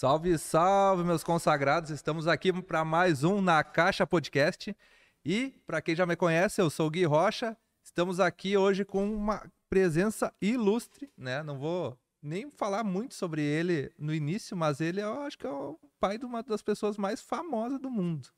Salve, 0.00 0.38
salve, 0.38 1.04
meus 1.04 1.22
consagrados! 1.22 1.90
Estamos 1.90 2.26
aqui 2.26 2.50
para 2.62 2.82
mais 2.86 3.22
um 3.22 3.42
Na 3.42 3.62
Caixa 3.62 4.06
Podcast. 4.06 4.74
E, 5.22 5.50
para 5.66 5.82
quem 5.82 5.94
já 5.94 6.06
me 6.06 6.16
conhece, 6.16 6.58
eu 6.58 6.70
sou 6.70 6.86
o 6.86 6.90
Gui 6.90 7.04
Rocha. 7.04 7.54
Estamos 7.84 8.18
aqui 8.18 8.56
hoje 8.56 8.82
com 8.82 9.14
uma 9.14 9.44
presença 9.68 10.32
ilustre, 10.40 11.12
né? 11.18 11.42
Não 11.42 11.58
vou 11.58 11.98
nem 12.22 12.50
falar 12.50 12.82
muito 12.82 13.12
sobre 13.12 13.42
ele 13.42 13.92
no 13.98 14.14
início, 14.14 14.56
mas 14.56 14.80
ele 14.80 15.02
eu 15.02 15.20
acho 15.20 15.36
que 15.36 15.46
é 15.46 15.50
o 15.50 15.78
pai 16.00 16.16
de 16.16 16.24
uma 16.24 16.42
das 16.42 16.62
pessoas 16.62 16.96
mais 16.96 17.20
famosas 17.20 17.78
do 17.78 17.90
mundo. 17.90 18.30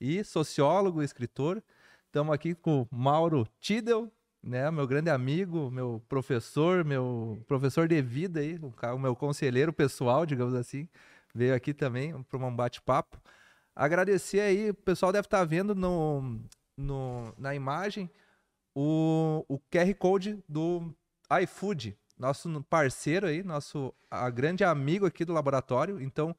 E 0.00 0.24
sociólogo, 0.24 1.02
escritor. 1.02 1.62
Estamos 2.06 2.34
aqui 2.34 2.54
com 2.54 2.88
Mauro 2.90 3.46
Tidel, 3.60 4.10
né, 4.44 4.70
meu 4.70 4.86
grande 4.86 5.08
amigo, 5.08 5.70
meu 5.70 6.02
professor, 6.08 6.84
meu 6.84 7.42
professor 7.48 7.88
de 7.88 8.00
vida 8.02 8.40
aí, 8.40 8.60
o 8.94 8.98
meu 8.98 9.16
conselheiro 9.16 9.72
pessoal, 9.72 10.26
digamos 10.26 10.54
assim, 10.54 10.86
veio 11.34 11.54
aqui 11.54 11.72
também 11.72 12.22
para 12.24 12.38
um 12.38 12.54
bate-papo. 12.54 13.18
Agradecer 13.74 14.40
aí, 14.40 14.70
o 14.70 14.74
pessoal 14.74 15.10
deve 15.10 15.26
estar 15.26 15.38
tá 15.38 15.44
vendo 15.44 15.74
no, 15.74 16.38
no, 16.76 17.32
na 17.38 17.54
imagem 17.54 18.10
o, 18.74 19.44
o 19.48 19.58
QR 19.70 19.94
Code 19.98 20.44
do 20.46 20.94
iFood, 21.42 21.96
nosso 22.18 22.62
parceiro 22.64 23.26
aí, 23.26 23.42
nosso 23.42 23.94
a 24.10 24.28
grande 24.28 24.62
amigo 24.62 25.06
aqui 25.06 25.24
do 25.24 25.32
laboratório. 25.32 26.00
Então, 26.00 26.36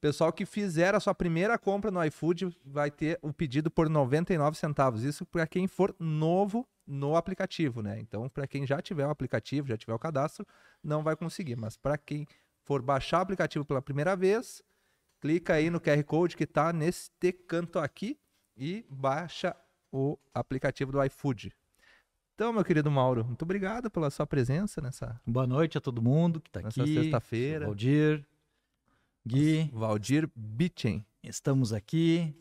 pessoal 0.00 0.32
que 0.32 0.44
fizer 0.44 0.94
a 0.94 1.00
sua 1.00 1.14
primeira 1.14 1.56
compra 1.56 1.90
no 1.90 2.04
iFood 2.04 2.54
vai 2.64 2.90
ter 2.90 3.18
o 3.22 3.32
pedido 3.32 3.70
por 3.70 3.88
99 3.88 4.58
centavos. 4.58 5.04
Isso 5.04 5.24
para 5.24 5.46
quem 5.46 5.66
for 5.66 5.94
novo 5.98 6.66
no 6.86 7.16
aplicativo, 7.16 7.82
né? 7.82 7.98
Então, 7.98 8.28
para 8.28 8.46
quem 8.46 8.66
já 8.66 8.80
tiver 8.80 9.06
o 9.06 9.10
aplicativo, 9.10 9.68
já 9.68 9.76
tiver 9.76 9.94
o 9.94 9.98
cadastro, 9.98 10.46
não 10.82 11.02
vai 11.02 11.16
conseguir. 11.16 11.56
Mas 11.56 11.76
para 11.76 11.96
quem 11.96 12.26
for 12.62 12.82
baixar 12.82 13.18
o 13.18 13.22
aplicativo 13.22 13.64
pela 13.64 13.82
primeira 13.82 14.14
vez, 14.14 14.62
clica 15.20 15.54
aí 15.54 15.70
no 15.70 15.80
QR 15.80 16.02
Code 16.04 16.36
que 16.36 16.44
está 16.44 16.72
neste 16.72 17.32
canto 17.32 17.78
aqui 17.78 18.18
e 18.56 18.84
baixa 18.88 19.56
o 19.90 20.18
aplicativo 20.32 20.92
do 20.92 21.02
iFood. 21.04 21.52
Então, 22.34 22.52
meu 22.52 22.64
querido 22.64 22.90
Mauro, 22.90 23.24
muito 23.24 23.42
obrigado 23.42 23.88
pela 23.88 24.10
sua 24.10 24.26
presença 24.26 24.80
nessa. 24.80 25.20
Boa 25.24 25.46
noite 25.46 25.78
a 25.78 25.80
todo 25.80 26.02
mundo 26.02 26.40
que 26.40 26.48
está 26.48 26.60
aqui. 26.60 26.80
Nessa 26.80 26.92
sexta-feira. 26.92 27.66
Valdir, 27.66 28.26
Gui. 29.24 29.70
Valdir 29.72 30.28
Bichen. 30.34 31.06
Estamos 31.22 31.72
aqui 31.72 32.34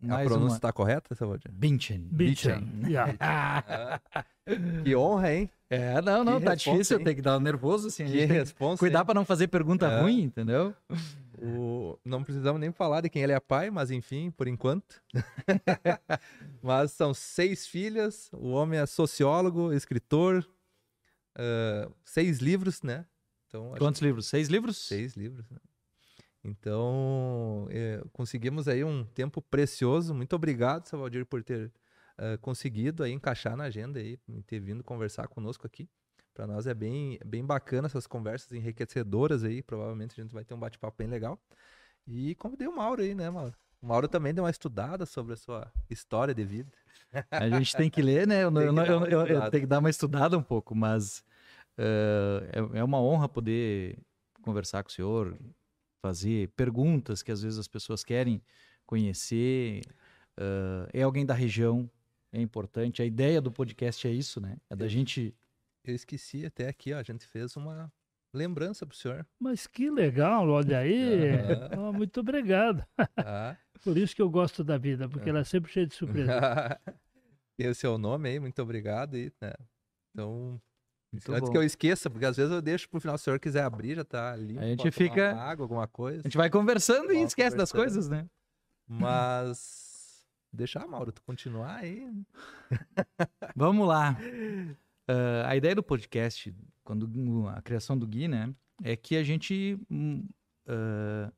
mais 0.00 0.26
a 0.26 0.30
pronúncia 0.30 0.56
está 0.56 0.68
uma... 0.68 0.72
correta, 0.72 1.14
seu 1.14 1.28
Valdir? 1.28 1.50
Binchen. 1.52 2.08
Binchen. 2.10 2.82
que 4.84 4.94
honra, 4.94 5.34
hein? 5.34 5.50
É, 5.68 6.00
não, 6.00 6.24
não, 6.24 6.38
que 6.38 6.46
tá 6.46 6.54
difícil, 6.54 7.02
tem 7.02 7.14
que 7.14 7.20
dar 7.20 7.38
nervoso 7.40 7.88
assim. 7.88 8.06
Que 8.06 8.24
resposta. 8.24 8.78
Cuidar 8.78 9.04
para 9.04 9.14
não 9.14 9.24
fazer 9.24 9.48
pergunta 9.48 9.86
é. 9.86 10.00
ruim, 10.00 10.22
entendeu? 10.22 10.74
O... 11.36 11.98
Não 12.04 12.22
precisamos 12.22 12.60
nem 12.60 12.72
falar 12.72 13.02
de 13.02 13.10
quem 13.10 13.22
ele 13.22 13.32
é 13.32 13.40
pai, 13.40 13.70
mas 13.70 13.90
enfim, 13.90 14.30
por 14.30 14.48
enquanto. 14.48 15.02
mas 16.62 16.92
são 16.92 17.12
seis 17.12 17.66
filhas, 17.66 18.30
o 18.32 18.50
homem 18.50 18.80
é 18.80 18.86
sociólogo, 18.86 19.72
escritor, 19.72 20.48
uh, 21.36 21.92
seis 22.04 22.38
livros, 22.38 22.82
né? 22.82 23.04
Então, 23.46 23.74
Quantos 23.78 24.00
que... 24.00 24.06
livros? 24.06 24.26
Seis 24.26 24.48
livros? 24.48 24.76
Seis 24.76 25.16
livros. 25.16 25.48
Né? 25.50 25.58
Então, 26.48 27.66
é, 27.70 28.02
conseguimos 28.12 28.68
aí 28.68 28.82
um 28.84 29.04
tempo 29.04 29.42
precioso. 29.42 30.14
Muito 30.14 30.34
obrigado, 30.34 30.86
seu 30.86 30.98
Valdir, 30.98 31.26
por 31.26 31.42
ter 31.44 31.70
uh, 32.18 32.38
conseguido 32.40 33.02
aí 33.02 33.12
encaixar 33.12 33.56
na 33.56 33.64
agenda 33.64 34.00
e 34.00 34.18
ter 34.46 34.60
vindo 34.60 34.82
conversar 34.82 35.28
conosco 35.28 35.66
aqui. 35.66 35.88
Para 36.34 36.46
nós 36.46 36.66
é 36.66 36.74
bem, 36.74 37.18
bem 37.24 37.44
bacana 37.44 37.86
essas 37.86 38.06
conversas 38.06 38.52
enriquecedoras 38.52 39.44
aí. 39.44 39.62
Provavelmente 39.62 40.18
a 40.18 40.22
gente 40.22 40.32
vai 40.32 40.44
ter 40.44 40.54
um 40.54 40.58
bate-papo 40.58 40.96
bem 40.98 41.08
legal. 41.08 41.38
E 42.06 42.34
convidei 42.36 42.66
o 42.66 42.76
Mauro 42.76 43.02
aí, 43.02 43.14
né, 43.14 43.28
Mauro? 43.28 43.54
O 43.82 43.86
Mauro 43.86 44.08
também 44.08 44.34
deu 44.34 44.44
uma 44.44 44.50
estudada 44.50 45.04
sobre 45.06 45.34
a 45.34 45.36
sua 45.36 45.72
história 45.90 46.34
de 46.34 46.44
vida. 46.44 46.70
A 47.30 47.48
gente 47.48 47.76
tem 47.76 47.88
que 47.90 48.02
ler, 48.02 48.26
né? 48.26 48.42
Eu, 48.42 48.50
eu, 48.60 48.76
eu, 48.76 49.06
eu, 49.06 49.26
eu 49.26 49.50
tenho 49.50 49.62
que 49.62 49.66
dar 49.66 49.78
uma 49.78 49.90
estudada 49.90 50.36
um 50.36 50.42
pouco, 50.42 50.74
mas 50.74 51.24
uh, 51.78 52.72
é, 52.74 52.78
é 52.78 52.84
uma 52.84 53.00
honra 53.00 53.28
poder 53.28 53.98
conversar 54.42 54.82
com 54.82 54.88
o 54.88 54.92
senhor, 54.92 55.36
fazer 56.00 56.48
perguntas 56.50 57.22
que 57.22 57.30
às 57.30 57.42
vezes 57.42 57.58
as 57.58 57.68
pessoas 57.68 58.04
querem 58.04 58.42
conhecer. 58.86 59.82
Uh, 60.38 60.88
é 60.92 61.02
alguém 61.02 61.26
da 61.26 61.34
região, 61.34 61.90
é 62.32 62.40
importante. 62.40 63.02
A 63.02 63.04
ideia 63.04 63.40
do 63.40 63.50
podcast 63.50 64.06
é 64.06 64.10
isso, 64.10 64.40
né? 64.40 64.56
É 64.70 64.76
da 64.76 64.84
eu, 64.84 64.88
gente. 64.88 65.34
Eu 65.84 65.94
esqueci 65.94 66.44
até 66.44 66.68
aqui, 66.68 66.92
ó, 66.92 66.98
a 66.98 67.02
gente 67.02 67.26
fez 67.26 67.56
uma 67.56 67.92
lembrança 68.34 68.86
pro 68.86 68.96
senhor. 68.96 69.26
Mas 69.38 69.66
que 69.66 69.90
legal, 69.90 70.48
olha 70.48 70.78
aí. 70.78 70.94
Oh, 71.78 71.92
muito 71.92 72.20
obrigado. 72.20 72.84
Ah. 73.16 73.56
Por 73.82 73.96
isso 73.96 74.14
que 74.14 74.22
eu 74.22 74.28
gosto 74.28 74.64
da 74.64 74.76
vida, 74.76 75.08
porque 75.08 75.28
ah. 75.28 75.30
ela 75.30 75.40
é 75.40 75.44
sempre 75.44 75.70
cheia 75.70 75.86
de 75.86 75.94
surpresa. 75.94 76.32
Esse 77.58 77.86
é 77.86 77.88
o 77.88 77.98
nome 77.98 78.28
aí, 78.28 78.40
muito 78.40 78.60
obrigado. 78.60 79.16
E, 79.16 79.32
né? 79.40 79.52
Então, 80.12 80.60
muito 81.12 81.32
Antes 81.32 81.48
bom. 81.48 81.52
que 81.52 81.58
eu 81.58 81.62
esqueça, 81.62 82.10
porque 82.10 82.26
às 82.26 82.36
vezes 82.36 82.52
eu 82.52 82.60
deixo 82.60 82.88
pro 82.88 83.00
final, 83.00 83.16
se 83.16 83.22
o 83.22 83.24
senhor 83.24 83.40
quiser 83.40 83.62
abrir, 83.62 83.96
já 83.96 84.04
tá 84.04 84.32
ali. 84.32 84.58
A 84.58 84.64
gente 84.64 84.90
fica. 84.90 85.34
Água, 85.34 85.64
alguma 85.64 85.88
coisa. 85.88 86.20
A 86.20 86.22
gente 86.22 86.36
vai 86.36 86.50
conversando 86.50 87.12
e 87.12 87.22
esquece 87.22 87.56
das 87.56 87.72
coisas, 87.72 88.08
né? 88.08 88.26
Mas. 88.86 90.26
Deixar, 90.52 90.86
Mauro, 90.86 91.12
tu 91.12 91.22
continuar 91.22 91.76
aí. 91.76 92.10
Vamos 93.54 93.86
lá. 93.86 94.16
Uh, 95.08 95.44
a 95.46 95.56
ideia 95.56 95.74
do 95.74 95.82
podcast, 95.82 96.54
quando 96.82 97.48
a 97.48 97.60
criação 97.60 97.98
do 97.98 98.06
Gui, 98.06 98.28
né, 98.28 98.54
é 98.82 98.96
que 98.96 99.16
a 99.16 99.22
gente 99.22 99.78
uh, 99.90 101.32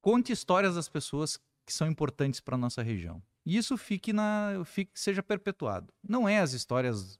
conte 0.00 0.32
histórias 0.32 0.76
das 0.76 0.88
pessoas 0.88 1.40
que 1.66 1.72
são 1.72 1.88
importantes 1.88 2.40
para 2.40 2.56
nossa 2.56 2.82
região. 2.82 3.20
E 3.44 3.56
isso 3.56 3.76
fique 3.76 4.12
na, 4.12 4.62
fique, 4.64 4.92
seja 4.94 5.22
perpetuado. 5.22 5.92
Não 6.06 6.28
é 6.28 6.38
as 6.38 6.52
histórias 6.52 7.18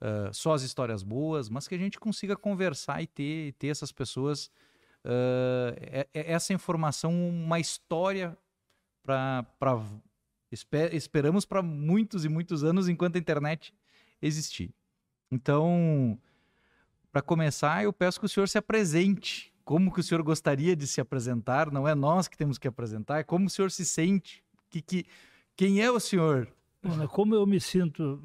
uh, 0.00 0.32
só 0.32 0.54
as 0.54 0.62
histórias 0.62 1.02
boas, 1.02 1.48
mas 1.48 1.68
que 1.68 1.74
a 1.74 1.78
gente 1.78 1.98
consiga 1.98 2.36
conversar 2.36 3.02
e 3.02 3.06
ter, 3.06 3.52
ter 3.54 3.68
essas 3.68 3.92
pessoas, 3.92 4.46
uh, 5.04 5.74
é, 5.76 6.08
é 6.12 6.32
essa 6.32 6.52
informação, 6.52 7.12
uma 7.28 7.60
história 7.60 8.36
para. 9.02 9.46
Esper, 10.52 10.92
esperamos 10.92 11.44
para 11.44 11.62
muitos 11.62 12.24
e 12.24 12.28
muitos 12.28 12.64
anos 12.64 12.88
enquanto 12.88 13.14
a 13.14 13.20
internet 13.20 13.72
existir. 14.20 14.74
Então, 15.30 16.18
para 17.12 17.22
começar, 17.22 17.84
eu 17.84 17.92
peço 17.92 18.18
que 18.18 18.26
o 18.26 18.28
senhor 18.28 18.48
se 18.48 18.58
apresente. 18.58 19.54
Como 19.64 19.92
que 19.92 20.00
o 20.00 20.02
senhor 20.02 20.24
gostaria 20.24 20.74
de 20.74 20.88
se 20.88 21.00
apresentar? 21.00 21.70
Não 21.70 21.86
é 21.86 21.94
nós 21.94 22.26
que 22.26 22.36
temos 22.36 22.58
que 22.58 22.66
apresentar, 22.66 23.20
é 23.20 23.22
como 23.22 23.46
o 23.46 23.50
senhor 23.50 23.70
se 23.70 23.84
sente. 23.84 24.42
Que, 24.68 24.82
que, 24.82 25.06
quem 25.56 25.80
é 25.80 25.88
o 25.88 26.00
senhor? 26.00 26.48
Bom, 26.82 27.06
como 27.06 27.34
eu 27.36 27.46
me 27.46 27.60
sinto 27.60 28.20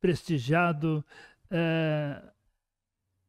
prestigiado, 0.00 1.04
é, 1.50 2.22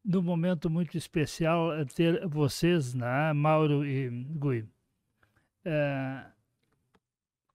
num 0.04 0.22
momento 0.22 0.70
muito 0.70 0.98
especial 0.98 1.74
é 1.74 1.86
ter 1.86 2.28
vocês, 2.28 2.94
né, 2.94 3.34
Mauro 3.34 3.86
e 3.86 4.10
Gui, 4.10 4.66
é, 5.66 6.26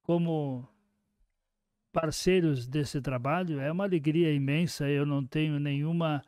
como 0.03 0.69
parceiros 1.95 2.67
desse 2.67 3.01
trabalho. 3.01 3.61
É 3.61 3.71
uma 3.71 3.85
alegria 3.85 4.33
imensa. 4.33 4.89
Eu 4.89 5.07
não 5.07 5.25
tenho 5.25 5.59
nenhuma 5.61 6.23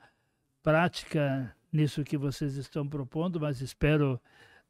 prática 0.63 1.55
nisso 1.73 2.05
que 2.05 2.17
vocês 2.17 2.57
estão 2.57 2.89
propondo, 2.89 3.41
mas 3.41 3.61
espero 3.61 4.21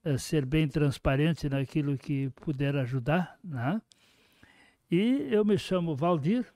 é, 0.03 0.17
ser 0.17 0.45
bem 0.47 0.67
transparente 0.67 1.49
naquilo 1.49 1.99
que 1.99 2.31
puder 2.31 2.75
ajudar. 2.77 3.39
Né? 3.45 3.81
E 4.91 5.29
eu 5.31 5.45
me 5.45 5.59
chamo 5.59 5.95
Valdir, 5.95 6.47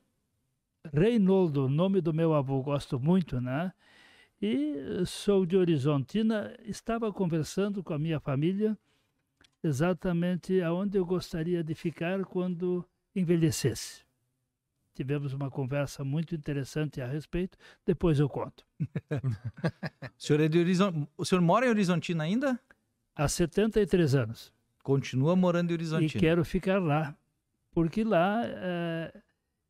Reinoldo, 0.93 1.69
nome 1.69 2.01
do 2.01 2.13
meu 2.13 2.35
avô, 2.35 2.63
gosto 2.63 2.99
muito, 2.99 3.41
né? 3.41 3.73
E 4.41 5.05
sou 5.07 5.45
de 5.45 5.57
Horizontina, 5.57 6.57
estava 6.65 7.13
conversando 7.13 7.83
com 7.83 7.93
a 7.93 7.99
minha 7.99 8.19
família 8.19 8.77
exatamente 9.63 10.61
aonde 10.63 10.97
eu 10.97 11.05
gostaria 11.05 11.63
de 11.63 11.75
ficar 11.75 12.25
quando 12.25 12.85
envelhecesse. 13.15 14.03
Tivemos 14.95 15.33
uma 15.33 15.51
conversa 15.51 16.03
muito 16.03 16.35
interessante 16.35 17.01
a 17.01 17.07
respeito, 17.07 17.57
depois 17.87 18.19
eu 18.19 18.29
conto. 18.29 18.65
o, 18.81 20.11
senhor 20.19 20.41
é 20.41 20.49
de 20.49 20.59
Horizont... 20.59 21.07
o 21.17 21.25
senhor 21.25 21.41
mora 21.43 21.67
em 21.67 21.69
Horizontina 21.69 22.25
ainda? 22.25 22.59
Há 23.15 23.29
73 23.29 24.15
anos. 24.15 24.53
Continua 24.83 25.37
morando 25.37 25.71
em 25.71 25.75
Horizontina? 25.75 26.19
E 26.19 26.21
quero 26.21 26.45
ficar 26.45 26.81
lá, 26.81 27.15
porque 27.73 28.03
lá 28.03 28.43
é, 28.45 29.23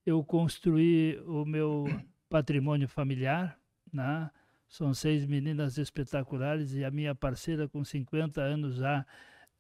eu 0.05 0.25
construí 0.25 1.19
o 1.27 1.45
meu 1.45 1.85
patrimônio 2.29 2.89
familiar, 2.89 3.59
né? 3.93 4.31
São 4.69 4.95
seis 4.95 5.27
meninas 5.27 5.79
espetaculares 5.79 6.75
e 6.75 6.85
a 6.85 6.91
minha 6.91 7.15
parceira 7.15 7.69
com 7.69 7.85
50 7.85 8.41
anos 8.41 8.77
já 8.77 9.05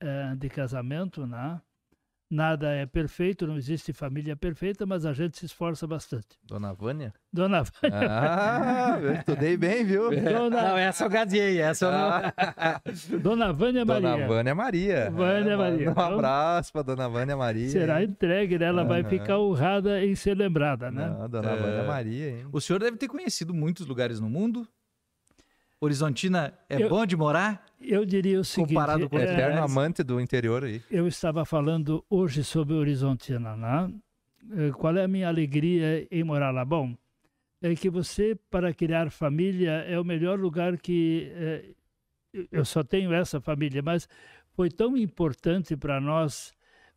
uh, 0.02 0.36
de 0.36 0.48
casamento, 0.48 1.26
né? 1.26 1.60
Nada 2.32 2.68
é 2.72 2.86
perfeito, 2.86 3.44
não 3.44 3.56
existe 3.56 3.92
família 3.92 4.36
perfeita, 4.36 4.86
mas 4.86 5.04
a 5.04 5.12
gente 5.12 5.36
se 5.36 5.46
esforça 5.46 5.84
bastante. 5.84 6.28
Dona 6.46 6.72
Vânia? 6.72 7.12
Dona 7.32 7.64
Vânia. 7.82 8.08
Ah, 8.08 8.98
eu 9.02 9.14
estudei 9.14 9.56
bem, 9.56 9.84
viu? 9.84 10.10
Dona, 10.22 10.62
Não, 10.62 10.78
essa 10.78 11.06
eu 11.06 11.10
gadei, 11.10 11.60
essa 11.60 11.86
eu 11.86 11.90
não... 11.90 13.18
Dona 13.20 13.52
Vânia 13.52 13.84
Dona 13.84 14.00
Maria. 14.10 14.28
Vânia 14.28 14.54
Maria. 14.54 15.10
Vânia 15.10 15.56
Maria. 15.58 15.90
Um 15.90 16.00
abraço 16.00 16.72
pra 16.72 16.82
Dona 16.82 17.08
Vânia 17.08 17.36
Maria. 17.36 17.68
Será 17.68 18.00
entregue, 18.04 18.60
né? 18.60 18.66
Ela 18.66 18.84
vai 18.84 19.00
Aham. 19.00 19.10
ficar 19.10 19.38
honrada 19.40 20.04
em 20.04 20.14
ser 20.14 20.36
lembrada, 20.36 20.88
né? 20.88 21.08
Não, 21.08 21.28
Dona 21.28 21.50
É. 21.50 21.56
Vânia 21.56 21.82
Maria, 21.82 22.30
hein? 22.30 22.46
O 22.52 22.60
senhor 22.60 22.78
deve 22.78 22.96
ter 22.96 23.08
conhecido 23.08 23.52
muitos 23.52 23.86
lugares 23.88 24.20
no 24.20 24.30
mundo. 24.30 24.68
Horizontina 25.80 26.52
é 26.68 26.80
Eu- 26.82 26.88
bom 26.88 27.04
de 27.04 27.16
morar? 27.16 27.64
Eu 27.80 28.04
diria 28.04 28.38
o 28.40 28.44
seguinte: 28.44 28.68
Comparado 28.74 29.08
com 29.08 29.16
é, 29.16 29.20
outros 29.20 29.34
Eterno 29.36 29.54
lugares. 29.56 29.72
amante 29.76 30.02
do 30.02 30.20
interior 30.20 30.64
aí. 30.64 30.82
eu 30.90 31.08
estava 31.08 31.44
falando 31.44 32.04
hoje 32.10 32.44
sobre 32.44 32.74
Horizontina, 32.74 33.56
né? 33.56 33.92
Eh, 34.52 34.70
Qual 34.72 34.96
é 34.96 35.04
a 35.04 35.08
minha 35.08 35.28
alegria 35.28 36.06
em 36.10 36.22
morar 36.24 36.50
lá? 36.50 36.64
Bom, 36.64 36.94
é 37.62 37.74
que 37.74 37.88
você, 37.90 38.36
para 38.50 38.72
criar 38.74 39.10
família, 39.10 39.70
é 39.88 39.98
o 39.98 40.04
melhor 40.04 40.38
lugar 40.38 40.76
que. 40.78 41.30
eh, 41.34 41.64
eu 42.52 42.64
só 42.64 42.84
tenho 42.84 43.12
essa 43.12 43.40
família, 43.40 43.82
mas 43.82 44.08
foi 44.54 44.70
tão 44.70 44.96
importante 44.96 45.76
para 45.76 46.00
nós, 46.00 46.52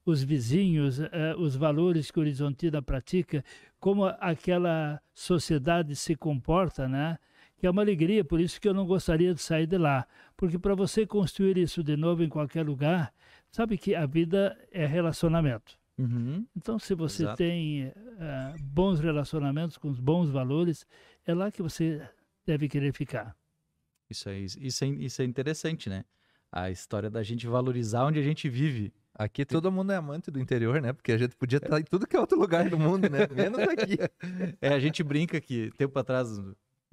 os 0.06 0.22
vizinhos, 0.22 1.00
eh, 1.00 1.36
os 1.38 1.56
valores 1.56 2.12
que 2.12 2.20
Horizontina 2.20 2.82
pratica, 2.82 3.44
como 3.80 4.06
aquela 4.06 5.02
sociedade 5.14 5.96
se 5.96 6.16
comporta, 6.16 6.88
né? 6.88 7.18
Que 7.64 7.68
é 7.68 7.70
uma 7.70 7.82
alegria, 7.82 8.26
por 8.26 8.42
isso 8.42 8.60
que 8.60 8.68
eu 8.68 8.74
não 8.74 8.86
gostaria 8.86 9.34
de 9.34 9.42
sair 9.42 9.66
de 9.66 9.78
lá. 9.78 10.06
Porque 10.36 10.60
para 10.60 10.76
você 10.76 11.08
construir 11.08 11.58
isso 11.58 11.82
de 11.82 11.96
novo 11.96 12.22
em 12.22 12.28
qualquer 12.28 12.66
lugar, 12.66 13.14
sabe 13.50 13.78
que 13.78 13.96
a 13.96 14.06
vida 14.06 14.60
é 14.70 14.86
relacionamento. 14.86 15.80
Uhum. 15.98 16.46
Então, 16.58 16.78
se 16.78 16.94
você 16.94 17.24
Exato. 17.24 17.38
tem 17.38 17.84
eh, 17.84 18.56
bons 18.62 19.00
relacionamentos 19.00 19.78
com 19.78 19.88
os 19.88 19.98
bons 19.98 20.30
valores, 20.30 20.86
é 21.26 21.34
lá 21.34 21.50
que 21.50 21.62
você 21.62 22.06
deve 22.46 22.68
querer 22.68 22.92
ficar. 22.92 23.34
Isso, 24.10 24.28
é, 24.28 24.40
isso, 24.40 24.84
é, 24.84 24.88
isso 24.88 25.22
é 25.22 25.26
interessante, 25.26 25.88
né? 25.88 26.04
A 26.52 26.70
história 26.70 27.10
da 27.10 27.24
gente 27.24 27.48
valorizar 27.48 28.04
onde 28.04 28.20
a 28.20 28.24
gente 28.24 28.50
vive. 28.50 28.92
Aqui 29.16 29.46
todo 29.46 29.72
mundo 29.72 29.94
é 29.94 29.96
amante 29.96 30.30
do 30.30 30.38
interior, 30.38 30.82
né? 30.82 30.92
Porque 30.92 31.14
a 31.14 31.18
gente 31.18 31.34
podia 31.38 31.60
estar 31.60 31.80
em 31.80 31.86
tudo 31.86 32.06
que 32.06 32.18
é 32.18 32.20
outro 32.20 32.38
lugar 32.38 32.70
do 32.70 32.78
mundo, 32.78 33.10
né? 33.10 33.20
Menos 33.34 33.60
aqui. 33.60 33.98
É, 34.60 34.74
a 34.74 34.80
gente 34.80 35.02
brinca 35.02 35.40
que 35.40 35.72
tempo 35.78 35.98
atrás 35.98 36.30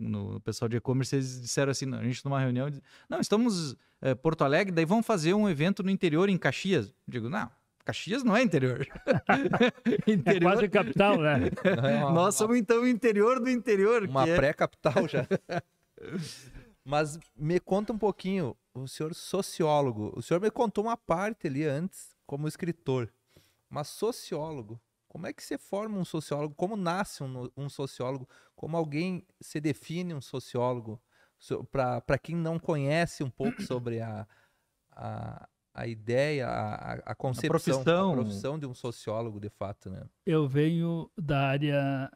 no, 0.01 0.41
pessoal 0.41 0.69
de 0.69 0.77
e-commerce 0.77 1.15
eles 1.15 1.41
disseram 1.43 1.71
assim, 1.71 1.93
a 1.95 2.03
gente 2.03 2.25
numa 2.25 2.41
reunião, 2.41 2.71
diz, 2.71 2.81
não, 3.09 3.21
estamos 3.21 3.77
em 4.03 4.15
Porto 4.17 4.43
Alegre, 4.43 4.73
daí 4.73 4.85
vamos 4.85 5.07
fazer 5.07 5.35
um 5.35 5.49
evento 5.49 5.83
no 5.83 5.91
interior 5.91 6.29
em 6.29 6.39
Caxias. 6.39 6.89
Eu 6.89 6.95
digo, 7.07 7.29
não, 7.29 7.51
Caxias 7.85 8.23
não 8.25 8.37
é 8.37 8.43
interior. 8.43 8.87
É 10.07 10.13
interior 10.13 10.53
quase 10.53 10.69
capital, 10.69 11.19
né? 11.19 11.51
Não 11.77 11.89
é 11.89 11.97
uma- 12.05 12.13
Nós 12.13 12.35
somos 12.35 12.57
então 12.57 12.83
o 12.83 12.89
interior 12.89 13.41
do 13.41 13.51
interior. 13.51 14.05
uma 14.05 14.27
é- 14.27 14.37
pré-capital 14.37 15.07
já. 15.09 15.27
Mas 16.85 17.19
me 17.37 17.61
conta 17.61 17.93
um 17.93 17.99
pouquinho, 17.99 18.57
o 18.75 18.89
senhor 18.89 19.15
sociólogo, 19.15 20.13
o 20.17 20.23
senhor 20.23 20.41
me 20.41 20.51
contou 20.51 20.85
uma 20.85 20.97
parte 20.97 21.47
ali 21.47 21.65
antes 21.65 22.17
como 22.27 22.49
escritor, 22.49 23.13
mas 23.69 23.89
sociólogo, 23.89 24.81
como 25.11 25.27
é 25.27 25.33
que 25.33 25.43
você 25.43 25.59
forma 25.59 25.99
um 25.99 26.05
sociólogo? 26.05 26.55
Como 26.55 26.77
nasce 26.77 27.25
um, 27.25 27.51
um 27.57 27.69
sociólogo? 27.69 28.29
Como 28.55 28.77
alguém 28.77 29.27
se 29.41 29.61
define 29.61 30.15
um 30.15 30.21
sociólogo? 30.21 31.03
Para 31.73 32.17
quem 32.17 32.37
não 32.37 32.61
conhece 32.61 33.25
um 33.25 33.31
pouco 33.31 33.61
sobre 33.61 34.01
a, 34.01 34.25
a, 34.93 35.49
a 35.75 35.87
ideia, 35.89 36.47
a, 36.47 36.93
a- 36.93 37.03
a 37.07 37.15
concepção, 37.17 37.79
profissão. 37.79 38.09
a 38.11 38.13
profissão 38.15 38.59
de 38.59 38.67
um 38.67 38.75
sociólogo, 38.75 39.41
de 39.41 39.49
fato, 39.49 39.91
né? 39.91 40.05
Eu 40.25 40.47
venho 40.47 41.11
da 41.19 41.41
área 41.49 42.09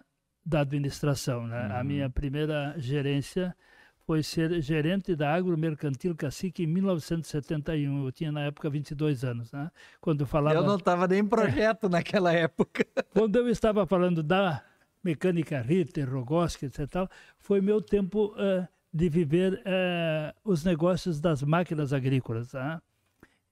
da 0.47 0.61
administração, 0.61 1.49
né? 1.49 1.67
A 1.73 1.79
Uhum. 1.79 1.85
minha 1.85 2.09
primeira 2.09 2.79
gerência 2.79 3.57
foi 4.07 4.23
ser 4.23 4.61
gerente 4.61 5.17
da 5.17 5.35
Agromercantil 5.35 6.15
Cacique 6.15 6.65
em 6.65 6.67
1971. 6.67 8.05
Eu 8.05 8.13
tinha 8.13 8.31
na 8.31 8.43
época 8.43 8.69
22 8.69 9.25
anos, 9.25 9.51
né? 9.53 9.71
Quando 10.01 10.21
eu 10.21 10.27
falava 10.27 10.57
Eu 10.57 10.63
não 10.63 10.77
estava 10.77 11.09
nem 11.09 11.21
em 11.21 11.27
projeto 11.27 11.89
naquela 11.91 12.33
época. 12.33 12.87
Quando 13.13 13.37
eu 13.37 13.49
estava 13.49 13.87
falando 13.87 14.23
da 14.23 14.63
mecânica 15.03 15.61
Ritter, 15.61 16.11
Rogoski, 16.11 16.67
etc., 16.67 16.87
tal, 16.89 17.09
foi 17.39 17.61
meu 17.61 17.81
tempo 17.81 18.35
eh, 18.39 18.67
de 18.93 19.09
viver 19.09 19.61
eh, 19.65 20.35
os 20.45 20.65
negócios 20.65 21.21
das 21.21 21.43
máquinas 21.43 21.93
agrícolas. 21.93 22.49
tá? 22.53 22.81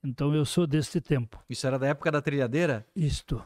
Então, 0.03 0.33
eu 0.35 0.45
sou 0.45 0.67
deste 0.67 0.99
tempo. 0.99 1.43
Isso 1.49 1.65
era 1.65 1.79
da 1.79 1.87
época 1.87 2.11
da 2.11 2.21
trilhadeira? 2.21 2.85
Isto. 2.95 3.43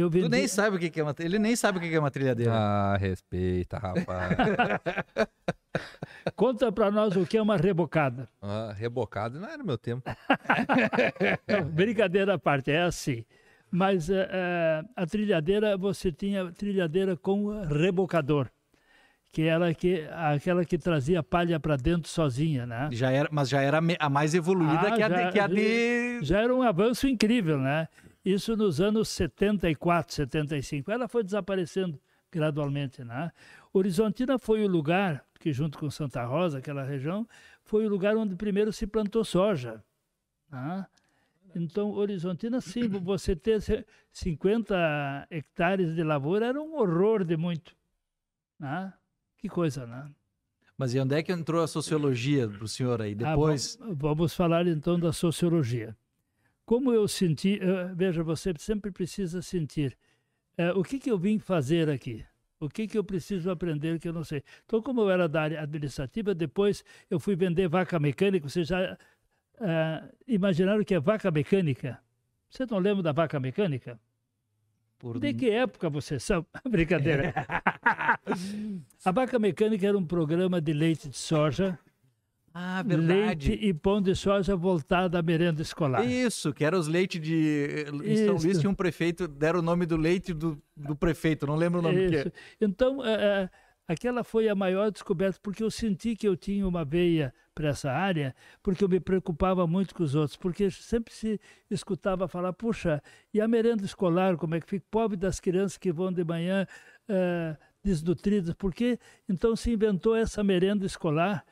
Eu 0.00 0.08
Tu 0.08 0.14
vendi... 0.14 0.28
nem 0.28 0.48
sabe 0.48 0.76
o 0.76 0.78
que 0.78 0.88
que 0.90 0.98
é 1.00 1.02
uma 1.02 1.14
Ele 1.18 1.38
nem 1.38 1.54
sabe 1.54 1.78
o 1.78 1.80
que 1.80 1.88
que 1.88 1.94
é 1.94 2.00
uma 2.00 2.10
trilhadeira. 2.10 2.52
Ah, 2.54 2.96
respeita, 2.96 3.78
rapaz. 3.78 4.36
Conta 6.34 6.72
para 6.72 6.90
nós 6.90 7.16
o 7.16 7.26
que 7.26 7.36
é 7.36 7.42
uma 7.42 7.56
rebocada. 7.56 8.28
Ah, 8.40 8.72
rebocado 8.76 9.38
não 9.38 9.48
era 9.48 9.62
meu 9.62 9.78
tempo. 9.78 10.10
Não, 11.48 11.62
brincadeira 11.70 12.34
à 12.34 12.38
parte, 12.38 12.70
é 12.70 12.82
assim. 12.82 13.24
Mas 13.70 14.10
eh, 14.10 14.82
a 14.96 15.06
trilhadeira, 15.06 15.76
você 15.76 16.10
tinha 16.10 16.50
trilhadeira 16.50 17.16
com 17.16 17.62
rebocador, 17.62 18.48
que 19.30 19.42
era 19.42 19.72
que, 19.72 20.08
aquela 20.12 20.64
que 20.64 20.76
trazia 20.76 21.22
palha 21.22 21.60
para 21.60 21.76
dentro 21.76 22.10
sozinha, 22.10 22.66
né? 22.66 22.88
Já 22.90 23.12
era, 23.12 23.28
mas 23.30 23.48
já 23.48 23.62
era 23.62 23.80
a 23.98 24.10
mais 24.10 24.34
evoluída 24.34 24.88
Ah, 24.88 24.90
que, 24.96 25.02
a 25.02 25.08
de, 25.08 25.32
que 25.32 25.38
a 25.38 25.46
de- 25.46 26.18
já 26.22 26.40
era 26.40 26.52
um 26.54 26.62
avanço 26.62 27.06
incrível, 27.06 27.58
né? 27.58 27.86
Isso 28.24 28.56
nos 28.56 28.80
anos 28.80 29.08
74, 29.08 30.14
75. 30.14 30.90
Ela 30.90 31.08
foi 31.08 31.22
desaparecendo 31.24 32.00
gradualmente, 32.30 33.02
né? 33.02 33.30
Horizontina 33.72 34.38
foi 34.38 34.64
o 34.64 34.68
lugar 34.68 35.24
que, 35.38 35.52
junto 35.52 35.78
com 35.78 35.90
Santa 35.90 36.24
Rosa, 36.24 36.58
aquela 36.58 36.84
região, 36.84 37.26
foi 37.64 37.86
o 37.86 37.88
lugar 37.88 38.16
onde 38.16 38.34
primeiro 38.36 38.72
se 38.72 38.86
plantou 38.86 39.24
soja. 39.24 39.82
né? 40.50 40.86
Então, 41.54 41.90
Horizontina, 41.90 42.60
sim, 42.60 42.86
você 43.02 43.34
ter 43.34 43.60
ce- 43.62 43.84
50 44.12 45.26
hectares 45.30 45.94
de 45.94 46.02
lavoura 46.04 46.46
era 46.46 46.60
um 46.60 46.76
horror 46.76 47.24
de 47.24 47.36
muito. 47.36 47.74
Né? 48.58 48.92
Que 49.38 49.48
coisa, 49.48 49.86
né? 49.86 50.08
Mas 50.76 50.94
e 50.94 51.00
onde 51.00 51.14
é 51.14 51.22
que 51.22 51.32
entrou 51.32 51.62
a 51.62 51.66
sociologia 51.68 52.48
pro 52.48 52.68
senhor 52.68 53.02
aí? 53.02 53.12
Ah, 53.12 53.30
Depois. 53.30 53.76
bom, 53.76 53.94
vamos 53.94 54.34
falar 54.34 54.66
então 54.66 54.98
da 54.98 55.12
sociologia. 55.12 55.96
Como 56.70 56.92
eu 56.92 57.08
senti, 57.08 57.58
eh, 57.60 57.90
veja, 57.96 58.22
você 58.22 58.54
sempre 58.56 58.92
precisa 58.92 59.42
sentir 59.42 59.98
eh, 60.56 60.70
o 60.70 60.84
que, 60.84 61.00
que 61.00 61.10
eu 61.10 61.18
vim 61.18 61.36
fazer 61.36 61.90
aqui, 61.90 62.24
o 62.60 62.68
que, 62.68 62.86
que 62.86 62.96
eu 62.96 63.02
preciso 63.02 63.50
aprender 63.50 63.98
que 63.98 64.06
eu 64.08 64.12
não 64.12 64.22
sei. 64.22 64.40
Então, 64.64 64.80
como 64.80 65.00
eu 65.00 65.10
era 65.10 65.28
da 65.28 65.42
área 65.42 65.60
administrativa, 65.60 66.32
depois 66.32 66.84
eu 67.10 67.18
fui 67.18 67.34
vender 67.34 67.66
vaca 67.66 67.98
mecânica. 67.98 68.48
Vocês 68.48 68.68
já 68.68 68.96
eh, 69.60 70.02
imaginaram 70.28 70.80
o 70.80 70.84
que 70.84 70.94
é 70.94 71.00
vaca 71.00 71.28
mecânica? 71.32 71.98
Você 72.48 72.64
não 72.70 72.78
lembra 72.78 73.02
da 73.02 73.10
vaca 73.10 73.40
mecânica? 73.40 73.98
por- 74.96 75.18
De 75.18 75.34
que 75.34 75.50
época 75.50 75.90
vocês 75.90 76.22
são? 76.28 76.46
Brincadeira. 76.70 77.34
A 79.04 79.10
vaca 79.10 79.40
mecânica 79.40 79.88
era 79.88 79.98
um 79.98 80.06
programa 80.06 80.60
de 80.60 80.72
leite 80.72 81.08
de 81.08 81.16
soja 81.16 81.76
Ah, 82.52 82.82
leite 82.84 82.96
verdade. 83.06 83.52
e 83.52 83.72
pão 83.72 84.02
de 84.02 84.14
soja 84.14 84.56
voltado 84.56 85.16
à 85.16 85.22
merenda 85.22 85.62
escolar. 85.62 86.04
Isso, 86.04 86.52
que 86.52 86.64
era 86.64 86.76
os 86.76 86.88
leites 86.88 87.20
de. 87.20 87.86
Em 88.04 88.16
São. 88.16 88.36
Luís 88.36 88.58
tinha 88.58 88.70
um 88.70 88.74
prefeito, 88.74 89.28
deram 89.28 89.60
o 89.60 89.62
nome 89.62 89.86
do 89.86 89.96
leite 89.96 90.32
do, 90.32 90.60
do 90.76 90.96
prefeito, 90.96 91.46
não 91.46 91.54
lembro 91.54 91.78
o 91.78 91.82
nome 91.82 92.02
é. 92.02 92.20
Isso. 92.20 92.32
Então, 92.60 93.04
é, 93.04 93.12
é, 93.12 93.50
aquela 93.86 94.24
foi 94.24 94.48
a 94.48 94.54
maior 94.54 94.90
descoberta, 94.90 95.38
porque 95.40 95.62
eu 95.62 95.70
senti 95.70 96.16
que 96.16 96.26
eu 96.26 96.36
tinha 96.36 96.66
uma 96.66 96.84
veia 96.84 97.32
para 97.54 97.68
essa 97.68 97.92
área, 97.92 98.34
porque 98.62 98.82
eu 98.82 98.88
me 98.88 98.98
preocupava 98.98 99.64
muito 99.66 99.94
com 99.94 100.02
os 100.02 100.16
outros, 100.16 100.36
porque 100.36 100.70
sempre 100.70 101.14
se 101.14 101.40
escutava 101.70 102.26
falar, 102.26 102.52
puxa, 102.52 103.00
e 103.32 103.40
a 103.40 103.46
merenda 103.46 103.84
escolar, 103.84 104.36
como 104.36 104.56
é 104.56 104.60
que 104.60 104.68
fica? 104.68 104.84
Pobre 104.90 105.16
das 105.16 105.38
crianças 105.38 105.76
que 105.76 105.92
vão 105.92 106.12
de 106.12 106.24
manhã 106.24 106.66
eh, 107.08 107.56
desnutridas, 107.82 108.54
porque 108.54 108.98
então 109.28 109.54
se 109.54 109.72
inventou 109.72 110.16
essa 110.16 110.42
merenda 110.42 110.86
escolar 110.86 111.44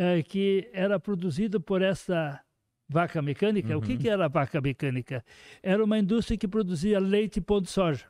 eh, 0.00 0.22
que 0.22 0.70
era 0.72 1.00
produzida 1.00 1.58
por 1.58 1.82
essa 1.82 2.40
vaca 2.88 3.20
mecânica. 3.20 3.76
O 3.76 3.82
que, 3.82 3.96
que 3.96 4.08
era 4.08 4.26
a 4.26 4.28
vaca 4.28 4.60
mecânica? 4.60 5.24
Era 5.60 5.82
uma 5.84 5.98
indústria 5.98 6.38
que 6.38 6.46
produzia 6.46 7.00
leite 7.00 7.38
e 7.38 7.40
pão 7.40 7.60
de 7.60 7.68
soja. 7.68 8.06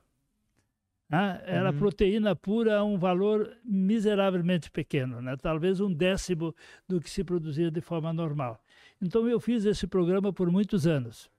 Ah, 1.11 1.41
era 1.47 1.71
Uhum. 1.73 1.79
proteína 1.79 2.37
pura 2.37 2.77
a 2.77 2.85
um 2.85 2.99
valor 2.99 3.57
miseravelmente 3.65 4.71
pequeno, 4.71 5.23
né? 5.23 5.35
talvez 5.39 5.81
um 5.81 5.91
décimo 5.91 6.55
do 6.87 7.01
que 7.01 7.09
se 7.09 7.25
produzia 7.25 7.71
de 7.71 7.81
forma 7.81 8.13
normal. 8.13 8.63
Então 9.01 9.27
eu 9.27 9.41
fiz 9.41 9.65
esse 9.65 9.87
programa 9.87 10.31
por 10.35 10.51
muitos 10.51 10.87
anos. 10.87 11.31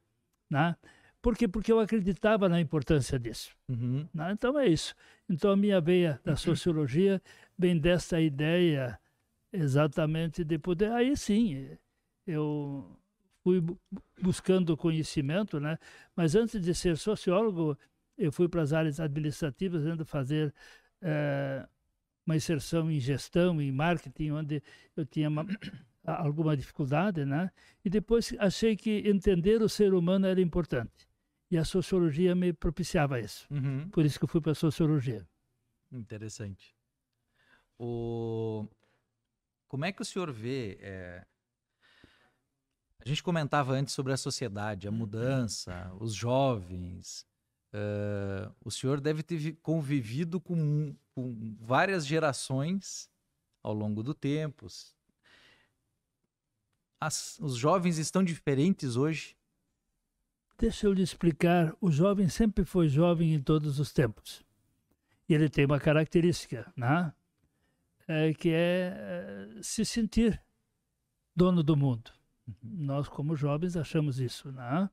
Né? 0.50 0.76
Por 1.22 1.38
quê? 1.38 1.48
Porque 1.48 1.72
eu 1.72 1.80
acreditava 1.80 2.50
na 2.50 2.60
importância 2.60 3.20
disso. 3.20 3.52
Uhum. 3.70 4.08
né? 4.12 4.32
Então 4.32 4.58
é 4.58 4.68
isso. 4.68 4.96
Então 5.30 5.52
a 5.52 5.56
minha 5.56 5.80
veia 5.80 6.20
da 6.26 6.36
sociologia 6.36 7.22
vem 7.56 7.78
dessa 7.78 8.20
ideia 8.20 8.98
exatamente 9.52 10.44
de 10.44 10.58
poder. 10.58 10.92
Aí 10.92 11.16
sim, 11.16 11.78
eu 12.26 12.98
fui 13.44 13.64
buscando 14.22 14.78
conhecimento, 14.78 15.60
né? 15.60 15.78
Mas 16.16 16.36
antes 16.36 16.62
de 16.62 16.74
ser 16.74 16.98
sociólogo, 16.98 17.78
eu 18.18 18.32
fui 18.32 18.48
para 18.48 18.62
as 18.62 18.74
áreas 18.74 19.00
administrativas, 19.00 19.86
indo 19.86 20.06
fazer 20.06 20.54
é, 21.02 21.68
uma 22.26 22.36
inserção 22.36 22.92
em 22.92 23.00
gestão, 23.00 23.62
em 23.62 23.72
marketing, 23.72 24.32
onde 24.32 24.64
eu 24.96 25.06
tinha 25.06 25.30
uma, 25.30 25.46
alguma 26.04 26.56
dificuldade, 26.56 27.26
né? 27.26 27.50
E 27.84 27.90
depois 27.90 28.36
achei 28.40 28.76
que 28.76 29.04
entender 29.06 29.62
o 29.62 29.70
ser 29.70 29.94
humano 29.94 30.28
era 30.28 30.42
importante. 30.42 31.08
E 31.52 31.58
a 31.58 31.66
sociologia 31.66 32.36
me 32.36 32.54
propiciava 32.54 33.20
isso. 33.20 33.48
Uhum. 33.50 33.90
Por 33.90 34.06
isso 34.06 34.20
que 34.20 34.26
eu 34.26 34.30
fui 34.30 34.40
para 34.40 34.52
a 34.52 34.56
sociologia. 34.56 35.28
Interessante. 35.92 36.76
O... 37.80 38.68
Como 39.70 39.86
é 39.86 39.92
que 39.94 40.02
o 40.02 40.06
senhor 40.06 40.32
vê 40.32 40.78
é, 40.82 41.24
a 43.00 43.08
gente 43.08 43.24
comentava 43.24 43.72
antes 43.74 43.94
sobre 43.94 44.12
a 44.12 44.18
sociedade, 44.18 44.88
a 44.88 44.92
mudança, 44.92 45.92
os 46.00 46.14
jovens. 46.14 47.26
Uh, 47.72 48.54
o 48.66 48.72
senhor 48.72 49.00
deve 49.00 49.24
ter 49.24 49.56
convivido 49.62 50.42
com, 50.42 50.96
com, 51.14 51.56
várias 51.62 52.06
gerações 52.06 53.10
ao 53.64 53.74
longo 53.74 54.04
do 54.04 54.14
tempo. 54.14 54.68
As, 57.00 57.40
os 57.40 57.56
jovens 57.56 57.98
estão 57.98 58.24
diferentes 58.24 58.98
hoje? 58.98 59.38
Deixa 60.58 60.88
eu 60.88 60.92
lhe 60.92 61.04
explicar. 61.04 61.74
O 61.80 61.90
jovem 61.90 62.28
sempre 62.28 62.66
foi 62.66 62.90
jovem 62.90 63.34
em 63.34 63.42
todos 63.42 63.80
os 63.80 63.94
tempos. 63.94 64.44
E 65.30 65.34
ele 65.34 65.48
tem 65.48 65.64
uma 65.64 65.80
característica, 65.80 66.74
né? 66.76 67.14
É, 68.12 68.34
que 68.34 68.50
é, 68.50 68.94
é 68.98 69.62
se 69.62 69.86
sentir 69.86 70.42
dono 71.36 71.62
do 71.62 71.78
mundo. 71.78 72.12
Nós, 72.64 73.08
como 73.08 73.36
jovens, 73.36 73.78
achamos 73.78 74.20
isso, 74.20 74.52
né? 74.52 74.90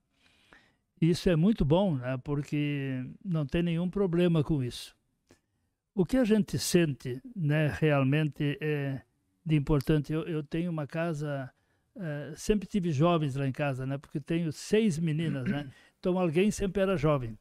Isso 1.00 1.28
é 1.30 1.34
muito 1.34 1.64
bom, 1.64 1.96
né? 1.96 2.18
Porque 2.22 3.04
não 3.24 3.46
tem 3.46 3.62
nenhum 3.62 3.88
problema 3.88 4.44
com 4.44 4.62
isso. 4.62 4.94
O 5.94 6.04
que 6.04 6.18
a 6.18 6.24
gente 6.24 6.58
sente, 6.58 7.22
né, 7.34 7.68
realmente 7.80 8.58
é 8.60 9.00
de 9.44 9.56
importante. 9.56 10.12
Eu, 10.12 10.22
eu 10.24 10.42
tenho 10.42 10.70
uma 10.70 10.86
casa, 10.86 11.50
uh, 11.94 12.36
sempre 12.36 12.66
tive 12.66 12.90
jovens 12.90 13.34
lá 13.34 13.46
em 13.46 13.52
casa, 13.52 13.86
né? 13.86 13.96
Porque 13.96 14.20
tenho 14.20 14.52
seis 14.52 14.98
meninas, 14.98 15.48
né? 15.48 15.70
Então 15.98 16.18
alguém 16.18 16.52
sempre 16.52 16.82
era 16.82 16.96
jovem. 16.96 17.36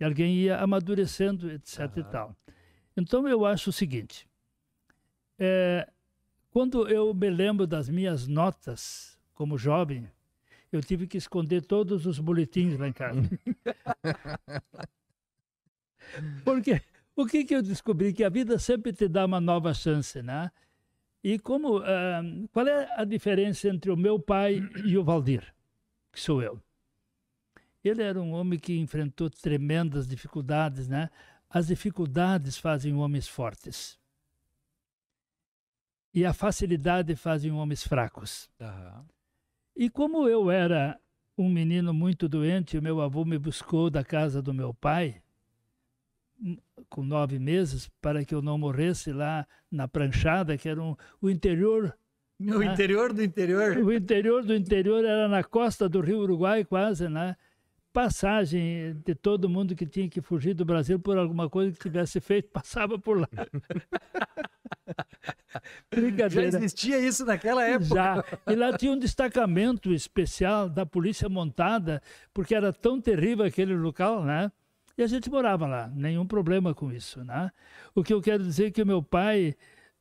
E 0.00 0.04
alguém 0.04 0.36
ia 0.36 0.56
amadurecendo, 0.58 1.50
etc 1.50 1.80
uhum. 1.80 1.92
e 1.96 2.04
tal. 2.04 2.36
Então 2.96 3.28
eu 3.28 3.44
acho 3.44 3.68
o 3.68 3.72
seguinte: 3.72 4.26
é, 5.44 5.88
quando 6.52 6.88
eu 6.88 7.12
me 7.12 7.28
lembro 7.28 7.66
das 7.66 7.88
minhas 7.88 8.28
notas 8.28 9.18
como 9.34 9.58
jovem, 9.58 10.08
eu 10.70 10.80
tive 10.80 11.08
que 11.08 11.18
esconder 11.18 11.62
todos 11.62 12.06
os 12.06 12.20
boletins 12.20 12.78
lá 12.78 12.86
em 12.86 12.92
casa. 12.92 13.20
Porque 16.44 16.80
o 17.16 17.26
que, 17.26 17.44
que 17.44 17.56
eu 17.56 17.62
descobri? 17.62 18.12
Que 18.12 18.22
a 18.22 18.28
vida 18.28 18.56
sempre 18.56 18.92
te 18.92 19.08
dá 19.08 19.26
uma 19.26 19.40
nova 19.40 19.74
chance, 19.74 20.22
né? 20.22 20.48
E 21.24 21.40
como, 21.40 21.80
uh, 21.80 22.48
qual 22.52 22.68
é 22.68 22.88
a 22.96 23.04
diferença 23.04 23.68
entre 23.68 23.90
o 23.90 23.96
meu 23.96 24.20
pai 24.20 24.62
e 24.84 24.96
o 24.96 25.02
Valdir, 25.02 25.52
que 26.12 26.20
sou 26.20 26.40
eu? 26.40 26.62
Ele 27.82 28.02
era 28.02 28.20
um 28.20 28.32
homem 28.32 28.60
que 28.60 28.78
enfrentou 28.78 29.28
tremendas 29.28 30.06
dificuldades, 30.06 30.86
né? 30.86 31.10
As 31.50 31.66
dificuldades 31.66 32.56
fazem 32.56 32.94
homens 32.94 33.26
fortes 33.26 34.00
e 36.14 36.24
a 36.24 36.32
facilidade 36.32 37.16
fazem 37.16 37.50
homens 37.52 37.82
fracos. 37.86 38.50
Uhum. 38.60 39.04
E 39.74 39.88
como 39.88 40.28
eu 40.28 40.50
era 40.50 40.98
um 41.36 41.48
menino 41.48 41.94
muito 41.94 42.28
doente, 42.28 42.76
o 42.76 42.82
meu 42.82 43.00
avô 43.00 43.24
me 43.24 43.38
buscou 43.38 43.88
da 43.88 44.04
casa 44.04 44.42
do 44.42 44.52
meu 44.52 44.74
pai 44.74 45.22
hum, 46.40 46.56
com 46.90 47.02
nove 47.02 47.38
meses 47.38 47.90
para 48.00 48.24
que 48.24 48.34
eu 48.34 48.42
não 48.42 48.58
morresse 48.58 49.12
lá 49.12 49.46
na 49.70 49.88
pranchada, 49.88 50.58
que 50.58 50.68
era 50.68 50.82
um, 50.82 50.94
o 51.20 51.30
interior. 51.30 51.96
O 52.38 52.58
né? 52.58 52.66
interior 52.66 53.12
do 53.12 53.22
interior? 53.22 53.76
O 53.78 53.92
interior 53.92 54.44
do 54.44 54.54
interior 54.54 55.04
era 55.04 55.28
na 55.28 55.42
costa 55.42 55.88
do 55.88 56.00
Rio 56.00 56.18
Uruguai, 56.18 56.64
quase, 56.64 57.08
né? 57.08 57.36
Passagem 57.92 58.94
de 59.04 59.14
todo 59.14 59.48
mundo 59.48 59.74
que 59.74 59.86
tinha 59.86 60.08
que 60.08 60.22
fugir 60.22 60.54
do 60.54 60.64
Brasil 60.64 60.98
por 60.98 61.18
alguma 61.18 61.50
coisa 61.50 61.76
que 61.76 61.82
tivesse 61.82 62.20
feito, 62.20 62.48
passava 62.50 62.98
por 62.98 63.20
lá. 63.20 63.28
Brincadeira. 65.90 66.50
Já 66.50 66.58
existia 66.58 66.98
isso 66.98 67.24
naquela 67.24 67.64
época. 67.64 67.94
Já. 67.94 68.24
E 68.46 68.54
lá 68.54 68.76
tinha 68.76 68.92
um 68.92 68.98
destacamento 68.98 69.92
especial 69.92 70.68
da 70.68 70.86
polícia 70.86 71.28
montada, 71.28 72.02
porque 72.32 72.54
era 72.54 72.72
tão 72.72 73.00
terrível 73.00 73.44
aquele 73.44 73.76
local, 73.76 74.24
né? 74.24 74.50
E 74.96 75.02
a 75.02 75.06
gente 75.06 75.30
morava 75.30 75.66
lá, 75.66 75.88
nenhum 75.88 76.26
problema 76.26 76.74
com 76.74 76.92
isso, 76.92 77.24
né? 77.24 77.50
O 77.94 78.02
que 78.02 78.12
eu 78.12 78.20
quero 78.20 78.42
dizer 78.42 78.66
é 78.66 78.70
que 78.70 78.82
o 78.82 78.86
meu 78.86 79.02
pai, 79.02 79.54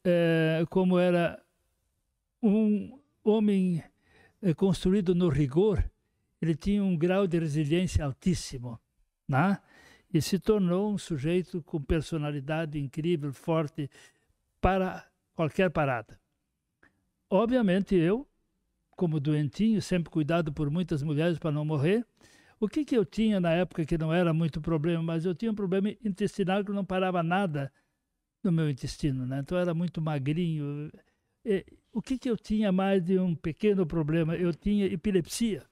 é, 0.03 0.65
como 0.69 1.00
era 1.00 1.41
um 2.41 3.00
homem 3.24 3.81
é, 4.41 4.53
construído 4.53 5.15
no 5.15 5.29
rigor, 5.29 5.83
ele 6.41 6.55
tinha 6.55 6.83
um 6.83 6.98
grau 6.98 7.27
de 7.27 7.38
resiliência 7.38 8.03
altíssimo, 8.03 8.79
né? 9.27 9.60
E 10.13 10.21
se 10.21 10.39
tornou 10.39 10.91
um 10.93 10.98
sujeito 10.98 11.62
com 11.63 11.81
personalidade 11.81 12.79
incrível, 12.79 13.31
forte, 13.31 13.89
para 14.60 15.07
qualquer 15.33 15.69
parada. 15.69 16.19
Obviamente 17.29 17.95
eu, 17.95 18.27
como 18.91 19.19
doentinho, 19.19 19.81
sempre 19.81 20.10
cuidado 20.12 20.51
por 20.51 20.69
muitas 20.69 21.01
mulheres 21.01 21.39
para 21.39 21.51
não 21.51 21.63
morrer, 21.63 22.05
o 22.60 22.67
que, 22.67 22.86
que 22.86 22.95
eu 22.95 23.05
tinha 23.05 23.39
na 23.39 23.51
época 23.51 23.86
que 23.86 23.98
não 23.98 24.13
era 24.13 24.33
muito 24.33 24.62
problema, 24.62 25.01
mas 25.01 25.25
eu 25.25 25.33
tinha 25.33 25.51
um 25.51 25.55
problema 25.55 25.89
intestinal 26.03 26.63
que 26.63 26.71
não 26.71 26.86
parava 26.86 27.24
nada 27.24 27.71
no 28.43 28.51
meu 28.51 28.69
intestino, 28.69 29.25
né? 29.25 29.39
Então 29.39 29.57
era 29.57 29.74
muito 29.74 30.01
magrinho. 30.01 30.91
E, 31.43 31.65
o 31.91 32.01
que, 32.01 32.17
que 32.17 32.29
eu 32.29 32.38
tinha 32.38 32.71
mais 32.71 33.03
de 33.03 33.17
um 33.17 33.33
pequeno 33.33 33.86
problema? 33.86 34.36
Eu 34.36 34.53
tinha 34.53 34.86
epilepsia. 34.86 35.65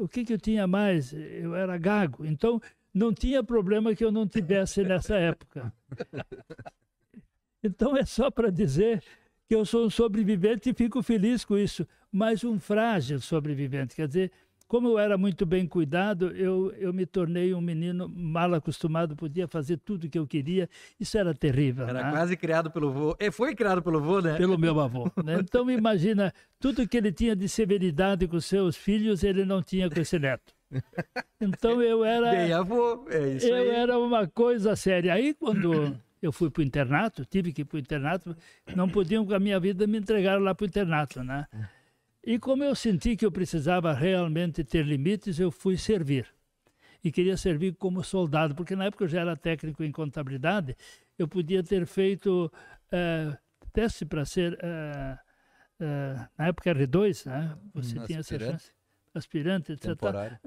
O 0.00 0.08
que, 0.08 0.24
que 0.24 0.32
eu 0.32 0.38
tinha 0.38 0.66
mais? 0.66 1.12
Eu 1.12 1.54
era 1.54 1.76
gago. 1.76 2.24
Então 2.24 2.60
não 2.92 3.12
tinha 3.12 3.42
problema 3.42 3.94
que 3.94 4.04
eu 4.04 4.10
não 4.10 4.26
tivesse 4.26 4.82
nessa 4.82 5.16
época. 5.16 5.72
Então 7.62 7.94
é 7.96 8.06
só 8.06 8.30
para 8.30 8.50
dizer 8.50 9.02
que 9.46 9.54
eu 9.54 9.64
sou 9.66 9.84
um 9.84 9.90
sobrevivente 9.90 10.70
e 10.70 10.74
fico 10.74 11.02
feliz 11.02 11.44
com 11.44 11.58
isso, 11.58 11.86
mas 12.10 12.42
um 12.42 12.58
frágil 12.58 13.20
sobrevivente. 13.20 13.94
Quer 13.94 14.08
dizer, 14.08 14.32
como 14.70 14.86
eu 14.86 15.00
era 15.00 15.18
muito 15.18 15.44
bem 15.44 15.66
cuidado, 15.66 16.28
eu, 16.28 16.72
eu 16.78 16.92
me 16.92 17.04
tornei 17.04 17.52
um 17.52 17.60
menino 17.60 18.08
mal 18.08 18.54
acostumado, 18.54 19.16
podia 19.16 19.48
fazer 19.48 19.78
tudo 19.78 20.04
o 20.04 20.08
que 20.08 20.16
eu 20.16 20.28
queria. 20.28 20.70
Isso 21.00 21.18
era 21.18 21.34
terrível. 21.34 21.88
Era 21.88 22.04
né? 22.04 22.10
quase 22.12 22.36
criado 22.36 22.70
pelo 22.70 22.92
vô. 22.92 23.16
E 23.18 23.32
foi 23.32 23.52
criado 23.56 23.82
pelo 23.82 24.00
vô, 24.00 24.20
né? 24.20 24.36
Pelo 24.36 24.56
meu 24.56 24.78
avô. 24.78 25.10
Né? 25.24 25.38
Então, 25.40 25.68
imagina, 25.68 26.32
tudo 26.60 26.86
que 26.86 26.96
ele 26.96 27.10
tinha 27.10 27.34
de 27.34 27.48
severidade 27.48 28.28
com 28.28 28.38
seus 28.38 28.76
filhos, 28.76 29.24
ele 29.24 29.44
não 29.44 29.60
tinha 29.60 29.90
com 29.90 29.98
esse 29.98 30.20
neto. 30.20 30.54
Então 31.40 31.82
eu 31.82 32.04
era. 32.04 32.30
Bem 32.30 32.52
avô, 32.52 33.08
é 33.10 33.28
isso 33.30 33.46
Eu 33.48 33.56
aí. 33.56 33.68
era 33.70 33.98
uma 33.98 34.28
coisa 34.28 34.76
séria. 34.76 35.14
Aí 35.14 35.34
quando 35.34 35.96
eu 36.22 36.30
fui 36.30 36.48
para 36.48 36.60
o 36.60 36.64
internato, 36.64 37.24
tive 37.24 37.52
que 37.52 37.62
ir 37.62 37.64
para 37.64 37.76
o 37.76 37.80
internato, 37.80 38.36
não 38.76 38.88
podiam 38.88 39.26
com 39.26 39.34
a 39.34 39.40
minha 39.40 39.58
vida 39.58 39.84
me 39.84 39.98
entregar 39.98 40.40
lá 40.40 40.54
para 40.54 40.64
o 40.64 40.68
internato, 40.68 41.24
né? 41.24 41.46
E 42.24 42.38
como 42.38 42.62
eu 42.62 42.74
senti 42.74 43.16
que 43.16 43.24
eu 43.24 43.32
precisava 43.32 43.92
realmente 43.92 44.62
ter 44.62 44.84
limites, 44.84 45.38
eu 45.38 45.50
fui 45.50 45.76
servir. 45.76 46.26
E 47.02 47.10
queria 47.10 47.36
servir 47.36 47.74
como 47.76 48.04
soldado, 48.04 48.54
porque 48.54 48.76
na 48.76 48.84
época 48.84 49.04
eu 49.04 49.08
já 49.08 49.20
era 49.20 49.34
técnico 49.34 49.82
em 49.82 49.90
contabilidade, 49.90 50.76
eu 51.18 51.26
podia 51.26 51.62
ter 51.62 51.86
feito 51.86 52.52
uh, 52.92 53.36
teste 53.72 54.04
para 54.04 54.24
ser, 54.26 54.52
uh, 54.52 55.18
uh, 55.82 56.28
na 56.36 56.48
época 56.48 56.74
R2, 56.74 57.26
né? 57.26 57.56
Você 57.72 57.98
hum, 57.98 58.04
tinha 58.04 58.20
essa 58.20 58.38
chance 58.38 58.70
aspirante, 59.14 59.72
etc. 59.72 59.90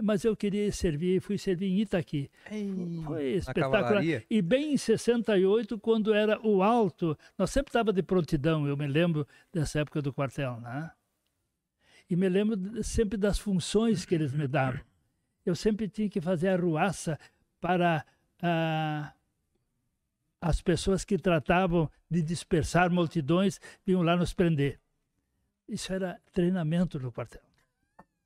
Mas 0.01 0.23
eu 0.23 0.35
queria 0.35 0.71
servir, 0.71 1.21
fui 1.21 1.37
servir 1.37 1.67
em 1.67 1.79
Itaqui. 1.81 2.29
Ei, 2.49 3.01
Foi 3.03 3.23
espetacular. 3.33 4.03
E 4.29 4.41
bem 4.41 4.73
em 4.73 4.77
68, 4.77 5.77
quando 5.79 6.13
era 6.13 6.39
o 6.45 6.63
alto, 6.63 7.17
nós 7.37 7.49
sempre 7.49 7.69
estava 7.69 7.91
de 7.91 8.01
prontidão, 8.01 8.67
eu 8.67 8.77
me 8.77 8.87
lembro 8.87 9.27
dessa 9.51 9.79
época 9.79 10.01
do 10.01 10.13
quartel, 10.13 10.59
né? 10.61 10.91
E 12.09 12.15
me 12.15 12.29
lembro 12.29 12.83
sempre 12.83 13.17
das 13.17 13.39
funções 13.39 14.05
que 14.05 14.13
eles 14.13 14.33
me 14.33 14.47
davam. 14.47 14.81
Eu 15.45 15.55
sempre 15.55 15.87
tinha 15.87 16.09
que 16.09 16.21
fazer 16.21 16.49
a 16.49 16.57
ruaça 16.57 17.19
para 17.59 18.05
ah, 18.41 19.13
as 20.41 20.61
pessoas 20.61 21.05
que 21.05 21.17
tratavam 21.17 21.89
de 22.09 22.21
dispersar 22.21 22.91
multidões, 22.91 23.59
vinham 23.85 24.01
lá 24.01 24.15
nos 24.15 24.33
prender. 24.33 24.79
Isso 25.67 25.93
era 25.93 26.19
treinamento 26.31 26.99
no 26.99 27.11
quartel. 27.11 27.41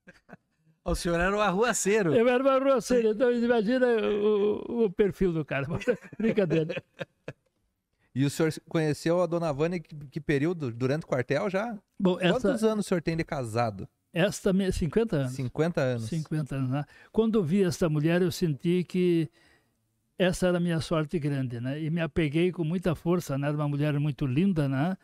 O 0.84 0.96
senhor 0.96 1.20
era 1.20 1.36
o 1.36 1.42
arruaceiro. 1.42 2.16
Eu 2.16 2.30
era 2.30 2.42
o 2.42 2.48
arruaceiro, 2.48 3.10
então 3.10 3.30
imagina 3.30 3.86
o, 3.88 4.86
o 4.86 4.90
perfil 4.90 5.34
do 5.34 5.44
cara. 5.44 5.68
Brincadeira. 6.18 6.82
E 8.18 8.26
o 8.26 8.30
senhor 8.32 8.52
conheceu 8.68 9.22
a 9.22 9.28
dona 9.28 9.52
Vânia 9.54 9.80
que, 9.80 9.96
que 10.08 10.20
período? 10.20 10.72
Durante 10.72 11.04
o 11.04 11.08
quartel 11.08 11.50
já? 11.50 11.78
Bom, 12.00 12.18
essa, 12.20 12.40
Quantos 12.40 12.64
anos 12.64 12.86
o 12.86 12.90
senhor 12.90 13.02
tem 13.02 13.16
de 13.16 13.24
casado? 13.24 13.88
esta 14.12 14.52
me- 14.52 14.72
50 14.72 15.16
anos. 15.16 15.34
50 15.34 15.82
anos. 15.82 16.04
50 16.10 16.56
anos. 16.56 16.70
Né? 16.72 16.86
Quando 17.12 17.38
eu 17.38 17.44
vi 17.44 17.64
esta 17.64 17.88
mulher, 17.88 18.22
eu 18.24 18.32
senti 18.32 18.84
que 18.84 19.30
essa 20.18 20.48
era 20.48 20.58
a 20.58 20.60
minha 20.60 20.80
sorte 20.82 21.20
grande, 21.20 21.60
né? 21.62 21.80
E 21.80 21.92
me 21.92 22.02
apeguei 22.02 22.52
com 22.52 22.64
muita 22.64 22.96
força, 22.96 23.38
né? 23.38 23.50
Era 23.50 23.58
uma 23.58 23.68
mulher 23.68 24.00
muito 24.00 24.26
linda, 24.26 24.68
né? 24.68 24.98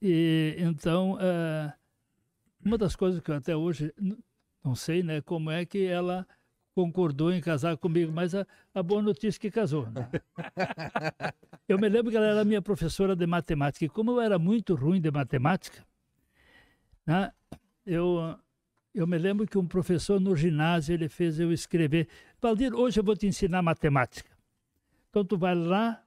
E 0.00 0.54
então, 0.58 1.18
eh, 1.20 1.72
uma 2.64 2.78
das 2.78 2.94
coisas 2.94 3.20
que 3.20 3.32
eu 3.32 3.34
até 3.34 3.56
hoje 3.56 3.92
não 4.64 4.76
sei, 4.76 5.02
né? 5.02 5.20
Como 5.22 5.50
é 5.50 5.64
que 5.66 5.84
ela 5.86 6.24
concordou 6.78 7.32
em 7.32 7.40
casar 7.40 7.76
comigo, 7.76 8.12
mas 8.12 8.36
a, 8.36 8.46
a 8.72 8.80
boa 8.84 9.02
notícia 9.02 9.36
é 9.36 9.40
que 9.40 9.50
casou. 9.50 9.90
Né? 9.90 10.08
eu 11.68 11.76
me 11.76 11.88
lembro 11.88 12.08
que 12.08 12.16
ela 12.16 12.26
era 12.26 12.44
minha 12.44 12.62
professora 12.62 13.16
de 13.16 13.26
matemática 13.26 13.84
e 13.84 13.88
como 13.88 14.12
eu 14.12 14.20
era 14.20 14.38
muito 14.38 14.76
ruim 14.76 15.00
de 15.00 15.10
matemática, 15.10 15.84
né? 17.04 17.32
Eu 17.84 18.38
eu 18.94 19.08
me 19.08 19.18
lembro 19.18 19.44
que 19.44 19.58
um 19.58 19.66
professor 19.66 20.20
no 20.20 20.36
ginásio 20.36 20.94
ele 20.94 21.08
fez 21.08 21.40
eu 21.40 21.52
escrever. 21.52 22.06
Valdir, 22.40 22.72
hoje 22.72 23.00
eu 23.00 23.04
vou 23.04 23.16
te 23.16 23.26
ensinar 23.26 23.60
matemática. 23.60 24.30
Então 25.10 25.24
tu 25.24 25.36
vai 25.36 25.56
lá 25.56 26.00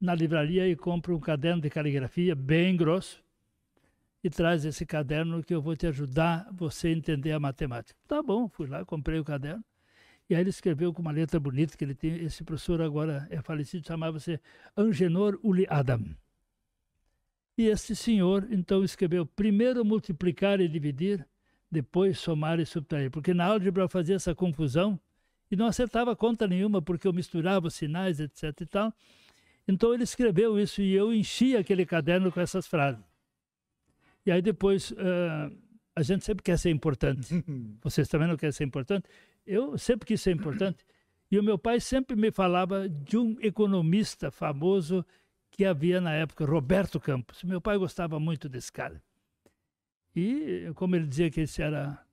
na 0.00 0.14
livraria 0.14 0.68
e 0.68 0.76
compra 0.76 1.12
um 1.12 1.18
caderno 1.18 1.60
de 1.60 1.68
caligrafia 1.68 2.36
bem 2.36 2.76
grosso 2.76 3.21
e 4.22 4.30
traz 4.30 4.64
esse 4.64 4.86
caderno 4.86 5.42
que 5.42 5.54
eu 5.54 5.60
vou 5.60 5.74
te 5.74 5.86
ajudar 5.86 6.48
você 6.52 6.88
a 6.88 6.92
entender 6.92 7.32
a 7.32 7.40
matemática. 7.40 7.98
Tá 8.06 8.22
bom, 8.22 8.48
fui 8.48 8.68
lá, 8.68 8.84
comprei 8.84 9.18
o 9.18 9.24
caderno. 9.24 9.64
E 10.30 10.34
aí 10.34 10.40
ele 10.40 10.50
escreveu 10.50 10.92
com 10.92 11.02
uma 11.02 11.10
letra 11.10 11.40
bonita 11.40 11.76
que 11.76 11.84
ele 11.84 11.94
tem. 11.94 12.14
Esse 12.24 12.44
professor 12.44 12.80
agora 12.80 13.26
é 13.30 13.42
falecido, 13.42 13.86
chamava-se 13.86 14.40
Angenor 14.76 15.38
Uli 15.42 15.66
Adam. 15.68 16.04
E 17.58 17.66
esse 17.66 17.94
senhor 17.94 18.46
então 18.50 18.82
escreveu 18.84 19.26
primeiro 19.26 19.84
multiplicar 19.84 20.60
e 20.60 20.68
dividir, 20.68 21.26
depois 21.70 22.18
somar 22.18 22.60
e 22.60 22.64
subtrair. 22.64 23.10
Porque 23.10 23.34
na 23.34 23.46
álgebra 23.46 23.82
eu 23.82 23.88
fazia 23.88 24.16
essa 24.16 24.34
confusão 24.34 24.98
e 25.50 25.56
não 25.56 25.66
acertava 25.66 26.16
conta 26.16 26.46
nenhuma, 26.46 26.80
porque 26.80 27.06
eu 27.06 27.12
misturava 27.12 27.66
os 27.66 27.74
sinais, 27.74 28.20
etc 28.20 28.58
e 28.60 28.66
tal. 28.66 28.94
Então 29.68 29.92
ele 29.92 30.04
escreveu 30.04 30.58
isso 30.58 30.80
e 30.80 30.94
eu 30.94 31.12
enchi 31.12 31.56
aquele 31.56 31.84
caderno 31.84 32.32
com 32.32 32.40
essas 32.40 32.66
frases. 32.66 33.11
E 34.24 34.30
aí 34.30 34.40
depois, 34.40 34.92
ah, 34.96 35.50
a 35.94 36.02
gente 36.02 36.24
sempre 36.24 36.42
quer 36.42 36.58
ser 36.58 36.70
importante. 36.70 37.44
Vocês 37.82 38.08
também 38.08 38.28
não 38.28 38.36
querem 38.36 38.52
ser 38.52 38.64
importante? 38.64 39.08
Eu 39.46 39.76
sempre 39.76 40.06
quis 40.06 40.20
ser 40.20 40.34
importante. 40.34 40.84
E 41.30 41.38
o 41.38 41.42
meu 41.42 41.58
pai 41.58 41.80
sempre 41.80 42.14
me 42.14 42.30
falava 42.30 42.88
de 42.88 43.16
um 43.16 43.36
economista 43.40 44.30
famoso 44.30 45.04
que 45.50 45.64
havia 45.64 46.00
na 46.00 46.12
época, 46.12 46.44
Roberto 46.44 47.00
Campos. 47.00 47.42
Meu 47.42 47.60
pai 47.60 47.78
gostava 47.78 48.18
muito 48.20 48.48
desse 48.48 48.70
cara. 48.70 49.02
E 50.14 50.70
como 50.74 50.94
ele 50.94 51.06
dizia 51.06 51.30
que 51.30 51.40
esse 51.40 51.62
era 51.62 52.04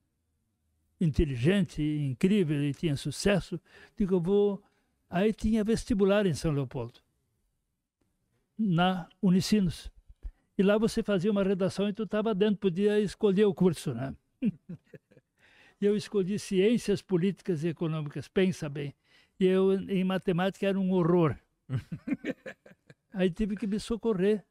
inteligente, 0.99 1.81
incrível 1.81 2.61
e 2.63 2.73
tinha 2.73 2.95
sucesso, 2.95 3.59
digo, 3.97 4.15
eu 4.15 4.21
vou. 4.21 4.63
Aí 5.09 5.33
tinha 5.33 5.63
vestibular 5.63 6.25
em 6.25 6.33
São 6.33 6.51
Leopoldo, 6.51 6.99
na 8.57 9.09
Unicinos. 9.21 9.91
E 10.59 10.61
lá 10.61 10.77
você 10.77 11.01
fazia 11.01 11.31
uma 11.31 11.41
redação 11.41 11.87
e 11.87 11.93
tu 11.93 12.03
estava 12.03 12.35
dentro, 12.35 12.57
podia 12.57 12.99
escolher 12.99 13.45
o 13.45 13.53
curso, 13.53 13.93
né? 13.93 14.13
e 15.79 15.85
eu 15.85 15.95
escolhi 15.95 16.37
Ciências 16.37 17.01
Políticas 17.01 17.63
e 17.63 17.69
Econômicas, 17.69 18.27
pensa 18.27 18.67
bem. 18.67 18.93
E 19.39 19.45
eu, 19.45 19.71
em 19.71 20.03
matemática, 20.03 20.67
era 20.67 20.77
um 20.77 20.91
horror. 20.91 21.33
Aí 23.13 23.31
tive 23.31 23.55
que 23.55 23.65
me 23.65 23.79
socorrer 23.79 24.43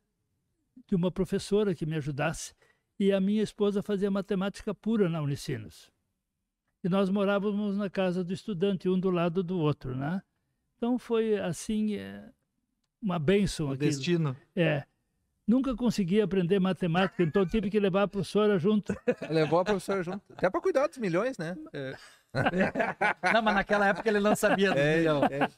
de 0.86 0.94
uma 0.94 1.10
professora 1.10 1.74
que 1.74 1.84
me 1.84 1.96
ajudasse. 1.96 2.54
E 2.98 3.12
a 3.12 3.20
minha 3.20 3.42
esposa 3.42 3.82
fazia 3.82 4.10
matemática 4.10 4.74
pura 4.74 5.10
na 5.10 5.20
Unicinos. 5.20 5.92
E 6.82 6.88
nós 6.88 7.10
morávamos 7.10 7.76
na 7.76 7.90
casa 7.90 8.24
do 8.24 8.32
estudante, 8.32 8.88
um 8.88 8.98
do 8.98 9.10
lado 9.10 9.42
do 9.42 9.58
outro, 9.58 9.94
né? 9.94 10.22
Então 10.78 10.98
foi 10.98 11.38
assim, 11.38 11.96
é, 11.96 12.30
uma 12.98 13.18
bênção 13.18 13.66
aquilo. 13.66 13.90
destino. 13.90 14.36
É. 14.56 14.86
Nunca 15.48 15.74
consegui 15.74 16.20
aprender 16.20 16.58
matemática, 16.60 17.22
então 17.22 17.46
tive 17.46 17.70
que 17.70 17.80
levar 17.80 18.02
a 18.02 18.08
professora 18.08 18.58
junto. 18.58 18.94
Levou 19.30 19.58
a 19.60 19.64
professora 19.64 20.02
junto. 20.02 20.20
Até 20.36 20.50
pra 20.50 20.60
cuidar 20.60 20.86
dos 20.86 20.98
milhões, 20.98 21.38
né? 21.38 21.56
É, 21.72 21.94
Não, 23.32 23.40
mas 23.40 23.54
naquela 23.54 23.86
época 23.88 24.06
ele 24.06 24.20
não 24.20 24.36
sabia 24.36 24.70
do 24.72 24.78
É, 24.78 24.98
milhão. 24.98 25.22
é. 25.24 25.48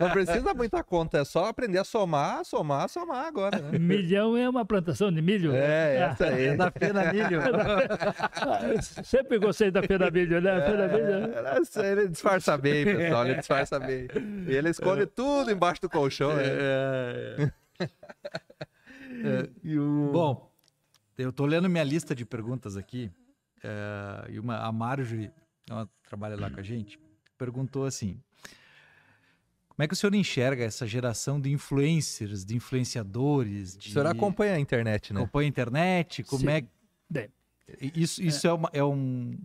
Não 0.00 0.10
precisa 0.10 0.54
muita 0.54 0.82
conta, 0.82 1.18
é 1.18 1.24
só 1.26 1.44
aprender 1.44 1.76
a 1.78 1.84
somar, 1.84 2.42
somar, 2.46 2.88
somar 2.88 3.26
agora, 3.26 3.58
né? 3.60 3.78
Milhão 3.78 4.34
é 4.34 4.48
uma 4.48 4.64
plantação 4.64 5.12
de 5.12 5.20
milho. 5.20 5.52
É, 5.54 5.96
essa 6.10 6.24
aí. 6.24 6.46
É 6.46 6.56
da 6.56 6.70
Pena 6.70 7.12
Milho. 7.12 7.42
Sempre 9.04 9.38
gostei 9.38 9.70
da 9.70 9.82
Pena 9.82 10.10
Milho, 10.10 10.40
né? 10.40 10.56
A 10.56 10.60
Pena 10.62 10.88
Milho. 10.88 11.34
É, 11.46 11.58
essa- 11.58 11.86
ele 11.86 12.08
disfarça 12.08 12.56
bem, 12.56 12.84
pessoal, 12.86 13.26
ele 13.26 13.34
disfarça 13.34 13.78
bem. 13.78 14.08
E 14.48 14.54
ele 14.54 14.70
esconde 14.70 15.04
tudo 15.04 15.50
embaixo 15.50 15.82
do 15.82 15.90
colchão, 15.90 16.34
né? 16.34 16.44
É, 19.22 19.50
E 19.62 19.78
o... 19.78 20.10
Bom, 20.12 20.50
eu 21.16 21.32
tô 21.32 21.46
lendo 21.46 21.68
minha 21.68 21.84
lista 21.84 22.14
de 22.14 22.24
perguntas 22.24 22.76
aqui. 22.76 23.10
é, 23.62 24.32
e 24.32 24.38
uma, 24.38 24.58
a 24.58 24.72
Marjorie, 24.72 25.30
ela 25.68 25.88
trabalha 26.02 26.36
lá 26.36 26.50
com 26.50 26.60
a 26.60 26.62
gente, 26.62 26.98
perguntou 27.38 27.84
assim: 27.84 28.20
Como 29.68 29.82
é 29.84 29.86
que 29.86 29.94
o 29.94 29.96
senhor 29.96 30.14
enxerga 30.14 30.64
essa 30.64 30.86
geração 30.86 31.40
de 31.40 31.50
influencers, 31.50 32.44
de 32.44 32.56
influenciadores, 32.56 33.76
de 33.76 33.90
O 33.90 33.92
senhor 33.92 34.06
acompanha 34.06 34.54
a 34.54 34.60
internet, 34.60 35.12
né? 35.12 35.20
acompanha 35.20 35.46
a 35.46 35.50
internet? 35.50 36.22
Como 36.24 36.42
Sim. 36.42 36.48
é 36.48 36.64
isso? 37.94 38.22
Isso 38.22 38.46
é, 38.46 38.52
uma, 38.52 38.70
é 38.72 38.84
um 38.84 39.38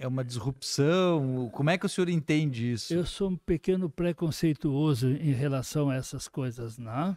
é 0.00 0.08
uma 0.08 0.24
disrupção? 0.24 1.50
Como 1.52 1.68
é 1.68 1.76
que 1.76 1.84
o 1.84 1.88
senhor 1.88 2.08
entende 2.08 2.72
isso? 2.72 2.94
eu 2.94 3.04
sou 3.04 3.28
um 3.30 3.36
pequeno 3.36 3.90
preconceituoso 3.90 5.08
em 5.10 5.32
relação 5.32 5.90
a 5.90 5.96
essas 5.96 6.26
coisas, 6.26 6.78
não? 6.78 7.16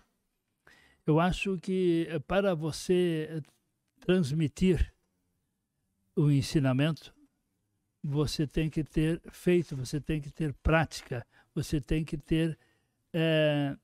Eu 1.06 1.20
acho 1.20 1.58
que 1.58 2.08
eh, 2.10 2.20
para 2.20 2.56
você 2.56 3.28
eh, 3.30 3.42
transmitir 4.00 4.94
o 6.16 6.32
ensinamento, 6.32 7.14
você 8.02 8.48
tem 8.48 8.70
que 8.70 8.84
ter 8.84 9.22
feito, 9.32 9.76
você 9.76 10.00
tem 10.00 10.22
que 10.22 10.32
ter 10.32 10.54
prática, 10.54 11.26
você 11.54 11.82
tem 11.82 12.06
que 12.06 12.18
ter 12.18 12.58
eh, 13.14 13.76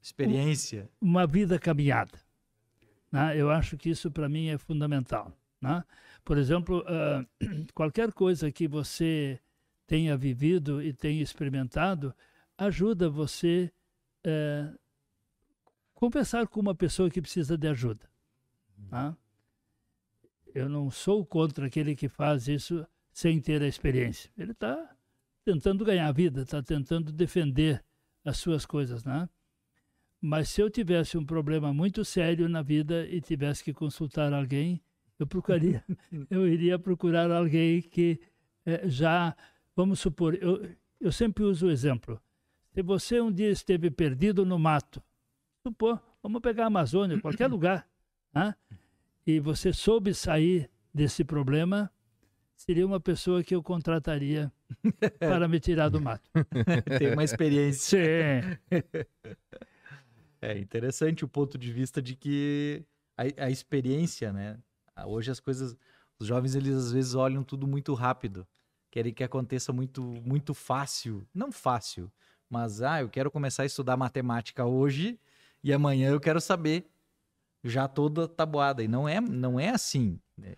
Experiência. 0.00 0.88
uma 1.00 1.26
vida 1.26 1.58
caminhada. 1.58 2.18
né? 3.10 3.36
Eu 3.36 3.50
acho 3.50 3.76
que 3.76 3.90
isso 3.90 4.10
para 4.10 4.28
mim 4.28 4.48
é 4.48 4.58
fundamental. 4.58 5.32
né? 5.60 5.84
Por 6.24 6.38
exemplo, 6.38 6.84
ah, 6.86 7.24
qualquer 7.74 8.12
coisa 8.12 8.50
que 8.50 8.66
você 8.66 9.38
tenha 9.86 10.16
vivido 10.16 10.82
e 10.82 10.92
tenha 10.92 11.22
experimentado 11.22 12.14
ajuda 12.58 13.08
você 13.10 13.70
a 14.24 14.74
conversar 15.96 16.46
com 16.46 16.60
uma 16.60 16.74
pessoa 16.74 17.10
que 17.10 17.20
precisa 17.20 17.56
de 17.56 17.66
ajuda. 17.66 18.08
né? 18.92 19.16
Eu 20.54 20.68
não 20.68 20.90
sou 20.90 21.24
contra 21.26 21.66
aquele 21.66 21.96
que 21.96 22.08
faz 22.08 22.46
isso 22.46 22.86
sem 23.10 23.40
ter 23.40 23.62
a 23.62 23.66
experiência. 23.66 24.30
Ele 24.38 24.52
está 24.52 24.94
tentando 25.44 25.84
ganhar 25.84 26.06
a 26.06 26.12
vida, 26.12 26.42
está 26.42 26.62
tentando 26.62 27.10
defender 27.10 27.82
as 28.24 28.36
suas 28.36 28.64
coisas, 28.64 29.04
né? 29.04 29.28
Mas 30.20 30.50
se 30.50 30.60
eu 30.60 30.70
tivesse 30.70 31.16
um 31.16 31.24
problema 31.24 31.72
muito 31.72 32.04
sério 32.04 32.48
na 32.48 32.62
vida 32.62 33.06
e 33.08 33.20
tivesse 33.20 33.64
que 33.64 33.72
consultar 33.72 34.32
alguém, 34.32 34.82
eu 35.18 35.26
procuraria, 35.26 35.84
eu 36.30 36.46
iria 36.46 36.78
procurar 36.78 37.30
alguém 37.30 37.80
que 37.80 38.20
eh, 38.64 38.88
já, 38.88 39.36
vamos 39.74 40.00
supor, 40.00 40.34
eu, 40.34 40.68
eu 41.00 41.12
sempre 41.12 41.44
uso 41.44 41.66
o 41.66 41.70
exemplo. 41.70 42.20
Se 42.72 42.82
você 42.82 43.20
um 43.20 43.32
dia 43.32 43.50
esteve 43.50 43.90
perdido 43.90 44.44
no 44.44 44.58
mato, 44.58 45.02
supor, 45.66 46.00
vamos 46.22 46.40
pegar 46.40 46.64
a 46.64 46.66
Amazônia, 46.68 47.20
qualquer 47.20 47.48
lugar, 47.48 47.88
né? 48.32 48.54
e 49.26 49.40
você 49.40 49.72
soube 49.72 50.14
sair 50.14 50.70
desse 50.94 51.24
problema, 51.24 51.90
seria 52.54 52.86
uma 52.86 53.00
pessoa 53.00 53.42
que 53.42 53.54
eu 53.54 53.62
contrataria 53.62 54.52
para 55.18 55.48
me 55.48 55.58
tirar 55.58 55.88
do 55.88 56.00
mato. 56.00 56.30
Tem 56.98 57.12
uma 57.12 57.24
experiência. 57.24 57.98
Sim. 58.42 58.84
É 60.40 60.56
interessante 60.58 61.24
o 61.24 61.28
ponto 61.28 61.58
de 61.58 61.72
vista 61.72 62.00
de 62.00 62.14
que 62.14 62.84
a, 63.16 63.46
a 63.46 63.50
experiência, 63.50 64.32
né? 64.32 64.58
Ah, 64.94 65.06
Hoje 65.06 65.30
as 65.30 65.40
coisas, 65.40 65.76
os 66.18 66.26
jovens 66.28 66.54
eles 66.54 66.76
às 66.76 66.92
vezes 66.92 67.14
olham 67.14 67.42
tudo 67.42 67.66
muito 67.66 67.92
rápido, 67.94 68.46
querem 68.90 69.12
que 69.12 69.24
aconteça 69.24 69.72
muito 69.72 70.02
muito 70.24 70.54
fácil, 70.54 71.26
não 71.34 71.50
fácil, 71.50 72.12
mas 72.48 72.80
ah, 72.80 73.00
eu 73.00 73.08
quero 73.08 73.30
começar 73.30 73.64
a 73.64 73.66
estudar 73.66 73.96
matemática 73.96 74.64
hoje 74.64 75.18
e 75.66 75.72
amanhã 75.72 76.10
eu 76.10 76.20
quero 76.20 76.40
saber 76.40 76.88
já 77.64 77.88
toda 77.88 78.28
tabuada 78.28 78.84
e 78.84 78.86
não 78.86 79.08
é 79.08 79.20
não 79.20 79.58
é 79.58 79.70
assim. 79.70 80.20
né? 80.38 80.54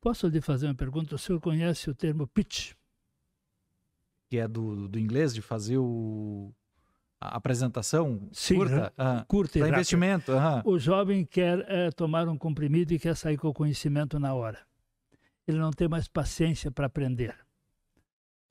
Posso 0.00 0.26
lhe 0.28 0.40
fazer 0.40 0.66
uma 0.66 0.74
pergunta? 0.74 1.14
O 1.14 1.18
senhor 1.18 1.38
conhece 1.38 1.90
o 1.90 1.94
termo 1.94 2.26
pitch? 2.26 2.72
Que 4.30 4.38
é 4.38 4.48
do, 4.48 4.88
do 4.88 4.98
inglês 4.98 5.34
de 5.34 5.42
fazer 5.42 5.76
o 5.76 6.54
a 7.20 7.36
apresentação 7.36 8.30
Sim, 8.32 8.56
curta? 8.56 8.94
Aham. 8.98 9.24
curta 9.28 9.58
e 9.58 9.62
investimento. 9.68 10.32
O 10.64 10.78
jovem 10.78 11.22
quer 11.26 11.62
eh, 11.68 11.90
tomar 11.90 12.26
um 12.26 12.38
comprimido 12.38 12.94
e 12.94 12.98
quer 12.98 13.14
sair 13.14 13.36
com 13.36 13.48
o 13.48 13.52
conhecimento 13.52 14.18
na 14.18 14.32
hora. 14.32 14.66
Ele 15.46 15.58
não 15.58 15.70
tem 15.70 15.86
mais 15.86 16.08
paciência 16.08 16.70
para 16.70 16.86
aprender 16.86 17.36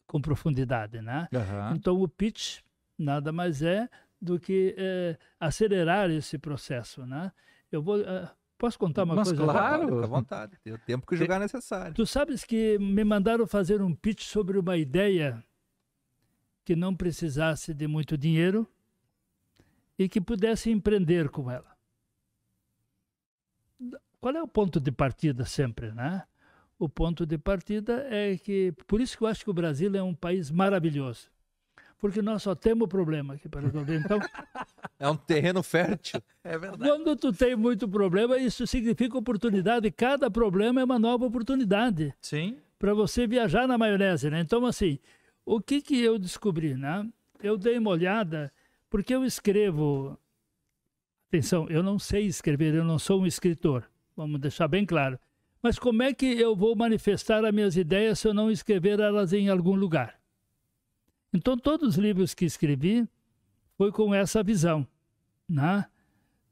com 0.06 0.22
profundidade, 0.22 1.02
né? 1.02 1.28
Aham. 1.34 1.74
Então 1.76 2.00
o 2.00 2.08
pitch 2.08 2.60
nada 2.96 3.32
mais 3.32 3.64
é 3.64 3.90
do 4.22 4.40
que 4.40 4.76
eh, 4.78 5.18
acelerar 5.40 6.10
esse 6.10 6.38
processo, 6.38 7.06
né? 7.06 7.32
Eu 7.72 7.82
vou 7.82 8.02
eh, 8.02 8.30
posso 8.58 8.78
contar 8.78 9.04
uma 9.04 9.16
Mas 9.16 9.30
coisa? 9.30 9.44
claro. 9.44 9.88
Fica 9.88 10.04
à 10.04 10.08
vontade. 10.08 10.60
Tem 10.64 10.74
o 10.74 10.78
tempo 10.78 11.08
que 11.08 11.16
julgar 11.16 11.40
necessário. 11.40 11.94
Tu 11.94 12.06
sabes 12.06 12.44
que 12.44 12.78
me 12.78 13.04
mandaram 13.04 13.48
fazer 13.48 13.82
um 13.82 13.96
pitch 13.96 14.24
sobre 14.24 14.60
uma 14.60 14.78
ideia 14.78 15.44
que 16.66 16.76
não 16.76 16.96
precisasse 16.96 17.74
de 17.74 17.88
muito 17.88 18.18
dinheiro 18.18 18.68
e 19.98 20.08
que 20.08 20.22
pudesse 20.22 20.70
empreender 20.70 21.30
com 21.30 21.50
ela. 21.50 21.76
Qual 24.20 24.36
é 24.36 24.44
o 24.44 24.48
ponto 24.48 24.80
de 24.80 24.92
partida 24.92 25.46
sempre, 25.46 25.92
né? 25.94 26.24
O 26.78 26.88
ponto 26.88 27.26
de 27.26 27.38
partida 27.38 28.06
é 28.10 28.38
que, 28.38 28.74
por 28.86 29.02
isso 29.02 29.18
que 29.18 29.24
eu 29.24 29.28
acho 29.28 29.44
que 29.44 29.50
o 29.50 29.54
Brasil 29.54 29.94
é 29.96 30.04
um 30.04 30.14
país 30.14 30.52
maravilhoso. 30.52 31.30
Porque 32.00 32.22
nós 32.22 32.44
só 32.44 32.56
temos 32.56 32.88
problema 32.88 33.34
aqui 33.34 33.50
para 33.50 33.62
resolver. 33.62 34.00
Então, 34.00 34.20
É 35.00 35.10
um 35.10 35.16
terreno 35.16 35.64
fértil. 35.64 36.22
É 36.44 36.58
verdade. 36.58 36.84
quando 36.84 37.16
tu 37.16 37.32
tem 37.32 37.56
muito 37.56 37.88
problema, 37.88 38.38
isso 38.38 38.68
significa 38.68 39.18
oportunidade. 39.18 39.90
Cada 39.92 40.30
problema 40.30 40.82
é 40.82 40.84
uma 40.84 41.00
nova 41.00 41.26
oportunidade 41.26 42.14
Sim. 42.22 42.58
para 42.78 42.94
você 42.94 43.26
viajar 43.26 43.66
na 43.66 43.78
maionese, 43.78 44.30
né? 44.30 44.42
Então, 44.42 44.66
assim, 44.66 45.00
o 45.46 45.62
que 45.62 45.82
que 45.82 46.02
eu 46.02 46.20
descobri, 46.20 46.76
né? 46.76 47.08
Eu 47.42 47.58
dei 47.58 47.78
uma 47.78 47.92
olhada, 47.92 48.52
porque 48.90 49.16
eu 49.16 49.24
escrevo... 49.24 50.20
Atenção, 51.30 51.70
eu 51.70 51.82
não 51.82 51.98
sei 51.98 52.26
escrever, 52.26 52.74
eu 52.74 52.84
não 52.84 53.00
sou 53.00 53.22
um 53.22 53.26
escritor, 53.26 53.90
vamos 54.18 54.42
deixar 54.42 54.68
bem 54.68 54.86
claro. 54.86 55.18
Mas 55.62 55.80
como 55.80 56.04
é 56.04 56.14
que 56.14 56.26
eu 56.26 56.56
vou 56.56 56.76
manifestar 56.76 57.46
as 57.46 57.54
minhas 57.54 57.78
ideias 57.78 58.20
se 58.20 58.28
eu 58.28 58.34
não 58.34 58.52
escrever 58.52 59.00
elas 59.00 59.32
em 59.32 59.48
algum 59.48 59.76
lugar? 59.76 60.19
Então, 61.34 61.58
todos 61.58 61.90
os 61.90 61.96
livros 61.98 62.34
que 62.34 62.46
escrevi 62.46 63.08
foi 63.78 63.92
com 63.92 64.14
essa 64.14 64.44
visão, 64.44 64.86
né? 65.48 65.86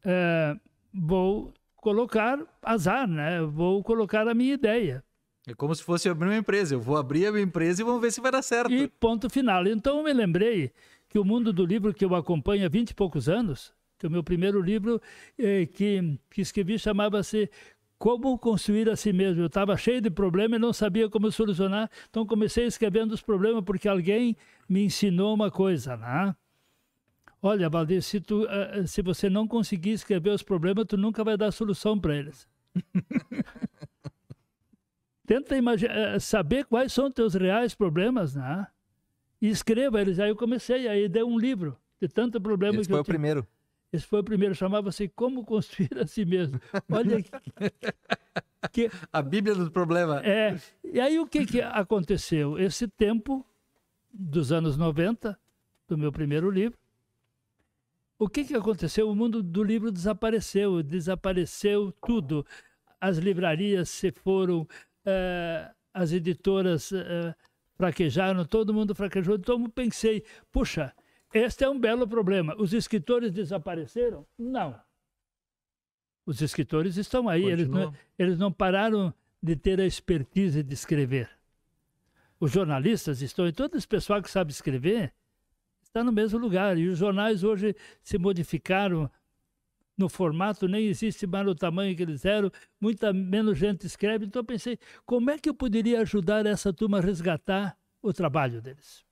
É, 0.05 0.55
vou 0.93 1.53
colocar 1.75 2.39
azar, 2.61 3.07
né? 3.07 3.41
Vou 3.41 3.83
colocar 3.83 4.27
a 4.27 4.33
minha 4.33 4.53
ideia. 4.53 5.03
É 5.47 5.53
como 5.53 5.73
se 5.73 5.81
fosse 5.81 6.09
abrir 6.09 6.27
uma 6.27 6.37
empresa. 6.37 6.75
Eu 6.75 6.81
vou 6.81 6.97
abrir 6.97 7.25
a 7.25 7.31
minha 7.31 7.43
empresa 7.43 7.81
e 7.81 7.85
vamos 7.85 8.01
ver 8.01 8.11
se 8.11 8.19
vai 8.19 8.31
dar 8.31 8.41
certo. 8.41 8.71
E 8.71 8.87
ponto 8.87 9.29
final. 9.29 9.65
Então 9.65 9.97
eu 9.97 10.03
me 10.03 10.13
lembrei 10.13 10.71
que 11.07 11.17
o 11.17 11.23
mundo 11.23 11.53
do 11.53 11.65
livro 11.65 11.93
que 11.93 12.03
eu 12.03 12.13
acompanho 12.13 12.65
há 12.65 12.69
20 12.69 12.89
e 12.89 12.93
poucos 12.93 13.29
anos, 13.29 13.73
que 13.97 14.05
o 14.05 14.11
meu 14.11 14.21
primeiro 14.21 14.61
livro 14.61 15.01
eh, 15.39 15.65
que, 15.65 16.19
que 16.29 16.41
escrevi 16.41 16.77
chamava-se 16.77 17.49
Como 17.97 18.37
Construir 18.37 18.89
a 18.89 18.95
Si 18.95 19.11
Mesmo. 19.11 19.41
Eu 19.41 19.47
estava 19.47 19.75
cheio 19.75 20.01
de 20.01 20.09
problemas 20.09 20.57
e 20.57 20.61
não 20.61 20.71
sabia 20.71 21.09
como 21.09 21.31
solucionar, 21.31 21.89
então 22.09 22.25
comecei 22.25 22.65
escrevendo 22.65 23.13
os 23.13 23.21
problemas 23.21 23.63
porque 23.63 23.87
alguém 23.87 24.35
me 24.69 24.83
ensinou 24.83 25.33
uma 25.33 25.49
coisa, 25.49 25.97
né? 25.97 26.35
Olha, 27.41 27.69
Valdir, 27.69 28.01
se, 28.01 28.19
tu, 28.19 28.47
eh, 28.47 28.85
se 28.87 29.01
você 29.01 29.29
não 29.29 29.47
conseguir 29.47 29.91
escrever 29.91 30.31
os 30.31 30.43
problemas, 30.43 30.85
tu 30.87 30.97
nunca 30.97 31.23
vai 31.23 31.37
dar 31.37 31.51
solução 31.51 31.99
para 31.99 32.15
eles. 32.15 32.47
Tenta 35.25 35.55
eh, 35.55 36.19
saber 36.19 36.65
quais 36.65 36.93
são 36.93 37.11
teus 37.11 37.33
reais 37.33 37.75
problemas, 37.75 38.35
né? 38.35 38.67
E 39.41 39.49
escreva 39.49 40.01
eles. 40.01 40.19
Aí 40.19 40.29
eu 40.29 40.35
comecei, 40.35 40.87
aí 40.87 41.07
dei 41.07 41.23
um 41.23 41.37
livro 41.37 41.77
de 42.01 42.07
tanto 42.07 42.41
problema 42.41 42.79
Esse 42.79 42.87
que 42.87 42.89
foi 42.89 42.97
eu 42.97 43.01
o 43.01 43.03
tinha. 43.03 43.13
primeiro. 43.13 43.47
Esse 43.91 44.05
foi 44.05 44.19
o 44.19 44.23
primeiro, 44.23 44.53
chamava-se 44.53 45.07
Como 45.07 45.45
Construir 45.45 45.97
a 45.97 46.05
Si 46.05 46.25
Mesmo. 46.25 46.59
Olha 46.91 47.21
que, 47.21 47.31
que 48.71 48.91
A 49.11 49.21
Bíblia 49.21 49.55
do 49.55 49.71
problema. 49.71 50.21
é, 50.25 50.59
e 50.83 50.99
aí 50.99 51.17
o 51.19 51.25
que, 51.25 51.45
que 51.45 51.61
aconteceu? 51.61 52.59
Esse 52.59 52.87
tempo 52.87 53.45
dos 54.11 54.51
anos 54.51 54.77
90, 54.77 55.39
do 55.87 55.97
meu 55.97 56.11
primeiro 56.11 56.49
livro, 56.49 56.77
o 58.19 58.27
que, 58.27 58.43
que 58.43 58.55
aconteceu? 58.55 59.09
O 59.09 59.15
mundo 59.15 59.43
do 59.43 59.63
livro 59.63 59.91
desapareceu, 59.91 60.81
desapareceu 60.81 61.93
tudo. 62.05 62.45
As 62.99 63.17
livrarias 63.17 63.89
se 63.89 64.11
foram, 64.11 64.67
eh, 65.05 65.69
as 65.93 66.11
editoras 66.11 66.91
eh, 66.91 67.35
fraquejaram, 67.75 68.43
todo 68.43 68.73
mundo 68.73 68.95
fraquejou. 68.95 69.35
Então 69.35 69.61
eu 69.61 69.69
pensei, 69.69 70.23
puxa, 70.51 70.91
este 71.37 71.63
é 71.63 71.69
um 71.69 71.79
belo 71.79 72.07
problema. 72.07 72.55
Os 72.57 72.73
escritores 72.73 73.31
desapareceram? 73.31 74.25
Não. 74.37 74.79
Os 76.25 76.41
escritores 76.41 76.97
estão 76.97 77.29
aí, 77.29 77.45
eles 77.45 77.69
não, 77.69 77.93
eles 78.19 78.37
não 78.37 78.51
pararam 78.51 79.13
de 79.41 79.55
ter 79.55 79.79
a 79.79 79.85
expertise 79.85 80.61
de 80.61 80.73
escrever. 80.73 81.29
Os 82.39 82.51
jornalistas 82.51 83.21
estão, 83.21 83.47
e 83.47 83.51
todo 83.51 83.77
esse 83.77 83.87
pessoal 83.87 84.21
que 84.21 84.29
sabe 84.29 84.51
escrever 84.51 85.13
está 85.81 86.03
no 86.03 86.11
mesmo 86.11 86.37
lugar. 86.37 86.77
E 86.77 86.87
os 86.87 86.99
jornais 86.99 87.43
hoje 87.43 87.75
se 88.03 88.17
modificaram 88.17 89.09
no 89.97 90.07
formato, 90.07 90.67
nem 90.67 90.85
existe 90.85 91.25
mais 91.25 91.45
no 91.45 91.55
tamanho 91.55 91.95
que 91.95 92.03
eles 92.03 92.23
eram, 92.23 92.51
muita 92.79 93.11
menos 93.11 93.57
gente 93.57 93.87
escreve. 93.87 94.25
Então 94.25 94.41
eu 94.41 94.45
pensei, 94.45 94.77
como 95.05 95.31
é 95.31 95.39
que 95.39 95.49
eu 95.49 95.55
poderia 95.55 96.01
ajudar 96.01 96.45
essa 96.45 96.71
turma 96.71 96.99
a 96.99 97.01
resgatar 97.01 97.75
o 98.01 98.13
trabalho 98.13 98.61
deles? 98.61 99.06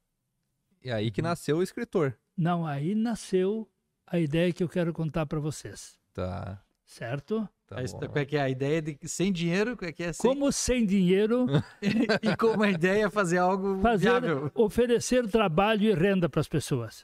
E 0.85 0.91
aí 0.91 1.09
que 1.09 1.19
nasceu 1.19 1.57
o 1.57 1.63
escritor. 1.63 2.15
Não, 2.37 2.63
aí 2.65 2.93
nasceu 2.93 3.67
a 4.05 4.19
ideia 4.19 4.53
que 4.53 4.63
eu 4.63 4.69
quero 4.69 4.93
contar 4.93 5.25
para 5.25 5.39
vocês, 5.39 5.97
Tá. 6.13 6.61
certo? 6.85 7.49
tá 7.65 7.81
his- 7.81 7.91
bom. 7.91 8.01
Qual 8.01 8.17
é 8.17 8.25
que 8.25 8.37
é 8.37 8.41
a 8.41 8.49
ideia 8.51 8.79
de 8.83 8.93
que 8.93 9.07
sem 9.07 9.31
dinheiro, 9.33 9.75
qual 9.75 9.89
é 9.89 9.91
que 9.91 10.03
é 10.03 10.13
sem... 10.13 10.29
Como 10.29 10.51
sem 10.51 10.85
dinheiro 10.85 11.47
e 12.21 12.37
como 12.37 12.61
a 12.61 12.69
ideia 12.69 13.07
é 13.07 13.09
fazer 13.09 13.39
algo 13.39 13.81
fazer, 13.81 14.11
viável. 14.11 14.51
oferecer 14.53 15.27
trabalho 15.27 15.81
e 15.89 15.93
renda 15.95 16.29
para 16.29 16.39
as 16.41 16.47
pessoas. 16.47 17.03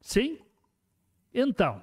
Sim? 0.00 0.38
Então, 1.34 1.82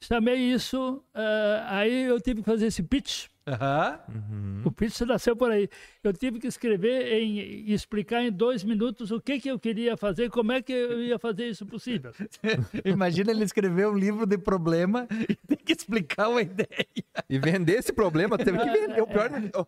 chamei 0.00 0.36
isso, 0.36 1.02
eh, 1.12 1.64
aí 1.66 2.02
eu 2.04 2.20
tive 2.20 2.42
que 2.42 2.46
fazer 2.48 2.66
esse 2.66 2.84
pitch. 2.84 3.26
Uhum. 3.46 4.62
O 4.64 4.70
pitch 4.70 5.00
nasceu 5.00 5.34
por 5.34 5.50
aí. 5.50 5.68
Eu 6.02 6.12
tive 6.12 6.38
que 6.38 6.46
escrever 6.46 7.12
em, 7.12 7.38
e 7.38 7.72
explicar 7.72 8.22
em 8.22 8.30
dois 8.30 8.62
minutos 8.62 9.10
o 9.10 9.20
que, 9.20 9.40
que 9.40 9.50
eu 9.50 9.58
queria 9.58 9.96
fazer, 9.96 10.30
como 10.30 10.52
é 10.52 10.62
que 10.62 10.72
eu 10.72 11.02
ia 11.02 11.18
fazer 11.18 11.48
isso 11.48 11.66
possível. 11.66 12.12
Imagina 12.84 13.30
ele 13.30 13.44
escrever 13.44 13.88
um 13.88 13.96
livro 13.96 14.26
de 14.26 14.38
problema 14.38 15.06
e 15.28 15.34
tem 15.34 15.56
que 15.56 15.72
explicar 15.72 16.28
uma 16.28 16.42
ideia. 16.42 16.86
E 17.28 17.38
vender 17.38 17.78
esse 17.78 17.92
problema, 17.92 18.36
tu 18.38 18.44
teve 18.44 18.58
que 18.58 18.70
vender. 18.70 19.02
O 19.02 19.06
pior, 19.06 19.30
ó, 19.54 19.64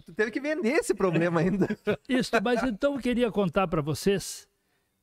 tu 0.00 0.12
teve 0.14 0.30
que 0.30 0.40
vender 0.40 0.72
esse 0.72 0.94
problema 0.94 1.40
ainda. 1.40 1.66
Isso, 2.08 2.30
mas 2.42 2.62
então 2.64 2.94
eu 2.94 3.00
queria 3.00 3.30
contar 3.30 3.66
para 3.66 3.82
vocês 3.82 4.48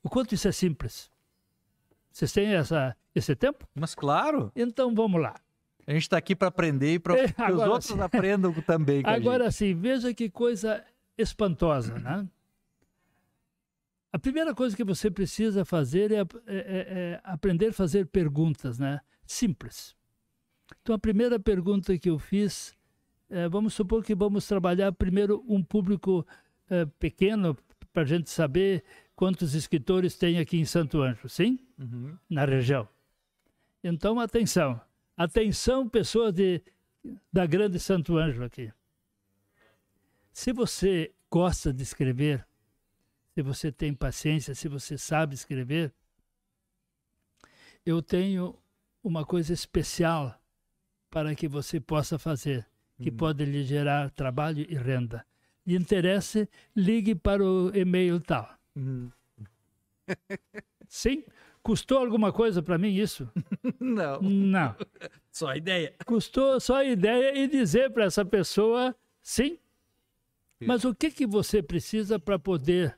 o 0.02 0.10
quanto 0.10 0.34
isso 0.34 0.48
é 0.48 0.52
simples. 0.52 1.12
Vocês 2.12 2.32
têm 2.32 2.54
essa, 2.54 2.96
esse 3.16 3.36
tempo? 3.36 3.68
Mas 3.74 3.96
claro, 3.96 4.52
Então 4.56 4.94
vamos 4.94 5.20
lá. 5.22 5.36
A 5.86 5.92
gente 5.94 6.04
está 6.04 6.18
aqui 6.18 6.36
para 6.36 6.48
aprender 6.48 6.94
e 6.96 7.00
para 7.00 7.18
É, 7.18 7.28
que 7.28 7.52
os 7.52 7.62
outros 7.62 7.92
sim. 7.92 8.00
aprendam 8.02 8.54
também 8.64 9.02
Agora 9.06 9.52
sim, 9.52 9.74
veja 9.76 10.14
que 10.14 10.30
coisa 10.30 10.84
espantosa, 11.18 11.98
né? 12.00 12.28
A 14.12 14.20
primeira 14.20 14.54
coisa 14.54 14.76
que 14.76 14.84
você 14.84 15.10
precisa 15.10 15.66
fazer 15.66 16.12
é, 16.12 16.20
é- 16.20 16.24
é- 16.48 16.86
é 17.14 17.22
aprender 17.24 17.68
a 17.70 17.74
fazer 17.74 18.06
perguntas, 18.08 18.78
né? 18.78 19.02
Simples. 19.26 19.96
Então, 20.82 20.94
a 20.96 21.00
primeira 21.00 21.40
pergunta 21.40 21.98
que 21.98 22.10
eu 22.10 22.20
fiz, 22.20 22.76
é, 23.30 23.48
vamos 23.50 23.74
supor 23.74 24.04
que 24.04 24.14
vamos 24.14 24.48
trabalhar 24.48 24.92
primeiro 24.92 25.44
um 25.48 25.64
público 25.64 26.26
pequeno, 27.00 27.56
para 27.92 28.02
a 28.02 28.06
gente 28.06 28.30
saber 28.30 28.84
quantos 29.16 29.54
escritores 29.54 30.18
tem 30.18 30.40
aqui 30.40 30.58
em 30.58 30.66
Santo 30.66 31.02
Anjo, 31.02 31.30
sim? 31.30 31.60
Uhum. 31.78 32.18
na 32.30 32.46
região. 32.46 32.88
Então, 33.84 34.20
atenção. 34.20 34.80
Atenção, 35.16 35.88
pessoas 35.88 36.34
de, 36.34 36.62
da 37.32 37.46
Grande 37.46 37.80
Santo 37.80 38.18
Ângelo 38.18 38.46
aqui. 38.46 38.72
Se 40.32 40.52
você 40.52 41.14
gosta 41.30 41.72
de 41.72 41.84
escrever, 41.84 42.46
se 43.34 43.42
você 43.42 43.72
tem 43.72 43.94
paciência, 43.94 44.56
se 44.56 44.68
você 44.68 44.98
sabe 44.98 45.36
escrever, 45.36 45.94
eu 47.86 48.02
tenho 48.02 48.58
uma 49.04 49.26
coisa 49.26 49.54
especial 49.54 50.40
para 51.10 51.36
que 51.36 51.48
você 51.48 51.80
possa 51.80 52.18
fazer, 52.18 52.68
que 53.00 53.12
pode 53.12 53.46
lhe 53.46 53.64
gerar 53.64 54.10
trabalho 54.12 54.66
e 54.68 54.76
renda. 54.76 55.26
Lhe 55.66 55.76
interesse, 55.76 56.50
ligue 56.76 57.14
para 57.14 57.44
o 57.44 57.76
e-mail 57.76 58.20
tal. 58.20 58.50
Uhum. 58.76 59.12
Sim? 60.88 61.24
Custou 61.64 61.98
alguma 61.98 62.32
coisa 62.34 62.62
para 62.62 62.78
mim 62.78 62.94
isso? 62.94 63.28
Não, 63.80 64.22
Não. 64.22 64.76
só 65.32 65.48
a 65.48 65.58
ideia. 65.58 65.96
Custou 66.06 66.60
só 66.60 66.76
a 66.78 66.86
ideia 66.86 67.38
e 67.38 67.48
dizer 67.48 67.90
para 67.92 68.04
essa 68.04 68.24
pessoa 68.26 68.96
sim. 69.22 69.58
Mas 70.60 70.86
o 70.86 70.94
que, 70.94 71.10
que 71.10 71.26
você 71.26 71.64
precisa 71.64 72.20
para 72.20 72.38
poder 72.38 72.98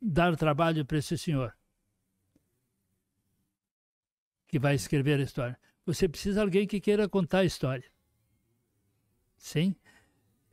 dar 0.00 0.36
trabalho 0.36 0.84
para 0.84 0.98
esse 0.98 1.16
senhor? 1.16 1.54
que 4.54 4.58
vai 4.60 4.76
escrever 4.76 5.18
a 5.18 5.22
história. 5.24 5.58
Você 5.84 6.08
precisa 6.08 6.34
de 6.34 6.40
alguém 6.42 6.64
que 6.64 6.80
queira 6.80 7.08
contar 7.08 7.38
a 7.38 7.44
história. 7.44 7.90
Sim. 9.36 9.74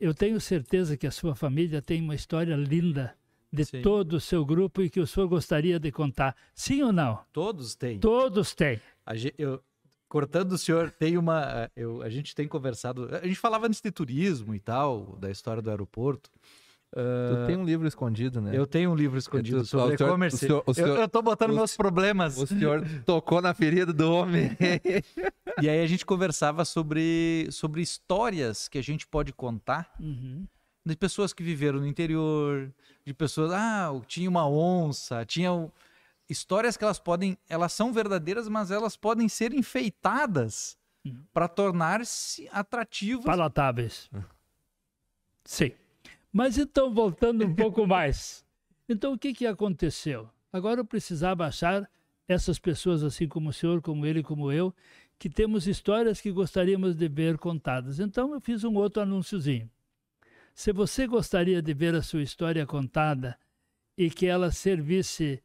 Eu 0.00 0.12
tenho 0.12 0.40
certeza 0.40 0.96
que 0.96 1.06
a 1.06 1.10
sua 1.12 1.36
família 1.36 1.80
tem 1.80 2.02
uma 2.02 2.16
história 2.16 2.56
linda 2.56 3.16
de 3.52 3.64
Sim. 3.64 3.82
todo 3.82 4.14
o 4.14 4.20
seu 4.20 4.44
grupo 4.44 4.80
e 4.82 4.88
que 4.88 5.00
o 5.00 5.06
senhor 5.06 5.26
gostaria 5.28 5.78
de 5.78 5.92
contar. 5.92 6.34
Sim 6.54 6.82
ou 6.82 6.92
não? 6.92 7.18
Todos 7.32 7.74
têm. 7.74 7.98
Todos 7.98 8.54
têm. 8.54 8.80
A 9.04 9.14
ge- 9.14 9.34
eu- 9.36 9.60
cortando 10.08 10.52
o 10.52 10.58
senhor, 10.58 10.90
tem 10.90 11.16
uma. 11.18 11.70
Eu, 11.76 12.02
a 12.02 12.08
gente 12.08 12.34
tem 12.34 12.46
conversado. 12.48 13.08
A 13.14 13.26
gente 13.26 13.38
falava 13.38 13.66
antes 13.66 13.80
de 13.80 13.90
turismo 13.90 14.54
e 14.54 14.60
tal, 14.60 15.16
da 15.20 15.30
história 15.30 15.60
do 15.62 15.70
aeroporto. 15.70 16.30
Tu 16.94 17.46
tem 17.46 17.56
um 17.56 17.64
livro 17.64 17.88
escondido, 17.88 18.38
né? 18.42 18.50
Eu 18.54 18.66
tenho 18.66 18.90
um 18.90 18.94
livro 18.94 19.18
escondido 19.18 19.60
tu- 19.60 19.66
sobre 19.66 19.94
e-commerce. 19.94 20.36
o 20.36 20.38
senhor- 20.38 20.62
o 20.66 20.70
Eu- 20.70 20.74
senhor- 20.74 20.98
eu, 20.98 21.08
tô 21.08 21.22
botando 21.22 21.50
o 21.52 21.54
meus 21.54 21.74
problemas. 21.74 22.36
O 22.36 22.46
senhor 22.46 22.82
tocou 23.06 23.40
na 23.40 23.54
ferida 23.54 23.94
do 23.94 24.12
homem. 24.12 24.50
E 25.62 25.70
aí 25.70 25.80
a 25.82 25.86
gente 25.86 26.04
conversava 26.04 26.66
sobre, 26.66 27.48
sobre 27.50 27.80
histórias 27.80 28.68
que 28.68 28.76
a 28.76 28.82
gente 28.82 29.06
pode 29.06 29.32
contar 29.32 29.90
Uhum. 29.98 30.46
De 30.84 30.96
pessoas 30.96 31.32
que 31.32 31.42
viveram 31.42 31.80
no 31.80 31.86
interior, 31.86 32.72
de 33.04 33.14
pessoas, 33.14 33.52
ah, 33.52 33.90
tinha 34.06 34.28
uma 34.28 34.48
onça, 34.48 35.24
tinha 35.24 35.70
histórias 36.28 36.76
que 36.76 36.84
elas 36.84 36.98
podem, 36.98 37.36
elas 37.48 37.72
são 37.72 37.92
verdadeiras, 37.92 38.48
mas 38.48 38.70
elas 38.70 38.96
podem 38.96 39.28
ser 39.28 39.52
enfeitadas 39.52 40.76
Uhum. 41.04 41.24
para 41.32 41.48
tornar-se 41.48 42.48
atrativas. 42.52 43.24
Palatáveis. 43.24 44.08
Sim. 45.44 45.72
Mas 46.32 46.56
então, 46.56 46.94
voltando 46.94 47.44
um 47.44 47.54
pouco 47.54 47.84
mais. 47.86 48.44
Então, 48.88 49.12
o 49.12 49.18
que, 49.18 49.34
que 49.34 49.46
aconteceu? 49.46 50.28
Agora 50.52 50.80
eu 50.80 50.84
precisava 50.84 51.46
achar 51.46 51.90
essas 52.28 52.58
pessoas, 52.58 53.02
assim 53.02 53.26
como 53.26 53.50
o 53.50 53.52
senhor, 53.52 53.82
como 53.82 54.06
ele, 54.06 54.22
como 54.22 54.52
eu, 54.52 54.72
que 55.18 55.28
temos 55.28 55.66
histórias 55.66 56.20
que 56.20 56.30
gostaríamos 56.30 56.94
de 56.94 57.08
ver 57.08 57.36
contadas. 57.36 57.98
Então, 57.98 58.32
eu 58.32 58.40
fiz 58.40 58.62
um 58.64 58.74
outro 58.76 59.02
anúnciozinho. 59.02 59.68
Se 60.54 60.72
você 60.72 61.06
gostaria 61.06 61.62
de 61.62 61.72
ver 61.74 61.94
a 61.94 62.02
sua 62.02 62.22
história 62.22 62.66
contada 62.66 63.38
e 63.96 64.10
que 64.10 64.26
ela 64.26 64.50
servisse 64.50 65.42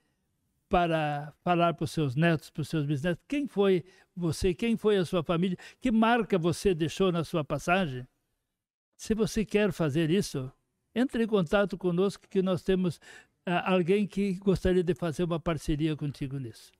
para 0.69 1.33
falar 1.43 1.73
para 1.73 1.85
os 1.85 1.91
seus 1.91 2.15
netos, 2.15 2.49
para 2.49 2.61
os 2.61 2.67
seus 2.67 2.85
bisnetos, 2.85 3.23
quem 3.27 3.47
foi 3.47 3.85
você, 4.15 4.53
quem 4.53 4.75
foi 4.75 4.97
a 4.97 5.05
sua 5.05 5.23
família, 5.23 5.57
que 5.79 5.91
marca 5.91 6.37
você 6.37 6.73
deixou 6.73 7.11
na 7.11 7.23
sua 7.23 7.43
passagem? 7.43 8.05
Se 8.95 9.13
você 9.13 9.45
quer 9.45 9.71
fazer 9.71 10.09
isso, 10.09 10.51
entre 10.93 11.23
em 11.23 11.27
contato 11.27 11.77
conosco 11.77 12.27
que 12.27 12.41
nós 12.41 12.63
temos 12.63 12.99
ah, 13.45 13.71
alguém 13.71 14.05
que 14.05 14.33
gostaria 14.33 14.83
de 14.83 14.93
fazer 14.93 15.23
uma 15.23 15.39
parceria 15.39 15.95
contigo 15.95 16.37
nisso. 16.37 16.71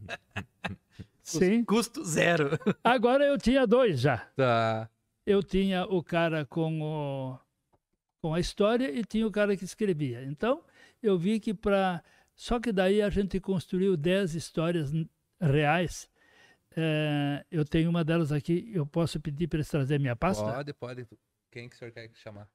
Sim. 1.20 1.64
Custo 1.64 2.04
zero. 2.04 2.50
Agora 2.82 3.24
eu 3.24 3.36
tinha 3.36 3.66
dois 3.66 4.00
já. 4.00 4.18
Tá. 4.36 4.88
Eu 5.26 5.42
tinha 5.42 5.84
o 5.86 6.02
cara 6.02 6.44
com, 6.44 6.82
o, 6.82 7.38
com 8.20 8.34
a 8.34 8.40
história 8.40 8.90
e 8.90 9.04
tinha 9.04 9.26
o 9.26 9.30
cara 9.32 9.56
que 9.56 9.64
escrevia. 9.64 10.22
Então, 10.24 10.64
eu 11.02 11.18
vi 11.18 11.40
que 11.40 11.54
para. 11.54 12.02
Só 12.36 12.58
que 12.60 12.72
daí 12.72 13.00
a 13.00 13.08
gente 13.08 13.40
construiu 13.40 13.96
dez 13.96 14.34
histórias 14.34 14.92
n- 14.92 15.08
reais. 15.40 16.10
Eh, 16.76 17.44
eu 17.50 17.64
tenho 17.64 17.88
uma 17.88 18.04
delas 18.04 18.32
aqui, 18.32 18.70
eu 18.74 18.84
posso 18.84 19.20
pedir 19.20 19.46
para 19.46 19.58
eles 19.58 19.68
trazer 19.68 19.98
minha 20.00 20.16
pasta? 20.16 20.42
Pode, 20.44 20.72
pode. 20.74 21.06
Quem 21.50 21.68
que 21.68 21.76
o 21.76 21.78
senhor 21.78 21.92
quer 21.92 22.10
chamar? 22.14 22.48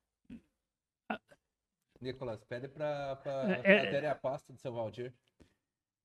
Ah. 1.08 1.20
Nicolas, 2.02 2.44
pede 2.44 2.68
pra, 2.68 3.18
É, 3.64 3.96
é- 3.96 4.08
a 4.10 4.16
pasta 4.16 4.52
do 4.52 4.60
seu 4.60 4.74
Valdir. 4.74 5.14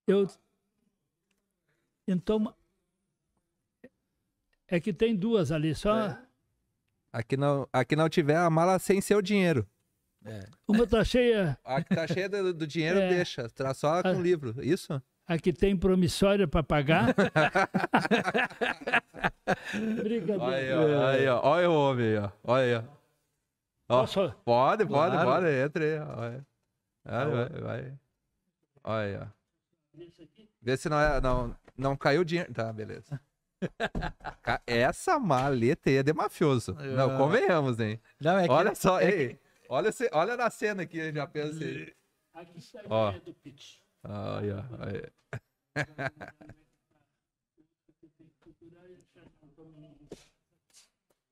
Eu. 0.06 0.28
Então. 2.06 2.54
É 4.68 4.80
que 4.80 4.92
tem 4.94 5.14
duas 5.14 5.50
ali, 5.52 5.74
só. 5.74 6.08
É. 6.10 6.26
Aqui 7.14 7.36
não, 7.36 7.68
aqui 7.72 7.94
não 7.94 8.08
tiver 8.08 8.36
a 8.36 8.50
mala 8.50 8.76
sem 8.80 9.00
seu 9.00 9.22
dinheiro. 9.22 9.64
Uma 10.66 10.84
tá 10.86 11.04
cheia, 11.04 11.56
A 11.62 11.80
que 11.80 11.94
tá 11.94 12.06
cheia 12.08 12.28
do, 12.28 12.52
do 12.52 12.66
dinheiro, 12.66 12.98
É. 12.98 13.08
deixa. 13.08 13.48
Traz 13.50 13.76
só 13.76 14.02
com 14.02 14.16
o 14.16 14.20
livro. 14.22 14.54
Isso? 14.64 15.00
a 15.26 15.38
que 15.38 15.52
tem 15.52 15.76
promissória 15.76 16.48
para 16.48 16.62
pagar. 16.62 17.14
Olha 19.46 19.56
aí, 19.86 20.02
Brincadeira. 20.02 20.98
ó. 20.98 21.06
Aí, 21.06 21.28
ó. 21.28 21.40
Olha 21.42 21.70
o 21.70 21.74
homem 21.74 22.06
aí, 22.06 22.18
ó. 22.18 22.30
Olha 22.42 22.62
aí, 22.64 22.74
ó. 22.74 22.82
Posso- 23.86 24.34
Pode, 24.44 24.86
pode, 24.86 25.12
Claro. 25.16 25.30
pode. 25.30 25.46
Entra 25.54 25.84
aí. 25.84 25.98
ó. 26.00 26.20
Olha. 26.20 26.46
Vai, 27.04 27.26
vai, 27.30 27.60
vai. 27.60 27.92
Olha 28.84 29.06
aí, 29.06 29.16
ó. 29.16 29.26
Vê 30.62 30.76
se 30.76 30.88
não, 30.88 30.98
é, 30.98 31.20
não, 31.20 31.54
não 31.76 31.96
caiu 31.96 32.22
o 32.22 32.24
dinheiro. 32.24 32.52
Tá, 32.52 32.72
beleza. 32.72 33.20
Essa 34.66 35.18
maleta 35.18 35.88
aí 35.90 35.96
é 35.96 36.02
de 36.02 36.12
mafioso. 36.12 36.74
Não, 36.74 37.14
Ah. 37.14 37.18
convenhamos, 37.18 37.78
hein? 37.80 38.00
Não, 38.20 38.38
é 38.38 38.44
que, 38.46 38.52
Olha 38.52 38.74
só, 38.74 39.00
é 39.00 39.10
ei. 39.10 39.40
Olha, 39.68 39.90
se- 39.92 40.10
olha 40.12 40.36
na 40.36 40.50
cena 40.50 40.82
aqui, 40.82 41.12
já 41.12 41.26
pensei. 41.26 41.94
Aqui 42.34 42.58
está 42.58 42.80
a 42.80 42.84
Ó. 42.88 43.08
ideia 43.10 43.22
do 43.24 43.34
pitch. 43.34 43.78
Olha, 44.04 44.64
olha. 44.78 45.12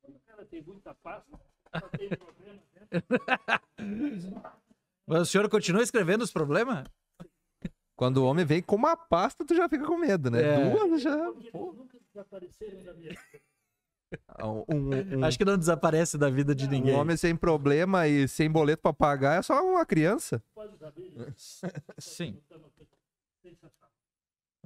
Quando 0.00 0.16
o 0.16 0.20
cara 0.26 0.44
tem 0.44 0.62
muita 0.62 0.94
pasta, 0.94 1.38
só 1.78 1.88
tem 1.88 2.08
problema 2.08 2.60
dentro. 2.90 4.42
Mas 5.06 5.20
o 5.22 5.26
senhor 5.26 5.48
continua 5.48 5.82
escrevendo 5.82 6.22
os 6.22 6.32
problemas? 6.32 6.86
Quando 7.94 8.18
o 8.18 8.24
homem 8.24 8.44
vem 8.44 8.62
com 8.62 8.74
uma 8.76 8.96
pasta, 8.96 9.44
tu 9.44 9.54
já 9.54 9.68
fica 9.68 9.86
com 9.86 9.96
medo, 9.96 10.30
né? 10.30 10.42
É. 10.42 10.70
Duas 10.70 11.02
já. 11.02 11.16
Nunca 11.16 11.98
desapareceram 12.12 12.82
da 12.82 12.94
minha 12.94 13.12
Um, 14.44 14.64
um- 14.68 15.18
um- 15.20 15.24
Acho 15.24 15.38
que 15.38 15.44
não 15.44 15.56
desaparece 15.56 16.18
da 16.18 16.28
vida 16.28 16.54
de 16.54 16.66
um 16.66 16.70
ninguém. 16.70 16.94
homem 16.94 17.16
sem 17.16 17.34
problema 17.34 18.06
e 18.06 18.28
sem 18.28 18.50
boleto 18.50 18.82
pra 18.82 18.92
pagar 18.92 19.38
é 19.38 19.42
só 19.42 19.54
uma 19.64 19.86
criança. 19.86 20.42
Pode 20.54 20.76
saber. 20.76 21.34
Sim. 21.98 22.38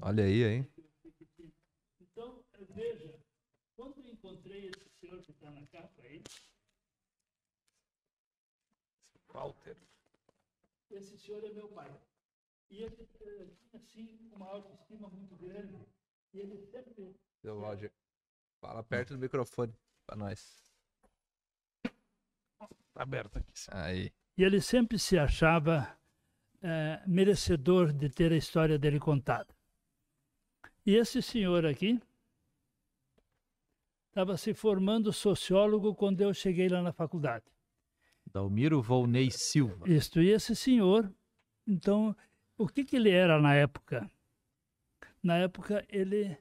Olha 0.02 0.24
aí, 0.24 0.42
hein? 0.42 0.68
Então, 2.00 2.44
veja, 2.70 3.14
quando 3.76 3.98
eu 4.00 4.12
encontrei 4.12 4.66
esse 4.68 4.90
senhor 5.00 5.22
que 5.22 5.30
está 5.30 5.48
na 5.50 5.64
capa 5.68 6.02
aí, 6.02 6.20
Walter. 9.32 9.76
esse 10.90 11.16
senhor 11.18 11.44
é 11.44 11.50
meu 11.52 11.68
pai. 11.68 11.90
E 12.70 12.82
ele 12.82 13.08
eh, 13.20 13.46
tinha, 13.86 14.12
assim, 14.12 14.30
uma 14.32 14.46
autoestima 14.48 15.08
muito 15.08 15.36
grande. 15.36 15.78
E 16.34 16.38
ele 16.40 16.58
sempre 16.66 17.14
Seu 17.40 17.58
Valdir. 17.60 17.92
Fala 18.60 18.82
perto 18.82 19.14
do 19.14 19.18
microfone 19.18 19.74
pra 20.06 20.16
nós. 20.16 20.66
Tá 22.92 23.02
aberto 23.02 23.38
aqui. 23.38 23.52
Aí. 23.70 24.12
E 24.36 24.42
ele 24.42 24.60
sempre 24.60 24.98
se 24.98 25.18
achava 25.18 25.96
eh, 26.62 27.02
merecedor 27.06 27.92
de 27.92 28.08
ter 28.08 28.32
a 28.32 28.36
história 28.36 28.78
dele 28.78 28.98
contada. 28.98 29.54
E 30.84 30.94
esse 30.94 31.20
senhor 31.20 31.66
aqui 31.66 32.00
estava 34.08 34.36
se 34.36 34.54
formando 34.54 35.12
sociólogo 35.12 35.94
quando 35.94 36.22
eu 36.22 36.32
cheguei 36.32 36.68
lá 36.68 36.80
na 36.80 36.92
faculdade. 36.92 37.44
Dalmiro 38.32 38.80
Volney 38.80 39.30
Silva. 39.30 39.88
Isto, 39.88 40.22
e 40.22 40.30
esse 40.30 40.56
senhor, 40.56 41.12
então, 41.66 42.16
o 42.56 42.66
que, 42.66 42.84
que 42.84 42.96
ele 42.96 43.10
era 43.10 43.40
na 43.40 43.54
época? 43.54 44.10
Na 45.22 45.36
época, 45.36 45.84
ele 45.88 46.36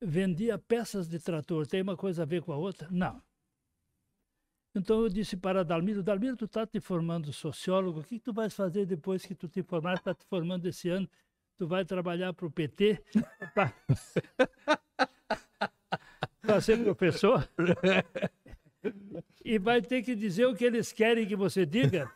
vendia 0.00 0.58
peças 0.58 1.08
de 1.08 1.18
trator. 1.18 1.66
Tem 1.66 1.82
uma 1.82 1.96
coisa 1.96 2.22
a 2.22 2.26
ver 2.26 2.42
com 2.42 2.52
a 2.52 2.56
outra? 2.56 2.88
Não. 2.90 3.22
Então 4.74 5.02
eu 5.02 5.08
disse 5.08 5.36
para 5.36 5.64
Dalmiro, 5.64 6.02
Dalmiro, 6.02 6.36
tu 6.36 6.46
está 6.46 6.66
te 6.66 6.80
formando 6.80 7.32
sociólogo, 7.32 8.00
o 8.00 8.02
que, 8.02 8.18
que 8.18 8.24
tu 8.24 8.32
vais 8.32 8.52
fazer 8.52 8.84
depois 8.84 9.24
que 9.24 9.34
tu 9.34 9.48
te 9.48 9.62
formar? 9.62 9.94
Está 9.94 10.12
te 10.12 10.24
formando 10.26 10.66
esse 10.66 10.88
ano, 10.88 11.08
tu 11.56 11.66
vai 11.66 11.84
trabalhar 11.84 12.32
para 12.32 12.46
o 12.46 12.50
PT 12.50 13.00
para 16.44 16.60
ser 16.60 16.82
professor? 16.82 17.48
e 19.44 19.58
vai 19.60 19.80
ter 19.80 20.02
que 20.02 20.16
dizer 20.16 20.46
o 20.46 20.56
que 20.56 20.64
eles 20.64 20.92
querem 20.92 21.26
que 21.26 21.36
você 21.36 21.64
diga? 21.64 22.10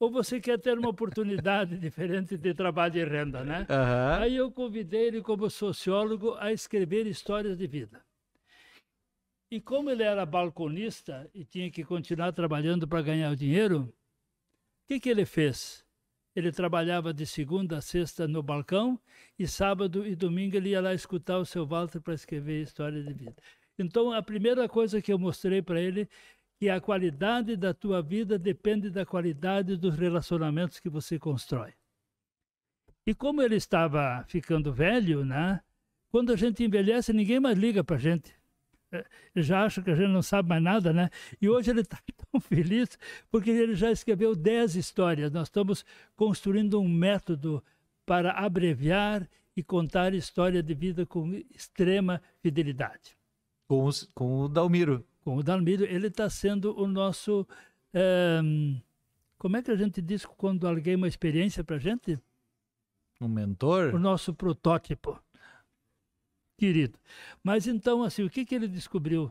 Ou 0.00 0.10
você 0.10 0.40
quer 0.40 0.58
ter 0.58 0.78
uma 0.78 0.90
oportunidade 0.90 1.76
diferente 1.78 2.36
de 2.36 2.54
trabalho 2.54 2.96
e 2.98 3.04
renda, 3.04 3.42
né? 3.44 3.66
Aham. 3.68 4.18
Aí 4.20 4.36
eu 4.36 4.50
convidei 4.50 5.08
ele 5.08 5.22
como 5.22 5.50
sociólogo 5.50 6.34
a 6.34 6.52
escrever 6.52 7.06
histórias 7.06 7.58
de 7.58 7.66
vida. 7.66 8.00
E 9.50 9.60
como 9.60 9.90
ele 9.90 10.02
era 10.02 10.26
balconista 10.26 11.28
e 11.34 11.44
tinha 11.44 11.70
que 11.70 11.82
continuar 11.82 12.32
trabalhando 12.32 12.86
para 12.86 13.00
ganhar 13.00 13.30
o 13.32 13.36
dinheiro, 13.36 13.82
o 13.84 13.92
que, 14.86 15.00
que 15.00 15.08
ele 15.08 15.24
fez? 15.24 15.84
Ele 16.36 16.52
trabalhava 16.52 17.12
de 17.12 17.26
segunda 17.26 17.78
a 17.78 17.80
sexta 17.80 18.28
no 18.28 18.42
balcão 18.42 19.00
e 19.38 19.48
sábado 19.48 20.06
e 20.06 20.14
domingo 20.14 20.56
ele 20.56 20.70
ia 20.70 20.80
lá 20.80 20.94
escutar 20.94 21.38
o 21.38 21.46
seu 21.46 21.66
Walter 21.66 22.00
para 22.00 22.14
escrever 22.14 22.62
história 22.62 23.02
de 23.02 23.12
vida. 23.12 23.42
Então 23.78 24.12
a 24.12 24.22
primeira 24.22 24.68
coisa 24.68 25.00
que 25.00 25.12
eu 25.12 25.18
mostrei 25.18 25.62
para 25.62 25.80
ele 25.80 26.08
que 26.58 26.68
a 26.68 26.80
qualidade 26.80 27.56
da 27.56 27.72
tua 27.72 28.02
vida 28.02 28.38
depende 28.38 28.90
da 28.90 29.06
qualidade 29.06 29.76
dos 29.76 29.96
relacionamentos 29.96 30.80
que 30.80 30.88
você 30.88 31.18
constrói. 31.18 31.72
E 33.06 33.14
como 33.14 33.40
ele 33.40 33.56
estava 33.56 34.24
ficando 34.28 34.72
velho, 34.72 35.24
né? 35.24 35.60
quando 36.10 36.32
a 36.32 36.36
gente 36.36 36.64
envelhece, 36.64 37.12
ninguém 37.12 37.40
mais 37.40 37.56
liga 37.56 37.84
para 37.84 37.96
a 37.96 37.98
gente. 37.98 38.34
É, 38.90 39.04
já 39.36 39.64
acha 39.64 39.82
que 39.82 39.90
a 39.90 39.94
gente 39.94 40.10
não 40.10 40.22
sabe 40.22 40.48
mais 40.48 40.62
nada, 40.62 40.92
né? 40.92 41.10
E 41.40 41.48
hoje 41.48 41.70
ele 41.70 41.82
está 41.82 41.98
tão 42.32 42.40
feliz 42.40 42.98
porque 43.30 43.50
ele 43.50 43.74
já 43.74 43.90
escreveu 43.90 44.34
10 44.34 44.76
histórias. 44.76 45.30
Nós 45.30 45.48
estamos 45.48 45.84
construindo 46.16 46.80
um 46.80 46.88
método 46.88 47.62
para 48.06 48.32
abreviar 48.32 49.28
e 49.54 49.62
contar 49.62 50.14
história 50.14 50.62
de 50.62 50.74
vida 50.74 51.04
com 51.04 51.34
extrema 51.54 52.22
fidelidade. 52.40 53.16
Com, 53.68 53.84
os, 53.84 54.04
com 54.14 54.40
o 54.40 54.48
Dalmiro. 54.48 55.04
Com 55.28 55.36
o 55.36 55.42
Dalmiro, 55.42 55.84
ele 55.84 56.06
está 56.06 56.30
sendo 56.30 56.74
o 56.80 56.88
nosso. 56.88 57.46
É, 57.92 58.40
como 59.36 59.58
é 59.58 59.62
que 59.62 59.70
a 59.70 59.76
gente 59.76 60.00
diz 60.00 60.24
quando 60.24 60.66
alguém 60.66 60.96
uma 60.96 61.06
experiência 61.06 61.62
para 61.62 61.76
a 61.76 61.78
gente? 61.78 62.18
Um 63.20 63.28
mentor? 63.28 63.94
O 63.94 63.98
nosso 63.98 64.32
protótipo 64.32 65.22
querido. 66.56 66.98
Mas 67.44 67.66
então, 67.66 68.02
assim, 68.02 68.22
o 68.22 68.30
que, 68.30 68.42
que 68.42 68.54
ele 68.54 68.66
descobriu? 68.66 69.30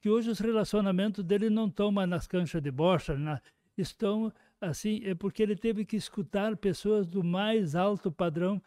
Que 0.00 0.10
hoje 0.10 0.28
os 0.28 0.40
relacionamentos 0.40 1.22
dele 1.22 1.48
não 1.48 1.68
estão 1.68 1.92
mais 1.92 2.08
nas 2.08 2.26
canchas 2.26 2.60
de 2.60 2.72
bocha, 2.72 3.16
na, 3.16 3.40
estão, 3.76 4.32
assim, 4.60 5.02
é 5.04 5.14
porque 5.14 5.40
ele 5.40 5.54
teve 5.54 5.84
que 5.84 5.94
escutar 5.94 6.56
pessoas 6.56 7.06
do 7.06 7.22
mais 7.22 7.76
alto 7.76 8.10
padrão 8.10 8.60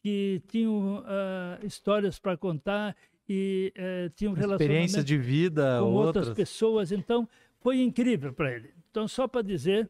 que 0.00 0.40
tinham 0.46 0.98
uh, 0.98 1.66
histórias 1.66 2.20
para 2.20 2.36
contar 2.36 2.94
e 3.28 3.72
uh, 3.76 4.10
tinham 4.10 4.34
experiência 4.34 5.02
de 5.02 5.16
vida 5.16 5.78
com 5.80 5.92
outras, 5.92 6.28
outras 6.28 6.36
pessoas. 6.36 6.92
Então, 6.92 7.28
foi 7.60 7.80
incrível 7.80 8.32
para 8.32 8.52
ele. 8.52 8.74
Então, 8.90 9.06
só 9.06 9.26
para 9.26 9.42
dizer 9.42 9.88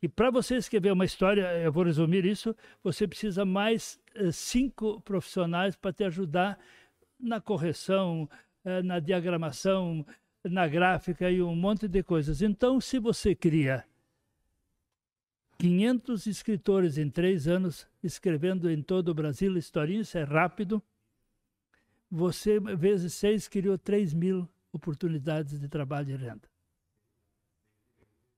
que 0.00 0.08
para 0.08 0.30
você 0.30 0.56
escrever 0.56 0.92
uma 0.92 1.04
história, 1.04 1.42
eu 1.62 1.72
vou 1.72 1.84
resumir 1.84 2.24
isso, 2.24 2.54
você 2.82 3.06
precisa 3.06 3.44
mais 3.44 4.00
uh, 4.16 4.32
cinco 4.32 5.00
profissionais 5.00 5.76
para 5.76 5.92
te 5.92 6.04
ajudar 6.04 6.58
na 7.18 7.40
correção, 7.40 8.28
eh, 8.64 8.82
na 8.82 8.98
diagramação, 8.98 10.04
na 10.42 10.68
gráfica 10.68 11.30
e 11.30 11.42
um 11.42 11.54
monte 11.54 11.88
de 11.88 12.02
coisas. 12.02 12.42
Então, 12.42 12.80
se 12.80 12.98
você 12.98 13.34
cria 13.34 13.84
500 15.58 16.26
escritores 16.26 16.98
em 16.98 17.08
três 17.08 17.48
anos, 17.48 17.86
escrevendo 18.02 18.70
em 18.70 18.82
todo 18.82 19.08
o 19.08 19.14
Brasil, 19.14 19.56
historinha, 19.56 20.02
isso 20.02 20.18
é 20.18 20.24
rápido, 20.24 20.82
você, 22.14 22.60
vezes 22.60 23.14
seis, 23.14 23.48
criou 23.48 23.76
3 23.76 24.14
mil 24.14 24.48
oportunidades 24.72 25.58
de 25.60 25.68
trabalho 25.68 26.10
e 26.10 26.16
renda. 26.16 26.48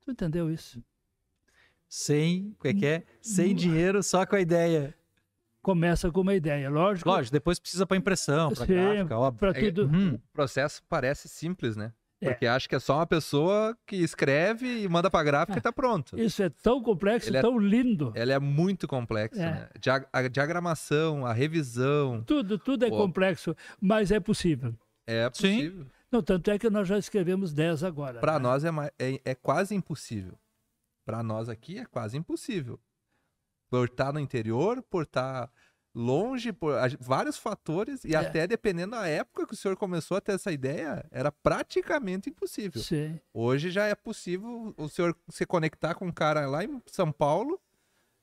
Tu 0.01 0.11
entendeu 0.11 0.51
isso? 0.51 0.83
Sem, 1.89 2.51
o 2.51 2.62
que 2.62 2.69
é 2.69 2.75
que 2.75 2.87
é? 2.87 3.05
Sem 3.21 3.55
dinheiro, 3.55 4.03
só 4.03 4.25
com 4.25 4.37
a 4.37 4.41
ideia 4.41 4.95
começa 5.67 6.12
com 6.12 6.21
uma 6.21 6.35
ideia, 6.35 6.71
lógico. 6.71 7.09
Lógico, 7.09 7.33
depois 7.33 7.59
precisa 7.59 7.85
para 7.85 7.97
impressão, 7.97 8.53
para 8.53 8.67
gráfica, 8.67 9.19
óbvio. 9.19 9.41
Pra 9.41 9.51
é 9.51 9.73
tudo. 9.73 9.91
É, 9.93 10.15
o 10.15 10.21
processo 10.33 10.81
parece 10.89 11.29
simples, 11.29 11.75
né? 11.75 11.93
É. 12.20 12.31
Porque 12.31 12.46
acha 12.46 12.66
que 12.66 12.74
é 12.74 12.79
só 12.79 12.96
uma 12.96 13.07
pessoa 13.07 13.76
que 13.87 13.96
escreve 13.96 14.83
e 14.83 14.88
manda 14.88 15.11
para 15.11 15.22
gráfica 15.22 15.59
ah, 15.59 15.61
e 15.61 15.62
tá 15.62 15.70
pronto. 15.70 16.18
Isso 16.18 16.42
é 16.42 16.48
tão 16.48 16.83
complexo, 16.83 17.29
Ele 17.29 17.37
é 17.37 17.40
tão 17.42 17.61
é, 17.61 17.62
lindo. 17.62 18.12
Ele 18.14 18.33
é 18.33 18.38
muito 18.38 18.88
complexo, 18.88 19.40
é. 19.40 19.44
né? 19.44 19.68
A 20.12 20.26
diagramação, 20.26 21.26
a 21.26 21.33
revisão. 21.33 22.22
Tudo, 22.22 22.59
tudo 22.59 22.87
é 22.87 22.88
Pô. 22.88 22.96
complexo, 22.96 23.55
mas 23.81 24.11
é 24.11 24.18
possível. 24.18 24.74
É 25.07 25.29
possível. 25.29 25.85
Sim. 25.85 25.90
Não, 26.11 26.22
tanto 26.22 26.50
é 26.50 26.59
que 26.59 26.70
nós 26.70 26.88
já 26.88 26.96
escrevemos 26.96 27.52
10 27.52 27.85
agora. 27.85 28.20
Para 28.20 28.35
né? 28.35 28.38
nós 28.38 28.64
é, 28.64 28.70
é, 28.98 29.20
é 29.24 29.35
quase 29.35 29.74
impossível. 29.74 30.38
Para 31.05 31.22
nós 31.22 31.48
aqui 31.48 31.79
é 31.79 31.85
quase 31.85 32.16
impossível 32.16 32.81
por 33.68 33.87
estar 33.87 34.12
no 34.12 34.20
interior, 34.20 34.83
por 34.83 35.02
estar 35.02 35.50
longe, 35.97 36.53
por 36.53 36.75
vários 37.01 37.39
fatores, 37.39 38.05
e 38.05 38.15
é. 38.15 38.19
até 38.19 38.47
dependendo 38.47 38.91
da 38.91 39.09
época 39.09 39.47
que 39.47 39.55
o 39.55 39.57
senhor 39.57 39.77
começou 39.79 40.19
a 40.19 40.21
ter 40.21 40.33
essa 40.33 40.53
ideia, 40.53 41.03
era 41.11 41.33
praticamente 41.33 42.29
impossível. 42.29 42.83
Sim. 42.83 43.19
Hoje 43.33 43.71
já 43.71 43.87
é 43.87 43.95
possível 43.95 44.75
o 44.77 44.89
senhor 44.91 45.17
se 45.31 45.47
conectar 45.47 45.95
com 45.95 46.07
um 46.07 46.13
cara 46.13 46.47
lá 46.47 46.63
em 46.63 46.83
São 46.85 47.11
Paulo, 47.11 47.59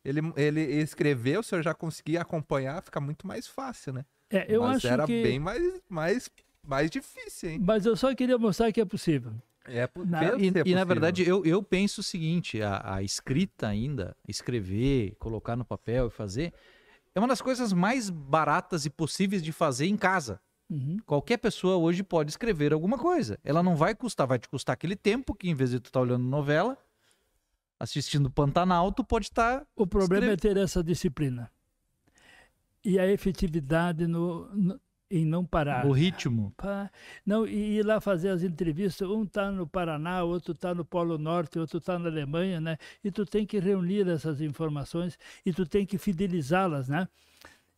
ele, 0.06 0.22
ele 0.36 0.62
escrever, 0.62 1.40
o 1.40 1.44
senhor 1.44 1.64
já 1.64 1.74
conseguir 1.74 2.18
acompanhar, 2.18 2.84
fica 2.84 3.02
muito 3.02 3.26
mais 3.26 3.48
fácil, 3.48 3.94
né? 3.94 4.06
É, 4.30 4.46
eu 4.48 4.62
Mas 4.62 4.78
acho 4.78 4.88
era 4.88 5.06
que... 5.08 5.24
bem 5.24 5.40
mais, 5.40 5.82
mais, 5.90 6.30
mais 6.62 6.92
difícil, 6.92 7.50
hein? 7.50 7.60
Mas 7.60 7.88
eu 7.88 7.96
só 7.96 8.14
queria 8.14 8.38
mostrar 8.38 8.72
que 8.72 8.82
é 8.82 8.86
possível. 8.86 9.34
É, 9.66 9.90
na, 10.06 10.36
e, 10.38 10.52
e, 10.66 10.76
na 10.76 10.84
verdade, 10.84 11.28
eu, 11.28 11.46
eu 11.46 11.64
penso 11.64 12.02
o 12.02 12.04
seguinte: 12.04 12.62
a, 12.62 12.96
a, 12.96 13.02
escrita 13.02 13.68
ainda, 13.68 14.16
escrever, 14.28 15.16
colocar 15.18 15.56
no 15.56 15.64
papel 15.64 16.08
e 16.08 16.10
fazer, 16.10 16.54
é 17.16 17.20
uma 17.20 17.28
das 17.28 17.42
coisas 17.42 17.72
mais 17.74 18.10
baratas 18.10 18.86
e 18.86 18.90
possíveis 18.90 19.44
de 19.44 19.52
fazer 19.52 19.86
em 19.86 19.98
casa. 19.98 20.40
Uhum. 20.70 20.98
Qualquer 21.06 21.38
pessoa 21.38 21.78
hoje 21.78 22.02
pode 22.04 22.32
escrever 22.32 22.74
alguma 22.74 22.98
coisa. 22.98 23.40
Ela 23.44 23.62
não 23.62 23.76
vai 23.76 23.94
custar, 23.94 24.26
vai 24.26 24.40
te 24.40 24.50
custar 24.50 24.74
aquele 24.74 24.96
tempo 24.96 25.36
que, 25.36 25.50
em 25.50 25.54
vez 25.54 25.72
de 25.72 25.80
tu 25.80 25.88
estar 25.88 26.00
tá 26.00 26.04
olhando 26.04 26.24
novela, 26.24 26.78
assistindo 27.80 28.32
Pantanal, 28.32 28.92
tu 28.92 29.04
pode 29.04 29.26
estar. 29.26 29.60
Tá 29.60 29.68
o 29.76 29.86
problema 29.86 30.32
é 30.32 30.38
ter 30.38 30.58
essa 30.58 30.84
disciplina. 30.84 31.52
E 32.84 32.98
a 33.00 33.08
efetividade 33.08 34.08
no, 34.08 34.54
no 34.54 34.82
em 35.14 35.26
não 35.26 35.46
parar. 35.46 35.86
O 35.86 35.92
ritmo. 35.92 36.54
Não, 37.24 37.46
e 37.46 37.78
ir 37.78 37.86
lá 37.86 38.02
fazer 38.02 38.30
as 38.30 38.42
entrevistas, 38.42 39.08
um 39.08 39.24
está 39.24 39.52
no 39.52 39.68
Paraná, 39.68 40.24
outro 40.24 40.54
está 40.54 40.74
no 40.74 40.84
Polo 40.84 41.20
Norte, 41.20 41.60
outro 41.60 41.78
está 41.78 42.00
na 42.00 42.10
Alemanha, 42.10 42.60
né? 42.60 42.78
E 43.04 43.12
tu 43.12 43.24
tem 43.24 43.46
que 43.46 43.60
reunir 43.60 44.08
essas 44.08 44.42
informações 44.42 45.20
e 45.46 45.54
tu 45.54 45.68
tem 45.68 45.86
que 45.86 46.00
fidelizá-las, 46.00 46.90
né? 46.90 47.08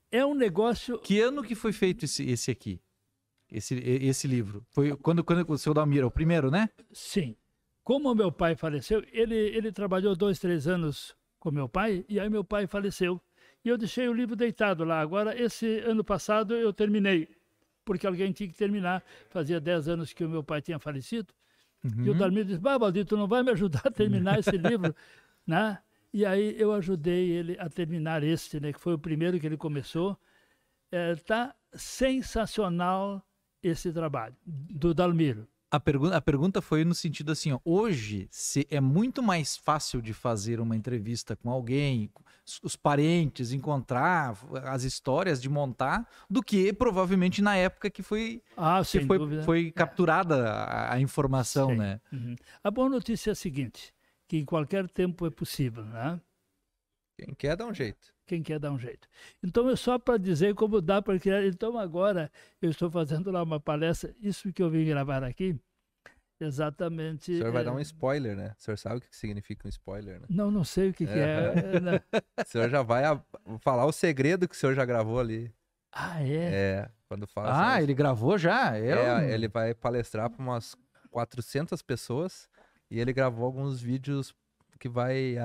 É 0.10 0.26
um 0.26 0.34
negócio... 0.34 0.98
Que 1.00 1.20
ano 1.20 1.44
que 1.44 1.56
foi 1.56 1.74
feito 1.74 2.06
esse, 2.06 2.24
esse 2.24 2.50
aqui? 2.50 2.80
Esse, 3.52 3.76
esse 3.76 4.28
livro? 4.28 4.66
Foi 4.70 4.96
quando, 4.96 5.22
quando 5.22 5.46
o 5.50 5.58
seu 5.58 5.74
Dalmiro, 5.74 6.08
o 6.08 6.12
primeiro, 6.12 6.50
né? 6.50 6.70
Sim. 6.94 7.36
Como 7.84 8.16
meu 8.16 8.32
pai 8.32 8.56
faleceu, 8.56 9.04
ele, 9.12 9.36
ele 9.36 9.74
trabalhou 9.74 10.16
dois, 10.16 10.40
três 10.40 10.68
anos 10.68 11.14
com 11.38 11.52
meu 11.52 11.68
pai, 11.68 12.06
e 12.08 12.18
aí 12.18 12.30
meu 12.30 12.44
pai 12.44 12.66
faleceu. 12.66 13.22
E 13.66 13.70
eu 13.70 13.80
deixei 13.80 14.08
o 14.08 14.14
livro 14.14 14.36
deitado 14.36 14.84
lá. 14.84 15.02
Agora, 15.02 15.36
esse 15.42 15.80
ano 15.80 16.04
passado, 16.04 16.54
eu 16.54 16.72
terminei, 16.72 17.28
porque 17.84 18.06
alguém 18.06 18.32
tinha 18.32 18.48
que 18.48 18.56
terminar. 18.56 19.04
Fazia 19.32 19.60
10 19.60 19.90
anos 19.90 20.14
que 20.14 20.24
o 20.24 20.30
meu 20.30 20.44
pai 20.44 20.62
tinha 20.62 20.78
falecido. 20.78 21.34
Uhum. 21.84 22.06
E 22.06 22.10
o 22.10 22.12
uhum. 22.14 22.18
Darmir 22.20 22.46
disse: 22.46 22.60
Bah, 22.60 22.78
tu 23.08 23.18
não 23.18 23.28
vai 23.28 23.42
me 23.42 23.50
ajudar 23.52 23.82
a 23.86 23.92
terminar 23.92 24.40
esse 24.40 24.56
livro? 24.58 24.96
Né? 25.48 25.78
E 26.12 26.26
aí 26.26 26.60
eu 26.60 26.74
ajudei 26.74 27.30
ele 27.30 27.56
a 27.60 27.70
terminar 27.70 28.24
este, 28.24 28.60
né, 28.60 28.74
que 28.74 28.80
foi 28.80 28.96
o 28.96 28.98
primeiro 28.98 29.40
que 29.40 29.46
ele 29.46 29.58
começou. 29.58 30.18
Está 30.92 31.54
é, 31.72 31.78
sensacional 31.78 33.24
esse 33.62 33.94
trabalho 33.94 34.36
do 34.44 34.92
Dalmiro. 34.92 35.48
A, 35.70 35.80
pergunta, 35.80 36.18
a 36.18 36.22
pergunta 36.22 36.62
foi 36.64 36.84
no 36.84 36.96
sentido 36.96 37.32
assim: 37.32 37.52
ó, 37.52 37.60
hoje 37.64 38.28
se 38.32 38.66
é 38.72 38.82
muito 38.82 39.22
mais 39.22 39.56
fácil 39.56 40.02
de 40.02 40.14
fazer 40.14 40.60
uma 40.60 40.76
entrevista 40.76 41.36
com 41.36 41.52
alguém, 41.52 42.10
os 42.62 42.76
parentes, 42.76 43.52
encontrar 43.52 44.38
as 44.66 44.84
histórias, 44.84 45.42
de 45.42 45.50
montar, 45.50 46.08
do 46.30 46.44
que 46.44 46.72
provavelmente 46.72 47.42
na 47.42 47.56
época 47.56 47.90
que 47.90 48.04
foi, 48.04 48.42
ah, 48.56 48.82
que 48.84 49.00
foi, 49.02 49.44
foi, 49.44 49.72
capturada 49.72 50.52
a, 50.52 50.94
a 50.94 51.00
informação, 51.00 51.70
Sim. 51.70 51.78
né? 51.78 52.02
Uhum. 52.12 52.36
A 52.64 52.70
boa 52.70 52.90
notícia 52.90 53.32
é 53.32 53.34
a 53.34 53.36
seguinte: 53.36 53.94
que 54.28 54.38
em 54.38 54.46
qualquer 54.46 54.88
tempo 54.88 55.26
é 55.26 55.30
possível, 55.30 55.84
né? 55.86 56.22
Quem 57.18 57.34
quer 57.34 57.56
dá 57.56 57.66
um 57.66 57.74
jeito. 57.74 58.14
Quem 58.28 58.42
quer 58.42 58.60
dar 58.60 58.72
um 58.72 58.80
jeito. 58.80 59.08
Então 59.44 59.70
é 59.70 59.76
só 59.76 59.98
para 60.00 60.18
dizer 60.18 60.56
como 60.56 60.82
dá 60.82 61.02
para 61.02 61.18
criar. 61.20 61.46
Então 61.46 61.78
agora 61.78 62.32
eu 62.62 62.70
estou 62.70 62.90
fazendo 62.90 63.32
lá 63.32 63.42
uma 63.44 63.60
palestra, 63.60 64.14
isso 64.20 64.52
que 64.52 64.62
eu 64.62 64.70
vim 64.70 64.86
gravar 64.86 65.24
aqui, 65.24 65.58
Exatamente. 66.40 67.32
O 67.32 67.38
senhor 67.38 67.52
vai 67.52 67.62
é... 67.62 67.66
dar 67.66 67.74
um 67.74 67.80
spoiler, 67.80 68.36
né? 68.36 68.56
O 68.60 68.64
senhor 68.64 68.78
sabe 68.78 68.98
o 68.98 69.02
que 69.02 69.16
significa 69.16 69.68
um 69.68 69.70
spoiler, 69.70 70.20
né? 70.20 70.28
Não, 70.30 70.52
não 70.52 70.64
sei 70.64 70.90
o 70.90 70.94
que 70.94 71.06
é. 71.06 71.08
Que 71.08 71.20
é 71.20 71.80
né? 71.80 72.02
o 72.46 72.48
senhor 72.48 72.70
já 72.70 72.82
vai 72.82 73.06
a... 73.06 73.22
falar 73.60 73.86
o 73.86 73.92
segredo 73.92 74.48
que 74.48 74.56
o 74.56 74.58
senhor 74.58 74.76
já 74.76 74.86
gravou 74.86 75.20
ali. 75.20 75.54
Ah, 75.92 76.22
é? 76.22 76.54
É, 76.54 76.90
quando 77.08 77.26
fala 77.26 77.50
Ah, 77.50 77.74
assim, 77.76 77.84
ele 77.84 77.94
gravou 77.94 78.38
já? 78.38 78.78
Eu... 78.78 78.98
É, 78.98 79.34
ele 79.34 79.48
vai 79.48 79.74
palestrar 79.74 80.30
para 80.30 80.44
umas 80.44 80.76
400 81.10 81.82
pessoas 81.82 82.50
e 82.92 83.00
ele 83.00 83.14
gravou 83.14 83.46
alguns 83.46 83.82
vídeos 83.82 84.36
que 84.78 84.90
vai 84.90 85.38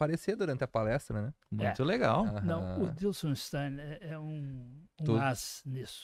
aparecer 0.00 0.36
durante 0.36 0.64
a 0.64 0.68
palestra, 0.68 1.20
né? 1.20 1.34
Muito 1.50 1.82
é. 1.82 1.84
legal. 1.84 2.24
Não, 2.42 2.82
o 2.82 2.90
Dilson 2.90 3.34
Stein 3.34 3.78
é, 3.78 4.12
é 4.12 4.18
um, 4.18 4.86
um 5.06 5.16
as 5.16 5.62
nisso. 5.66 6.02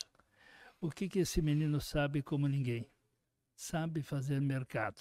O 0.78 0.90
que, 0.90 1.08
que 1.08 1.20
esse 1.20 1.40
menino 1.40 1.80
sabe 1.80 2.22
como 2.22 2.46
ninguém? 2.46 2.86
Sabe 3.56 4.02
fazer 4.02 4.40
mercado. 4.40 5.00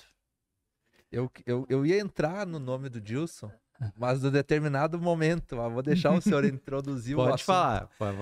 Eu, 1.12 1.30
eu, 1.46 1.66
eu 1.70 1.86
ia 1.86 2.00
entrar 2.00 2.48
no 2.48 2.58
nome 2.58 2.90
do 2.90 3.00
Dilson, 3.00 3.52
mas 3.96 4.24
no 4.24 4.32
determinado 4.32 5.00
momento, 5.00 5.56
vou 5.56 5.84
deixar 5.84 6.12
o 6.12 6.22
senhor 6.22 6.44
introduzir 6.46 7.16
Pode 7.16 7.32
o 7.32 7.34
assunto. 7.36 7.46
falar, 7.46 7.90
vai, 8.00 8.18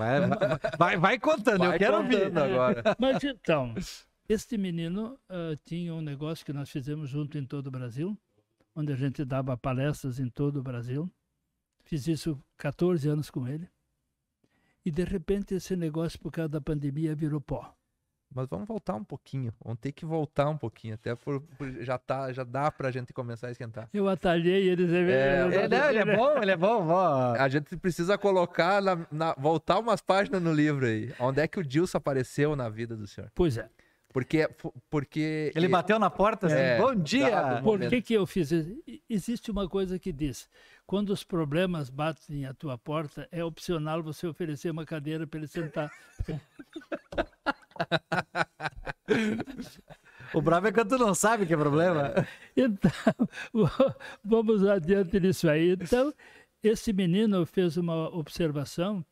vai, 0.76 0.96
vai 0.98 1.18
contando, 1.18 1.58
vai 1.58 1.74
eu 1.74 1.78
quero 1.78 1.96
ouvir. 1.98 2.36
agora. 2.36 2.82
Mas 2.98 3.22
então, 3.22 3.74
este 4.28 4.58
menino 4.58 5.18
uh, 5.30 5.56
tinha 5.64 5.94
um 5.94 6.02
negócio 6.02 6.44
que 6.44 6.52
nós 6.52 6.68
fizemos 6.68 7.08
junto 7.08 7.38
em 7.38 7.46
todo 7.46 7.68
o 7.68 7.70
Brasil, 7.70 8.18
onde 8.74 8.92
a 8.92 8.96
gente 8.96 9.24
dava 9.24 9.56
palestras 9.56 10.18
em 10.18 10.28
todo 10.28 10.58
o 10.58 10.62
Brasil. 10.62 11.10
Fiz 11.84 12.06
isso 12.06 12.38
14 12.56 13.08
anos 13.08 13.30
com 13.30 13.46
ele. 13.46 13.68
E 14.84 14.90
de 14.90 15.04
repente 15.04 15.54
esse 15.54 15.76
negócio, 15.76 16.18
por 16.18 16.30
causa 16.30 16.48
da 16.48 16.60
pandemia, 16.60 17.14
virou 17.14 17.40
pó. 17.40 17.74
Mas 18.34 18.48
vamos 18.48 18.66
voltar 18.66 18.94
um 18.94 19.04
pouquinho. 19.04 19.52
Vamos 19.62 19.78
ter 19.78 19.92
que 19.92 20.04
voltar 20.04 20.48
um 20.48 20.56
pouquinho. 20.58 20.94
Até 20.94 21.14
por, 21.14 21.40
por- 21.40 21.70
já, 21.84 21.96
tá, 21.96 22.32
já 22.32 22.42
dá 22.42 22.70
pra 22.70 22.90
gente 22.90 23.12
começar 23.12 23.46
a 23.46 23.50
esquentar. 23.52 23.88
Eu 23.94 24.08
atalhei 24.08 24.68
eles. 24.68 24.90
É, 24.92 25.38
É, 25.64 25.68
não, 25.68 25.88
ele 25.90 25.98
é 26.00 26.16
bom, 26.16 26.42
ele 26.42 26.50
é 26.50 26.56
bom. 26.56 26.84
vó. 26.84 27.34
A 27.38 27.48
gente 27.48 27.76
precisa 27.76 28.18
colocar, 28.18 28.82
na, 28.82 29.06
na- 29.10 29.34
voltar 29.38 29.78
umas 29.78 30.00
páginas 30.00 30.42
no 30.42 30.52
livro 30.52 30.84
aí. 30.86 31.12
Onde 31.20 31.40
é 31.40 31.46
que 31.46 31.60
o 31.60 31.64
Dilson 31.64 31.98
apareceu 31.98 32.56
na 32.56 32.68
vida 32.68 32.96
do 32.96 33.06
senhor? 33.06 33.30
Pois 33.34 33.56
é. 33.56 33.68
Porque. 34.12 34.48
porque 34.88 35.52
Ele 35.56 35.66
bateu 35.66 35.98
na 35.98 36.08
porta 36.08 36.46
assim, 36.46 36.56
É, 36.56 36.78
bom 36.78 36.94
dia. 36.94 37.60
Por 37.62 37.80
que, 37.88 38.00
que 38.00 38.14
eu 38.14 38.24
fiz 38.26 38.50
isso? 38.52 38.82
Existe 39.10 39.50
uma 39.50 39.68
coisa 39.68 39.98
que 39.98 40.12
diz: 40.12 40.48
quando 40.86 41.10
os 41.10 41.24
problemas 41.24 41.90
batem 41.90 42.46
à 42.46 42.54
tua 42.54 42.78
porta, 42.78 43.28
é 43.32 43.42
opcional 43.44 44.02
você 44.04 44.24
oferecer 44.26 44.70
uma 44.70 44.84
cadeira 44.84 45.26
para 45.26 45.38
ele 45.38 45.48
sentar. 45.48 45.90
O 50.32 50.42
bravo 50.42 50.66
é 50.66 50.72
quando 50.72 50.88
tu 50.88 50.98
não 50.98 51.14
sabe 51.14 51.46
que 51.46 51.54
é 51.54 51.56
problema. 51.56 52.12
Então, 52.56 52.90
vamos 54.24 54.66
adiante 54.66 55.20
nisso 55.20 55.48
aí. 55.48 55.72
Então, 55.72 56.12
esse 56.62 56.92
menino 56.92 57.44
fez 57.46 57.76
uma 57.76 58.08
observação 58.14 59.04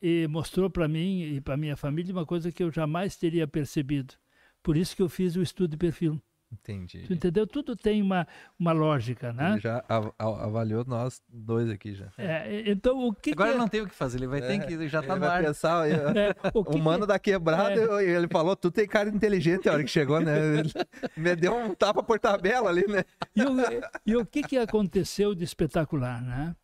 e 0.00 0.26
mostrou 0.28 0.70
para 0.70 0.88
mim 0.88 1.22
e 1.22 1.40
para 1.40 1.56
minha 1.56 1.76
família 1.76 2.12
uma 2.12 2.26
coisa 2.26 2.52
que 2.52 2.62
eu 2.62 2.70
jamais 2.70 3.16
teria 3.16 3.46
percebido. 3.46 4.14
Por 4.62 4.76
isso 4.76 4.94
que 4.96 5.02
eu 5.02 5.08
fiz 5.08 5.36
o 5.36 5.42
estudo 5.42 5.72
de 5.72 5.76
perfil. 5.76 6.20
Entendi. 6.60 7.04
Tu 7.06 7.12
entendeu? 7.12 7.46
Tudo 7.46 7.74
tem 7.76 8.00
uma, 8.00 8.26
uma 8.58 8.72
lógica, 8.72 9.32
né? 9.32 9.52
Ele 9.52 9.60
já 9.60 9.84
av- 9.88 10.12
av- 10.18 10.40
avaliou 10.42 10.84
nós 10.86 11.20
dois 11.28 11.68
aqui 11.68 11.94
já. 11.94 12.08
É, 12.16 12.70
então, 12.70 13.06
o 13.08 13.12
que, 13.12 13.32
Agora 13.32 13.48
que 13.50 13.54
ele 13.54 13.58
não 13.58 13.68
tem 13.68 13.80
o 13.82 13.86
que 13.88 13.94
fazer, 13.94 14.18
ele 14.18 14.26
vai 14.26 14.40
ter 14.40 14.64
que. 14.66 14.88
Já 14.88 15.02
tá 15.02 15.14
Ele 15.14 15.20
no 15.24 15.30
ar. 15.30 15.42
pensar, 15.42 15.86
é, 15.90 16.34
o 16.54 16.64
que 16.64 16.76
o 16.76 16.78
mano 16.78 17.06
da 17.06 17.18
quebrada, 17.18 17.72
É. 17.80 17.84
eu- 17.84 18.00
ele 18.00 18.28
falou, 18.28 18.54
tu 18.56 18.70
tem 18.70 18.86
cara 18.86 19.08
inteligente 19.08 19.68
a 19.68 19.72
hora 19.72 19.82
que 19.84 19.90
chegou, 19.90 20.20
né? 20.20 20.34
Ele 20.60 20.72
me 21.16 21.36
deu 21.36 21.54
um 21.56 21.74
tapa 21.74 22.02
por 22.02 22.18
tabela 22.18 22.70
ali, 22.70 22.86
né? 22.86 23.04
E 23.34 23.42
o, 23.42 23.56
e 24.06 24.16
o 24.16 24.24
que, 24.24 24.42
que 24.42 24.56
aconteceu 24.56 25.34
de 25.34 25.44
espetacular, 25.44 26.22
né? 26.22 26.54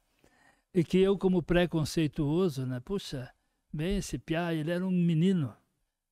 E 0.72 0.84
que 0.84 0.98
eu, 0.98 1.18
como 1.18 1.42
preconceituoso, 1.42 2.64
né? 2.66 2.80
Puxa, 2.84 3.28
bem 3.72 3.96
esse 3.98 4.18
piá, 4.18 4.54
ele 4.54 4.70
era 4.70 4.86
um 4.86 4.90
menino. 4.90 5.52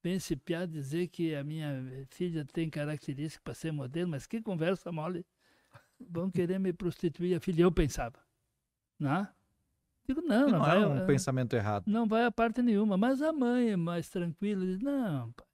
Esse 0.04 0.36
piá 0.36 0.64
dizer 0.64 1.08
que 1.08 1.34
a 1.34 1.42
minha 1.44 2.06
filha 2.10 2.44
tem 2.44 2.70
características 2.70 3.42
para 3.42 3.54
ser 3.54 3.72
modelo, 3.72 4.10
mas 4.10 4.26
que 4.26 4.40
conversa 4.40 4.90
mole. 4.92 5.26
Vão 6.00 6.30
querer 6.30 6.58
me 6.60 6.72
prostituir 6.72 7.36
a 7.36 7.40
filha, 7.40 7.62
eu 7.62 7.72
pensava. 7.72 8.18
Né? 8.98 9.28
Digo, 10.06 10.22
não, 10.22 10.42
não, 10.46 10.50
Não 10.52 10.58
vai, 10.60 10.82
é 10.82 10.86
um 10.86 11.06
pensamento 11.06 11.54
errado. 11.54 11.84
não 11.86 12.06
vai 12.06 12.24
a 12.24 12.30
parte 12.30 12.62
nenhuma. 12.62 12.96
Mas 12.96 13.20
a 13.20 13.32
mãe 13.32 13.70
é 13.72 13.76
mais 13.76 14.08
tranquila, 14.08 14.64
diz, 14.64 14.78
não, 14.80 15.32
pai, 15.32 15.46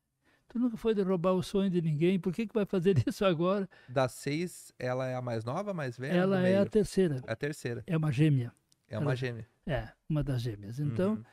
tu 0.49 0.59
nunca 0.59 0.77
foi 0.77 0.95
de 0.95 1.03
roubar 1.03 1.33
o 1.33 1.43
sonho 1.43 1.71
de 1.71 1.81
ninguém, 1.81 2.21
por 2.21 2.33
que, 2.33 2.47
que 2.47 2.55
vai 2.55 2.67
fazer 2.67 2.95
isso 3.09 3.25
agora? 3.25 3.69
Das 3.89 4.13
seis, 4.13 4.73
ela 4.79 5.07
é 5.07 5.17
a 5.17 5.23
mais 5.23 5.45
nova, 5.45 5.71
a 5.73 5.75
mais 5.75 5.97
velha? 5.99 6.17
Ela 6.19 6.47
é 6.47 6.59
a 6.59 6.67
terceira, 6.67 7.21
a 7.27 7.35
terceira. 7.35 7.83
é 7.87 7.97
uma 7.97 8.13
gêmea. 8.13 8.53
É 8.89 8.99
uma 8.99 9.07
Ela- 9.07 9.17
gêmea. 9.17 9.49
É, 9.67 9.89
uma 10.09 10.23
das 10.23 10.43
gêmeas. 10.43 10.79
Então, 10.79 11.15
Uhum. 11.15 11.25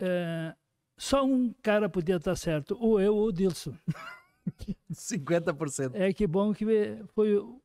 é, 0.00 0.56
só 0.96 1.24
um 1.24 1.52
cara 1.62 1.88
podia 1.88 2.16
estar 2.16 2.36
certo, 2.36 2.76
ou 2.80 3.00
eu 3.00 3.14
ou 3.14 3.26
o 3.28 3.32
Dilson. 3.32 3.74
50%. 4.92 5.90
É 5.94 6.12
que 6.12 6.26
bom 6.26 6.52
que 6.54 6.64
foi 7.14 7.36
o, 7.36 7.60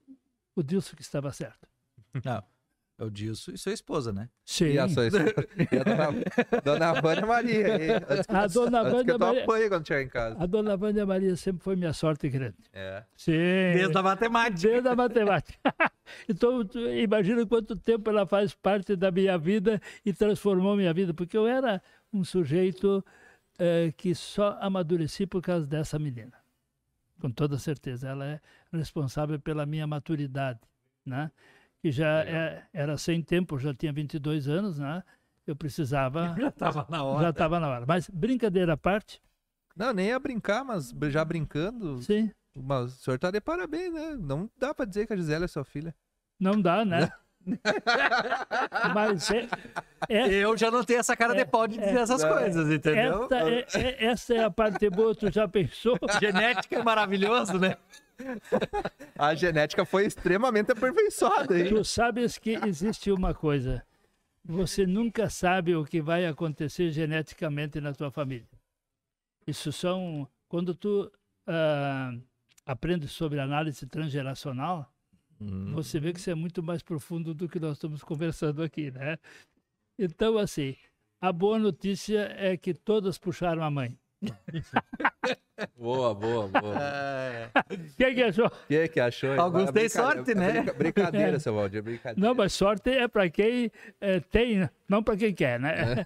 o 0.55 0.63
Dilson 0.63 0.95
que 0.95 1.01
estava 1.01 1.31
certo. 1.31 1.67
Não. 2.23 2.43
É 2.99 3.03
o 3.03 3.09
Dilson 3.09 3.51
e 3.53 3.57
sua 3.57 3.71
esposa, 3.73 4.13
né? 4.13 4.29
Sim. 4.45 4.65
E 4.73 4.77
a, 4.79 4.87
sua, 4.87 5.07
esposa- 5.07 5.33
e 5.57 5.75
a 5.77 5.83
dona, 5.83 6.61
dona 6.63 7.01
Vânia 7.01 7.25
Maria. 7.25 7.65
A 8.29 8.45
dona 8.47 8.83
Vânia 8.83 9.13
eu 9.13 9.17
Maria- 9.19 9.45
quando 9.69 9.87
chegar 9.87 10.01
em 10.03 10.07
casa. 10.07 10.35
A 10.39 10.45
dona 10.45 10.77
Vânia 10.77 11.03
Maria 11.03 11.35
sempre 11.35 11.63
foi 11.63 11.75
minha 11.75 11.93
sorte 11.93 12.29
grande. 12.29 12.57
É. 12.71 13.03
Sim. 13.15 13.31
Desde 13.31 13.97
a 13.97 14.03
matemática. 14.03 14.69
Desde 14.69 14.87
a 14.87 14.95
matemática. 14.95 15.57
então, 16.29 16.61
imagina 16.95 17.43
quanto 17.47 17.75
tempo 17.75 18.07
ela 18.07 18.27
faz 18.27 18.53
parte 18.53 18.95
da 18.95 19.09
minha 19.09 19.35
vida 19.35 19.81
e 20.05 20.13
transformou 20.13 20.75
minha 20.75 20.93
vida, 20.93 21.11
porque 21.11 21.35
eu 21.35 21.47
era 21.47 21.81
um 22.13 22.23
sujeito 22.23 23.03
eh, 23.63 23.91
que 23.95 24.15
só 24.15 24.57
amadureci 24.59 25.27
por 25.27 25.41
causa 25.41 25.67
dessa 25.67 25.99
menina. 25.99 26.33
Com 27.19 27.29
toda 27.31 27.59
certeza. 27.59 28.09
Ela 28.09 28.25
é 28.25 28.41
responsável 28.73 29.39
pela 29.39 29.63
minha 29.65 29.85
maturidade, 29.85 30.59
né? 31.05 31.31
Que 31.79 31.91
já 31.91 32.23
é- 32.25 32.65
era 32.73 32.97
sem 32.97 33.21
tempo, 33.21 33.59
já 33.59 33.73
tinha 33.73 33.93
22 33.93 34.47
anos, 34.47 34.79
né? 34.79 35.03
Eu 35.45 35.55
precisava, 35.55 36.33
Já 36.39 36.51
tava 36.51 36.87
na 36.89 37.03
hora. 37.03 37.23
já 37.23 37.29
estava 37.29 37.59
na 37.59 37.67
hora. 37.69 37.85
Mas, 37.87 38.09
brincadeira 38.09 38.73
à 38.73 38.77
parte, 38.77 39.21
Não, 39.75 39.93
nem 39.93 40.07
ia 40.07 40.19
brincar, 40.19 40.63
mas 40.65 40.91
já 41.11 41.23
brincando, 41.23 42.01
sim, 42.01 42.31
mas 42.55 42.93
o 42.93 42.97
senhor 43.03 43.17
tá 43.19 43.29
de 43.31 43.39
parabéns, 43.39 43.93
né? 43.93 44.15
Não 44.19 44.49
dá 44.57 44.73
pra 44.73 44.85
dizer 44.85 45.05
que 45.07 45.13
a 45.13 45.15
Gisele 45.17 45.45
é 45.45 45.47
sua 45.47 45.63
filha. 45.63 45.95
não 46.39 46.59
dá, 46.61 46.83
né? 46.83 46.99
Mas 48.93 49.31
é, 49.31 49.47
é, 50.09 50.27
Eu 50.43 50.55
já 50.57 50.69
não 50.69 50.83
tenho 50.83 50.99
essa 50.99 51.15
cara 51.15 51.33
de 51.33 51.45
pau 51.45 51.67
de 51.67 51.77
dizer 51.77 51.97
essas 51.97 52.21
Não. 52.21 52.29
coisas, 52.29 52.69
entendeu? 52.69 53.23
Esta 53.23 53.49
é, 53.49 53.65
é- 53.73 54.05
essa 54.05 54.33
é 54.33 54.43
a 54.43 54.51
parte 54.51 54.89
boa, 54.89 55.15
tu 55.15 55.31
já 55.31 55.47
pensou? 55.47 55.97
Genética 56.19 56.75
é 56.77 56.83
maravilhoso, 56.83 57.57
né? 57.59 57.77
A 59.17 59.33
genética 59.33 59.83
foi 59.83 60.05
extremamente 60.05 60.71
aperfeiçoada, 60.71 61.57
hein? 61.57 61.69
Tu 61.69 61.83
sabes 61.83 62.37
que 62.37 62.51
existe 62.67 63.11
uma 63.11 63.33
coisa. 63.33 63.83
Você 64.43 64.85
nunca 64.85 65.29
sabe 65.29 65.75
o 65.75 65.85
que 65.85 66.01
vai 66.01 66.25
acontecer 66.25 66.91
geneticamente 66.91 67.79
na 67.81 67.93
tua 67.93 68.11
família. 68.11 68.47
Isso 69.45 69.71
são. 69.71 70.27
Quando 70.47 70.75
tu 70.75 71.11
ah, 71.47 72.11
aprende 72.65 73.07
sobre 73.07 73.39
análise 73.39 73.85
transgeracional, 73.87 74.91
Hum. 75.41 75.73
você 75.73 75.99
vê 75.99 76.13
que 76.13 76.19
isso 76.19 76.29
é 76.29 76.35
muito 76.35 76.61
mais 76.61 76.83
profundo 76.83 77.33
do 77.33 77.49
que 77.49 77.59
nós 77.59 77.73
estamos 77.73 78.03
conversando 78.03 78.61
aqui, 78.61 78.91
né? 78.91 79.17
Então, 79.97 80.37
assim, 80.37 80.75
a 81.19 81.31
boa 81.31 81.57
notícia 81.57 82.31
é 82.37 82.55
que 82.55 82.73
todas 82.73 83.17
puxaram 83.17 83.63
a 83.63 83.71
mãe. 83.71 83.97
Boa, 85.77 86.13
boa, 86.15 86.47
boa. 86.47 86.75
Quem 87.97 88.15
que 88.15 88.23
achou? 88.23 88.49
Quem 88.67 88.77
é 88.79 88.87
que 88.87 88.99
achou? 88.99 89.39
Alguns 89.39 89.69
É 89.69 89.71
têm 89.71 89.89
sorte, 89.89 90.31
é 90.31 90.35
né? 90.35 90.51
brinca- 90.53 90.73
Brincadeira, 90.73 91.37
seu 91.39 91.53
Valdir, 91.53 91.83
brincadeira. 91.83 92.27
Não, 92.27 92.33
mas 92.35 92.53
sorte 92.53 92.89
é 92.89 93.07
para 93.07 93.29
quem 93.29 93.71
eh, 93.99 94.19
tem, 94.21 94.67
não 94.89 95.03
para 95.03 95.15
quem 95.17 95.33
quer, 95.35 95.59
né? 95.59 96.05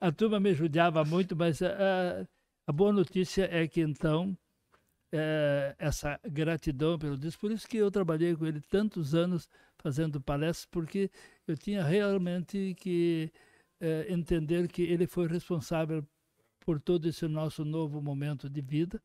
a 0.00 0.10
turma 0.10 0.40
me 0.40 0.54
judiava 0.54 1.04
muito, 1.04 1.36
mas 1.36 1.60
ah, 1.62 2.26
a 2.66 2.72
boa 2.72 2.92
notícia 2.92 3.48
é 3.52 3.66
que 3.68 3.80
então 3.82 4.34
eh, 5.12 5.74
essa 5.78 6.20
gratidão 6.24 6.98
pelo 6.98 7.16
Deus, 7.16 7.36
por 7.36 7.50
isso 7.50 7.68
que 7.68 7.76
eu 7.78 7.90
trabalhei 7.90 8.34
com 8.36 8.46
ele 8.46 8.60
tantos 8.60 9.14
anos 9.14 9.48
fazendo 9.78 10.20
palestras, 10.20 10.66
porque 10.66 11.10
eu 11.46 11.56
tinha 11.56 11.82
realmente 11.84 12.74
que 12.78 13.32
eh, 13.80 14.06
entender 14.08 14.68
que 14.68 14.82
ele 14.82 15.06
foi 15.06 15.26
responsável 15.26 16.06
por 16.60 16.80
todo 16.80 17.08
esse 17.08 17.26
nosso 17.28 17.64
novo 17.64 18.00
momento 18.02 18.48
de 18.48 18.60
vida, 18.60 19.02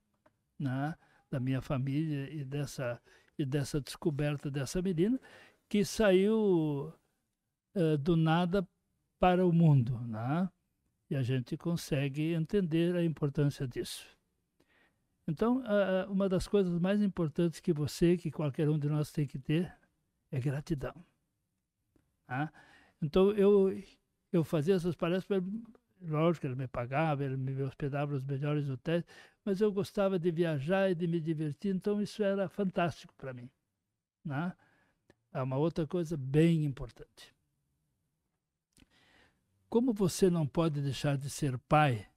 né? 0.59 0.95
da 1.29 1.39
minha 1.39 1.61
família 1.61 2.29
e 2.31 2.43
dessa 2.45 3.01
e 3.37 3.45
dessa 3.45 3.81
descoberta 3.81 4.49
dessa 4.49 4.81
menina 4.81 5.19
que 5.67 5.83
saiu 5.83 6.93
eh, 7.75 7.97
do 7.97 8.15
nada 8.15 8.67
para 9.19 9.45
o 9.45 9.51
mundo, 9.51 9.99
né? 10.07 10.49
E 11.09 11.15
a 11.15 11.23
gente 11.23 11.57
consegue 11.57 12.33
entender 12.33 12.95
a 12.95 13.03
importância 13.03 13.67
disso. 13.67 14.14
Então, 15.27 15.61
ah, 15.65 16.05
ah, 16.05 16.11
uma 16.11 16.29
das 16.29 16.47
coisas 16.47 16.79
mais 16.79 17.01
importantes 17.01 17.59
que 17.59 17.73
você, 17.73 18.15
que 18.17 18.31
qualquer 18.31 18.69
um 18.69 18.77
de 18.77 18.87
nós 18.89 19.11
tem 19.11 19.25
que 19.25 19.39
ter, 19.39 19.73
é 20.31 20.39
gratidão. 20.39 20.93
tá? 22.27 22.51
Então, 23.01 23.31
eu 23.31 23.71
eu 24.31 24.43
fazia 24.43 24.75
essas 24.75 24.95
palestras, 24.95 25.41
lógico, 26.01 26.45
ele 26.45 26.55
me 26.55 26.67
pagava, 26.67 27.23
ele 27.23 27.37
me 27.37 27.61
hospedava 27.63 28.13
nos 28.13 28.23
melhores 28.23 28.69
hotéis, 28.69 29.03
mas 29.45 29.61
eu 29.61 29.71
gostava 29.71 30.19
de 30.19 30.29
viajar 30.31 30.91
e 30.91 30.95
de 30.95 31.07
me 31.07 31.19
divertir, 31.21 31.73
então 31.73 32.01
isso 32.01 32.21
era 32.21 32.49
fantástico 32.49 33.13
para 33.17 33.33
mim. 33.33 33.49
Né? 34.23 34.53
É 35.33 35.41
uma 35.41 35.57
outra 35.57 35.87
coisa 35.87 36.17
bem 36.17 36.65
importante. 36.65 37.33
Como 39.69 39.93
você 39.93 40.29
não 40.29 40.45
pode 40.45 40.81
deixar 40.81 41.17
de 41.17 41.29
ser 41.29 41.57
pai 41.59 42.07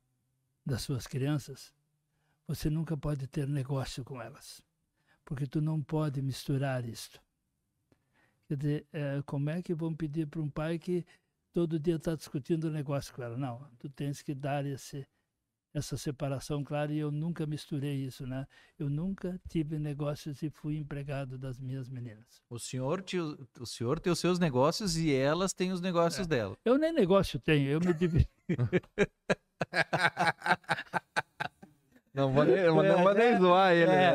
das 0.65 0.83
suas 0.83 1.07
crianças, 1.07 1.73
você 2.49 2.71
nunca 2.71 2.97
pode 2.97 3.27
ter 3.27 3.47
negócio 3.47 4.03
com 4.03 4.23
elas, 4.23 4.63
porque 5.23 5.47
tu 5.47 5.61
não 5.61 5.83
pode 5.83 6.23
misturar 6.23 6.83
isto. 6.87 7.21
Quer 8.49 8.57
dizer, 8.57 8.87
eh, 8.91 9.23
como 9.27 9.51
é 9.51 9.61
que 9.61 9.75
vão 9.75 9.95
pedir 9.95 10.27
para 10.27 10.41
um 10.41 10.49
pai 10.49 10.79
que 10.79 11.05
todo 11.53 11.79
dia 11.79 11.97
está 11.97 12.15
discutindo 12.15 12.71
negócio 12.71 13.15
com 13.15 13.23
ela? 13.23 13.37
Não, 13.37 13.71
tu 13.79 13.91
tens 13.91 14.23
que 14.23 14.35
dar 14.35 14.65
esse, 14.65 15.07
essa 15.75 15.99
separação 15.99 16.65
clara 16.65 16.91
e 16.91 16.99
eu 16.99 17.11
nunca 17.11 17.45
misturei 17.45 18.07
isso, 18.07 18.27
né? 18.27 18.47
Eu 18.79 18.89
nunca 18.89 19.39
tive 19.51 19.79
negócios 19.79 20.43
e 20.43 20.49
fui 20.49 20.79
empregado 20.79 21.37
das 21.37 21.61
minhas 21.61 21.91
meninas. 21.91 22.43
O 22.49 22.59
senhor, 22.59 23.03
te, 23.03 23.19
o 23.19 23.67
senhor 23.67 24.01
tem 24.01 24.11
os 24.11 24.19
seus 24.19 24.39
negócios 24.39 24.97
e 24.97 25.13
elas 25.13 25.53
têm 25.53 25.71
os 25.71 25.83
negócios 25.83 26.27
é. 26.27 26.31
dela. 26.31 26.57
Eu 26.65 26.79
nem 26.79 26.95
negócio 26.95 27.39
tenho, 27.39 27.69
eu 27.69 27.81
me 27.81 27.93
divido. 27.93 28.27
Não 32.19 32.33
vou, 32.33 32.45
nem, 32.45 32.65
não 32.65 33.03
vou 33.05 33.15
nem 33.15 33.39
zoar 33.39 33.73
ele. 33.73 33.93
É, 33.93 34.13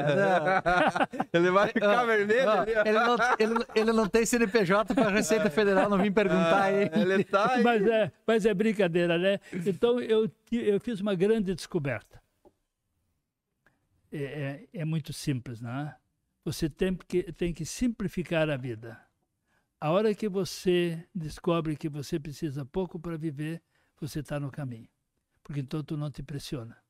ele 1.32 1.52
vai 1.52 1.70
ficar 1.70 2.04
vermelho. 2.04 2.46
Não, 2.46 2.64
ele, 2.64 2.92
não, 2.92 3.16
ele, 3.40 3.66
ele, 3.74 3.94
não 3.94 4.10
tem 4.10 4.26
CNPJ 4.26 4.94
para 4.94 5.08
a 5.08 5.10
Receita 5.10 5.50
Federal, 5.50 5.90
não 5.90 5.98
vim 5.98 6.12
perguntar 6.12 6.64
aí. 6.64 6.90
Ele 6.94 7.24
tá 7.24 7.54
aí. 7.54 7.64
Mas 7.64 7.88
é, 7.88 8.12
mas 8.28 8.46
é 8.46 8.54
brincadeira, 8.54 9.18
né? 9.18 9.40
Então 9.66 10.02
eu, 10.02 10.30
eu 10.52 10.82
fiz 10.82 11.00
uma 11.00 11.16
grande 11.16 11.56
descoberta. 11.56 12.22
É, 14.12 14.18
é, 14.18 14.68
é 14.82 14.86
muito 14.86 15.14
simples, 15.14 15.62
não 15.62 15.72
é? 15.72 15.96
Você 16.44 16.70
tem 16.70 16.94
que, 17.08 17.32
tem 17.32 17.54
que 17.54 17.66
simplificar 17.66 18.50
a 18.50 18.58
vida. 18.58 19.00
A 19.80 19.92
hora 19.92 20.14
que 20.14 20.28
você 20.28 21.02
descobre 21.16 21.78
que 21.78 21.88
você 21.88 22.20
precisa 22.20 22.66
pouco 22.66 23.00
para 23.00 23.16
viver, 23.16 23.62
você 23.98 24.20
está 24.20 24.42
no 24.42 24.52
caminho. 24.52 24.90
Porque 25.42 25.62
então 25.62 25.82
tu 25.82 25.96
não 25.96 26.12
te 26.12 26.22
pressiona 26.22 26.83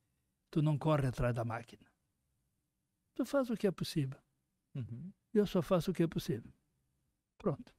tu 0.54 0.62
não 0.62 0.78
corre 0.78 1.08
atrás 1.08 1.34
da 1.34 1.44
máquina. 1.44 1.82
Tu 3.16 3.26
faz 3.26 3.50
o 3.50 3.58
que 3.58 3.66
é 3.66 3.72
possível. 3.72 4.20
Uhum. 4.76 5.12
Eu 5.34 5.48
só 5.48 5.64
faço 5.64 5.90
o 5.90 5.94
que 5.94 6.04
é 6.04 6.08
possível. 6.08 6.54
Pronto. 7.40 7.74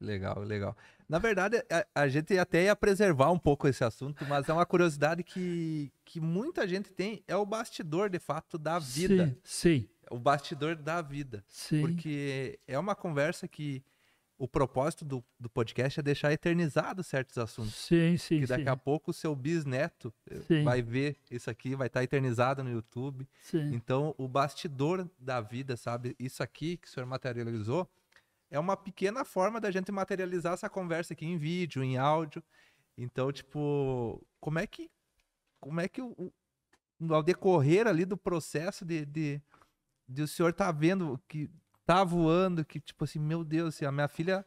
Legal, 0.00 0.38
legal. 0.40 0.74
Na 1.06 1.18
verdade, 1.18 1.62
a, 1.70 2.02
a, 2.02 2.08
gente 2.08 2.38
até 2.38 2.64
ia 2.64 2.74
preservar 2.74 3.30
um 3.30 3.38
pouco 3.38 3.68
esse 3.68 3.84
assunto, 3.84 4.24
mas 4.26 4.48
é 4.48 4.52
uma 4.54 4.64
curiosidade 4.64 5.22
que, 5.22 5.92
que 6.02 6.18
muita 6.18 6.66
gente 6.66 6.90
tem, 6.90 7.22
é 7.28 7.36
o 7.36 7.44
bastidor, 7.44 8.08
de 8.08 8.18
fato, 8.18 8.56
da 8.56 8.78
vida. 8.78 9.26
Sim, 9.44 9.82
sim. 9.82 9.88
O 10.10 10.18
bastidor 10.18 10.76
da 10.76 11.02
vida. 11.02 11.44
Sim. 11.46 11.82
Porque 11.82 12.58
é 12.66 12.78
uma 12.78 12.94
conversa 12.94 13.46
que 13.46 13.84
o 14.38 14.46
propósito 14.46 15.04
do, 15.04 15.24
do 15.38 15.50
podcast 15.50 15.98
é 15.98 16.02
deixar 16.02 16.32
eternizado 16.32 17.02
certos 17.02 17.36
assuntos. 17.36 17.74
Sim, 17.74 18.16
sim. 18.16 18.40
Que 18.40 18.46
daqui 18.46 18.64
sim. 18.64 18.70
a 18.70 18.76
pouco 18.76 19.10
o 19.10 19.14
seu 19.14 19.34
bisneto 19.34 20.14
eh, 20.30 20.40
sim. 20.46 20.62
vai 20.62 20.80
ver 20.80 21.16
isso 21.28 21.50
aqui, 21.50 21.74
vai 21.74 21.88
estar 21.88 22.04
eternizado 22.04 22.62
no 22.62 22.70
YouTube. 22.70 23.28
Sim. 23.42 23.74
Então, 23.74 24.14
o 24.16 24.28
bastidor 24.28 25.10
da 25.18 25.40
vida, 25.40 25.76
sabe? 25.76 26.14
Isso 26.18 26.42
aqui 26.42 26.76
que 26.76 26.86
o 26.86 26.90
senhor 26.90 27.06
materializou 27.06 27.90
é 28.48 28.58
uma 28.58 28.76
pequena 28.76 29.24
forma 29.24 29.60
da 29.60 29.72
gente 29.72 29.90
materializar 29.90 30.54
essa 30.54 30.70
conversa 30.70 31.14
aqui 31.14 31.26
em 31.26 31.36
vídeo, 31.36 31.82
em 31.82 31.98
áudio. 31.98 32.42
Então, 32.96 33.32
tipo, 33.32 34.24
como 34.40 34.60
é 34.60 34.66
que. 34.66 34.88
Como 35.60 35.80
é 35.80 35.88
que 35.88 36.00
o, 36.00 36.14
o 36.16 36.32
ao 37.12 37.22
decorrer 37.22 37.86
ali 37.86 38.04
do 38.04 38.16
processo 38.16 38.84
de, 38.84 39.04
de, 39.04 39.40
de 40.08 40.22
o 40.22 40.28
senhor 40.28 40.52
tá 40.52 40.70
vendo 40.72 41.20
que 41.28 41.50
tá 41.88 42.04
voando, 42.04 42.66
que 42.66 42.78
tipo 42.78 43.02
assim, 43.04 43.18
meu 43.18 43.42
Deus, 43.42 43.74
assim, 43.74 43.86
a 43.86 43.90
minha 43.90 44.08
filha 44.08 44.44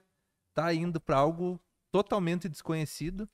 tá 0.53 0.71
indo 0.71 1.01
para 1.01 1.17
algo 1.17 1.59
totalmente 1.91 2.47
desconhecido. 2.47 3.27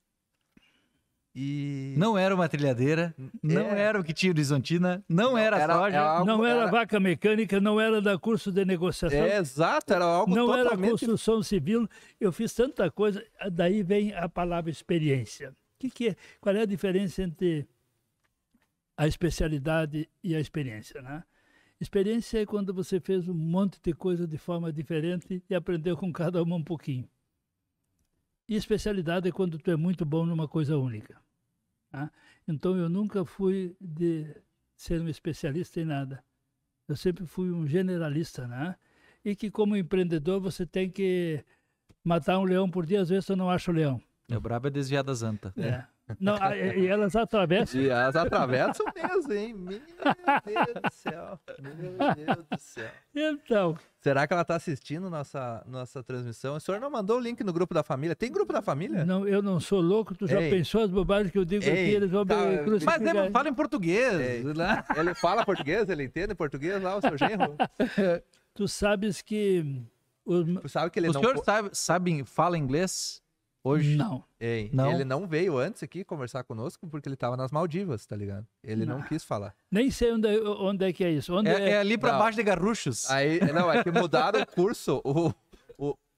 E... 1.36 1.94
Não 1.98 2.18
era 2.18 2.34
uma 2.34 2.48
trilhadeira, 2.48 3.14
é... 3.20 3.24
não 3.44 3.66
era 3.66 4.00
o 4.00 4.04
que 4.06 4.14
tinha 4.14 4.32
horizontina, 4.32 5.04
não, 5.10 5.32
não 5.32 5.38
era, 5.38 5.60
era 5.60 5.74
soja, 5.74 5.98
era 5.98 6.10
algo, 6.10 6.26
não 6.26 6.46
era, 6.46 6.62
era, 6.62 6.72
vaca 6.72 7.02
mecânica, 7.02 7.60
não 7.60 7.82
era 7.82 8.02
da 8.02 8.18
curso 8.18 8.50
de 8.50 8.64
negociação. 8.64 9.20
É, 9.20 9.40
exato, 9.40 9.94
era 9.94 10.06
algo 10.06 10.34
não 10.34 10.48
totalmente... 10.48 10.78
Não 10.78 10.84
era 10.84 10.92
construção 10.92 11.44
civil, 11.44 11.86
eu 12.18 12.32
fiz 12.32 12.54
tanta 12.54 12.90
coisa, 12.90 13.22
daí 13.52 13.84
vem 13.84 14.16
a 14.16 14.30
palavra 14.30 14.72
experiência. 14.72 15.54
Que 15.78 15.92
que 15.92 16.08
é? 16.08 16.16
Qual 16.40 16.56
é 16.56 16.62
a 16.62 16.66
diferença 16.66 17.22
entre 17.22 17.68
a 18.96 19.06
especialidade 19.06 20.10
e 20.24 20.34
a 20.34 20.40
experiência, 20.40 21.02
né? 21.02 21.26
Experiência 21.80 22.42
é 22.42 22.46
quando 22.46 22.74
você 22.74 23.00
fez 23.00 23.28
um 23.28 23.34
monte 23.34 23.80
de 23.82 23.94
coisa 23.94 24.28
de 24.28 24.38
forma 24.38 24.74
diferente 24.74 25.44
e 25.48 25.54
aprendeu 25.54 25.96
com 25.96 26.12
cada 26.12 26.42
uma 26.42 26.56
um 26.56 26.64
pouquinho. 26.64 27.08
E 28.50 28.56
especialidade 28.56 29.28
é 29.28 29.32
quando 29.32 29.60
tu 29.60 29.70
é 29.70 29.76
muito 29.76 30.06
bom 30.06 30.26
numa 30.26 30.48
coisa 30.48 30.78
única. 30.78 31.22
Tá? 31.92 32.12
Então 32.48 32.76
eu 32.78 32.90
nunca 32.90 33.24
fui 33.24 33.76
de 33.80 34.26
ser 34.76 35.02
um 35.02 35.08
especialista 35.08 35.80
em 35.80 35.86
nada. 35.86 36.24
Eu 36.88 36.96
sempre 36.96 37.26
fui 37.26 37.52
um 37.52 37.68
generalista, 37.68 38.48
né? 38.48 38.76
E 39.24 39.36
que 39.36 39.52
como 39.52 39.76
empreendedor 39.76 40.40
você 40.40 40.66
tem 40.66 40.90
que 40.90 41.44
matar 42.04 42.40
um 42.40 42.44
leão 42.44 42.70
por 42.70 42.86
dia, 42.86 43.02
às 43.02 43.10
vezes 43.10 43.26
você 43.26 43.36
não 43.36 43.50
acha 43.50 43.70
o 43.70 43.74
leão. 43.74 44.02
É 44.30 44.40
brabo 44.40 44.68
é 44.68 44.70
desviar 44.72 45.04
das 45.04 45.22
anta. 45.22 45.54
É. 45.58 45.86
Não, 46.20 46.38
e 46.56 46.88
elas 46.88 47.16
atravessam. 47.16 47.82
E 47.82 47.90
elas 47.90 48.16
atravessam 48.16 48.86
mesmo, 48.96 49.34
hein? 49.34 49.56
Meu 49.58 50.66
Deus 50.66 50.82
do 50.82 50.94
céu. 50.94 51.40
Meu 51.60 52.16
Deus 52.16 52.46
do 52.50 52.60
céu. 52.60 52.90
Então. 53.14 53.78
Será 54.00 54.26
que 54.26 54.32
ela 54.32 54.44
está 54.44 54.56
assistindo 54.56 55.10
nossa, 55.10 55.62
nossa 55.68 56.02
transmissão? 56.02 56.56
O 56.56 56.60
senhor 56.62 56.80
não 56.80 56.90
mandou 56.90 57.18
o 57.18 57.20
link 57.20 57.44
no 57.44 57.52
grupo 57.52 57.74
da 57.74 57.84
família? 57.84 58.16
Tem 58.16 58.32
grupo 58.32 58.54
da 58.54 58.62
família? 58.62 59.04
Não, 59.04 59.28
eu 59.28 59.42
não 59.42 59.60
sou 59.60 59.82
louco. 59.82 60.16
Tu 60.16 60.28
já 60.28 60.42
Ei. 60.42 60.50
pensou 60.50 60.84
as 60.84 60.90
bobagens 60.90 61.30
que 61.30 61.38
eu 61.38 61.44
digo 61.44 61.66
Ei, 61.66 61.72
aqui? 61.72 61.96
Eles 61.96 62.10
vão 62.10 62.26
tá, 62.26 62.38
me 62.38 62.58
crucificar. 62.60 63.00
Mas 63.02 63.16
ele 63.16 63.32
fala 63.32 63.50
em 63.50 63.54
português. 63.54 64.14
Né? 64.56 64.86
Ele 64.96 65.14
fala 65.14 65.46
português? 65.46 65.90
Ele 65.90 66.04
entende 66.06 66.34
português 66.34 66.82
lá, 66.82 66.96
o 66.96 67.02
seu 67.02 67.18
genro? 67.18 67.58
tu 68.56 68.66
sabes 68.66 69.22
que... 69.22 69.84
Os... 70.24 70.46
Tu 70.62 70.70
sabe 70.70 70.90
que 70.90 71.00
ele 71.00 71.10
o 71.10 71.14
não... 71.14 71.20
O 71.20 71.24
senhor 71.24 71.44
sabe, 71.44 71.70
sabe, 71.74 72.24
fala 72.24 72.58
inglês? 72.58 73.22
Hoje? 73.68 73.98
Não. 73.98 74.24
Ei, 74.40 74.70
não. 74.72 74.92
Ele 74.92 75.04
não 75.04 75.28
veio 75.28 75.58
antes 75.58 75.84
aqui 75.84 76.04
conversar 76.04 76.44
conosco 76.44 76.88
porque 76.88 77.10
ele 77.10 77.16
estava 77.16 77.36
nas 77.36 77.52
Maldivas, 77.52 78.06
tá 78.06 78.16
ligado? 78.16 78.48
Ele 78.64 78.86
não, 78.86 79.00
não 79.00 79.06
quis 79.06 79.24
falar. 79.24 79.54
Nem 79.70 79.92
sei 79.92 80.14
onde, 80.14 80.28
é, 80.28 80.40
onde 80.42 80.86
é 80.86 80.94
que 80.94 81.04
é 81.04 81.12
isso. 81.12 81.36
Onde 81.36 81.50
é, 81.50 81.60
é... 81.60 81.70
é 81.72 81.78
ali 81.80 81.98
para 81.98 82.18
baixo 82.18 82.38
de 82.38 82.44
Garruchos. 82.44 83.10
Aí, 83.10 83.40
não, 83.54 83.72
é 83.72 83.84
que 83.84 83.92
mudaram 83.92 84.42
o 84.42 84.46
curso. 84.46 85.02
O, 85.04 85.34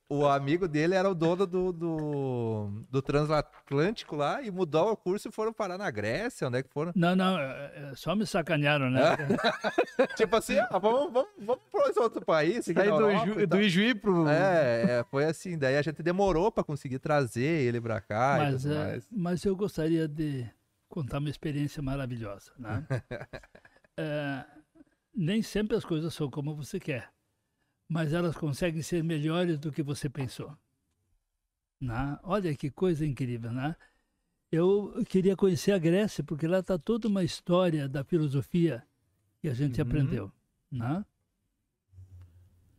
o, 0.10 0.26
amigo 0.26 0.68
dele 0.68 0.96
era 0.96 1.10
o 1.10 1.14
dono 1.14 1.46
do, 1.46 1.72
do, 1.72 2.86
do 2.90 3.02
transatlântico 3.02 4.16
lá 4.16 4.42
e 4.42 4.50
mudou 4.50 4.92
o 4.92 4.98
curso 4.98 5.30
e 5.30 5.32
foram 5.32 5.54
parar 5.54 5.78
na 5.78 5.90
Grécia, 5.92 6.48
onde 6.48 6.58
é 6.58 6.64
que 6.64 6.70
foram? 6.70 6.92
Não, 6.96 7.16
não, 7.16 7.38
é, 7.38 7.92
é, 7.92 7.96
só 7.96 8.16
me 8.16 8.26
sacanearam, 8.26 8.90
né? 8.90 9.02
tipo 10.18 10.36
assim, 10.36 10.58
ah, 10.58 10.80
vamos, 10.80 11.14
vamos, 11.14 11.30
vamos 11.38 11.64
para 11.72 11.90
esse 11.90 12.00
outro 12.00 12.26
país. 12.26 12.68
Aí 12.70 12.90
do, 12.90 13.12
Ju, 13.12 13.48
do 13.48 13.62
Ijuí 13.62 13.94
pro... 13.94 14.28
É, 14.28 15.00
é, 15.00 15.06
foi 15.10 15.26
assim, 15.26 15.58
daí 15.58 15.78
a 15.78 15.82
gente 15.82 16.02
demorou 16.02 16.52
para 16.52 16.64
conseguir 16.64 17.00
trazer 17.00 17.42
ele 17.42 17.80
para 17.80 18.02
cá 18.02 18.38
mas, 18.40 18.66
é, 18.66 19.00
mas 19.12 19.46
eu 19.46 19.56
gostaria 19.56 20.08
de 20.08 20.50
contar 20.88 21.20
uma 21.20 21.30
experiência 21.30 21.82
maravilhosa, 21.82 22.52
né? 22.58 22.86
é, 23.96 24.46
nem 25.16 25.42
sempre 25.42 25.78
as 25.78 25.86
coisas 25.86 26.14
são 26.14 26.30
como 26.30 26.56
você 26.56 26.80
quer 26.80 27.10
mas 27.90 28.14
elas 28.14 28.38
conseguem 28.38 28.84
ser 28.84 29.04
melhores 29.04 29.58
do 29.58 29.72
que 29.72 29.82
você 29.82 30.08
pensou. 30.08 30.56
Né? 31.82 32.20
Olha 32.22 32.56
que 32.56 32.70
coisa 32.70 33.04
incrível, 33.04 33.52
né? 33.52 33.76
Eu 34.52 35.04
queria 35.08 35.36
conhecer 35.36 35.72
a 35.72 35.80
Grécia, 35.80 36.24
porque 36.24 36.48
lá 36.48 36.60
está 36.60 36.78
toda 36.78 37.08
uma 37.08 37.24
história 37.24 37.90
da 37.90 38.04
filosofia 38.04 38.84
que 39.42 39.50
a 39.50 39.54
gente 39.54 39.82
uhum. 39.82 39.88
aprendeu. 39.88 40.32
Né? 40.72 41.04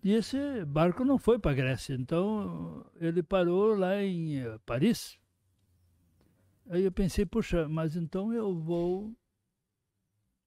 E 0.03 0.13
esse 0.13 0.65
barco 0.65 1.05
não 1.05 1.19
foi 1.19 1.39
para 1.39 1.51
a 1.51 1.55
Grécia, 1.55 1.95
então 1.95 2.87
ele 2.97 3.23
parou 3.23 3.75
lá 3.75 4.03
em 4.03 4.39
eh, 4.39 4.59
Paris. 4.65 5.19
Aí 6.69 6.85
eu 6.85 6.93
pensei, 6.93 7.27
puxa, 7.27 7.69
mas 7.69 7.97
então 7.97 8.33
eu 8.33 8.57
vou, 8.57 9.15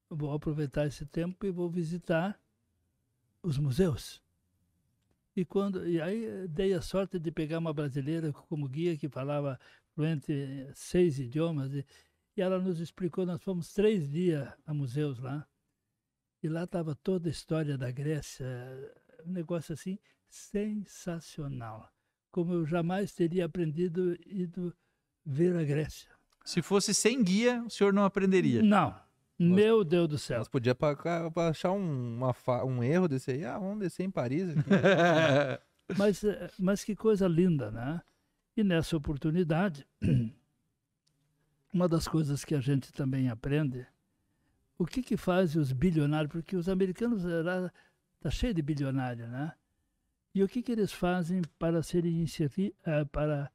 vou 0.08 0.32
aproveitar 0.32 0.86
esse 0.86 1.04
tempo 1.06 1.44
e 1.46 1.50
vou 1.50 1.70
visitar 1.70 2.40
os 3.42 3.58
museus. 3.58 4.23
E, 5.36 5.44
quando, 5.44 5.86
e 5.86 6.00
aí 6.00 6.24
eh, 6.24 6.46
dei 6.48 6.72
a 6.74 6.80
sorte 6.80 7.18
de 7.18 7.30
pegar 7.32 7.58
uma 7.58 7.72
brasileira 7.72 8.32
como 8.32 8.68
guia 8.68 8.96
que 8.96 9.08
falava 9.08 9.58
fluente 9.94 10.32
seis 10.74 11.18
idiomas. 11.18 11.72
E, 11.74 11.84
e 12.36 12.40
ela 12.40 12.58
nos 12.58 12.80
explicou, 12.80 13.26
nós 13.26 13.42
fomos 13.42 13.72
três 13.72 14.10
dias 14.10 14.48
a 14.66 14.72
museus 14.72 15.18
lá. 15.18 15.46
E 16.42 16.48
lá 16.48 16.64
estava 16.64 16.94
toda 16.94 17.28
a 17.28 17.30
história 17.30 17.76
da 17.78 17.90
Grécia, 17.90 18.46
um 19.24 19.32
negócio 19.32 19.72
assim 19.72 19.98
sensacional. 20.28 21.90
Como 22.30 22.52
eu 22.52 22.66
jamais 22.66 23.12
teria 23.12 23.46
aprendido 23.46 24.16
ido 24.26 24.76
ver 25.24 25.56
a 25.56 25.64
Grécia. 25.64 26.10
Se 26.44 26.60
fosse 26.60 26.92
sem 26.92 27.22
guia, 27.22 27.62
o 27.64 27.70
senhor 27.70 27.92
não 27.92 28.04
aprenderia? 28.04 28.62
Não, 28.62 28.94
meu 29.38 29.84
Deus 29.84 30.08
do 30.08 30.18
céu. 30.18 30.38
Nós 30.38 30.48
podia 30.48 30.74
pra, 30.74 30.94
pra 31.30 31.48
achar 31.48 31.72
um, 31.72 32.16
uma, 32.16 32.34
um 32.64 32.82
erro 32.82 33.08
desse 33.08 33.30
aí. 33.32 33.44
Ah, 33.44 33.58
vamos 33.58 33.80
descer 33.80 34.04
em 34.04 34.10
Paris. 34.10 34.54
mas, 35.96 36.22
eh, 36.24 36.50
mas 36.58 36.84
que 36.84 36.94
coisa 36.94 37.26
linda, 37.26 37.70
né? 37.70 38.00
E 38.56 38.62
nessa 38.62 38.96
oportunidade, 38.96 39.86
uma 41.72 41.88
das 41.88 42.06
coisas 42.06 42.44
que 42.44 42.54
a 42.54 42.60
gente 42.60 42.92
também 42.92 43.28
aprende, 43.28 43.86
o 44.78 44.86
que 44.86 45.02
que 45.02 45.16
faz 45.16 45.56
os 45.56 45.72
bilionários, 45.72 46.32
porque 46.32 46.56
os 46.56 46.68
americanos 46.68 47.24
era 47.24 47.72
tá 48.20 48.30
cheio 48.30 48.54
de 48.54 48.62
bilionários, 48.62 49.28
né? 49.28 49.52
E 50.34 50.42
o 50.42 50.48
que 50.48 50.62
que 50.62 50.72
eles 50.72 50.92
fazem 50.92 51.42
para 51.58 51.82
serem 51.82 52.22
inseri, 52.22 52.74
uh, 52.86 53.06
para 53.06 53.50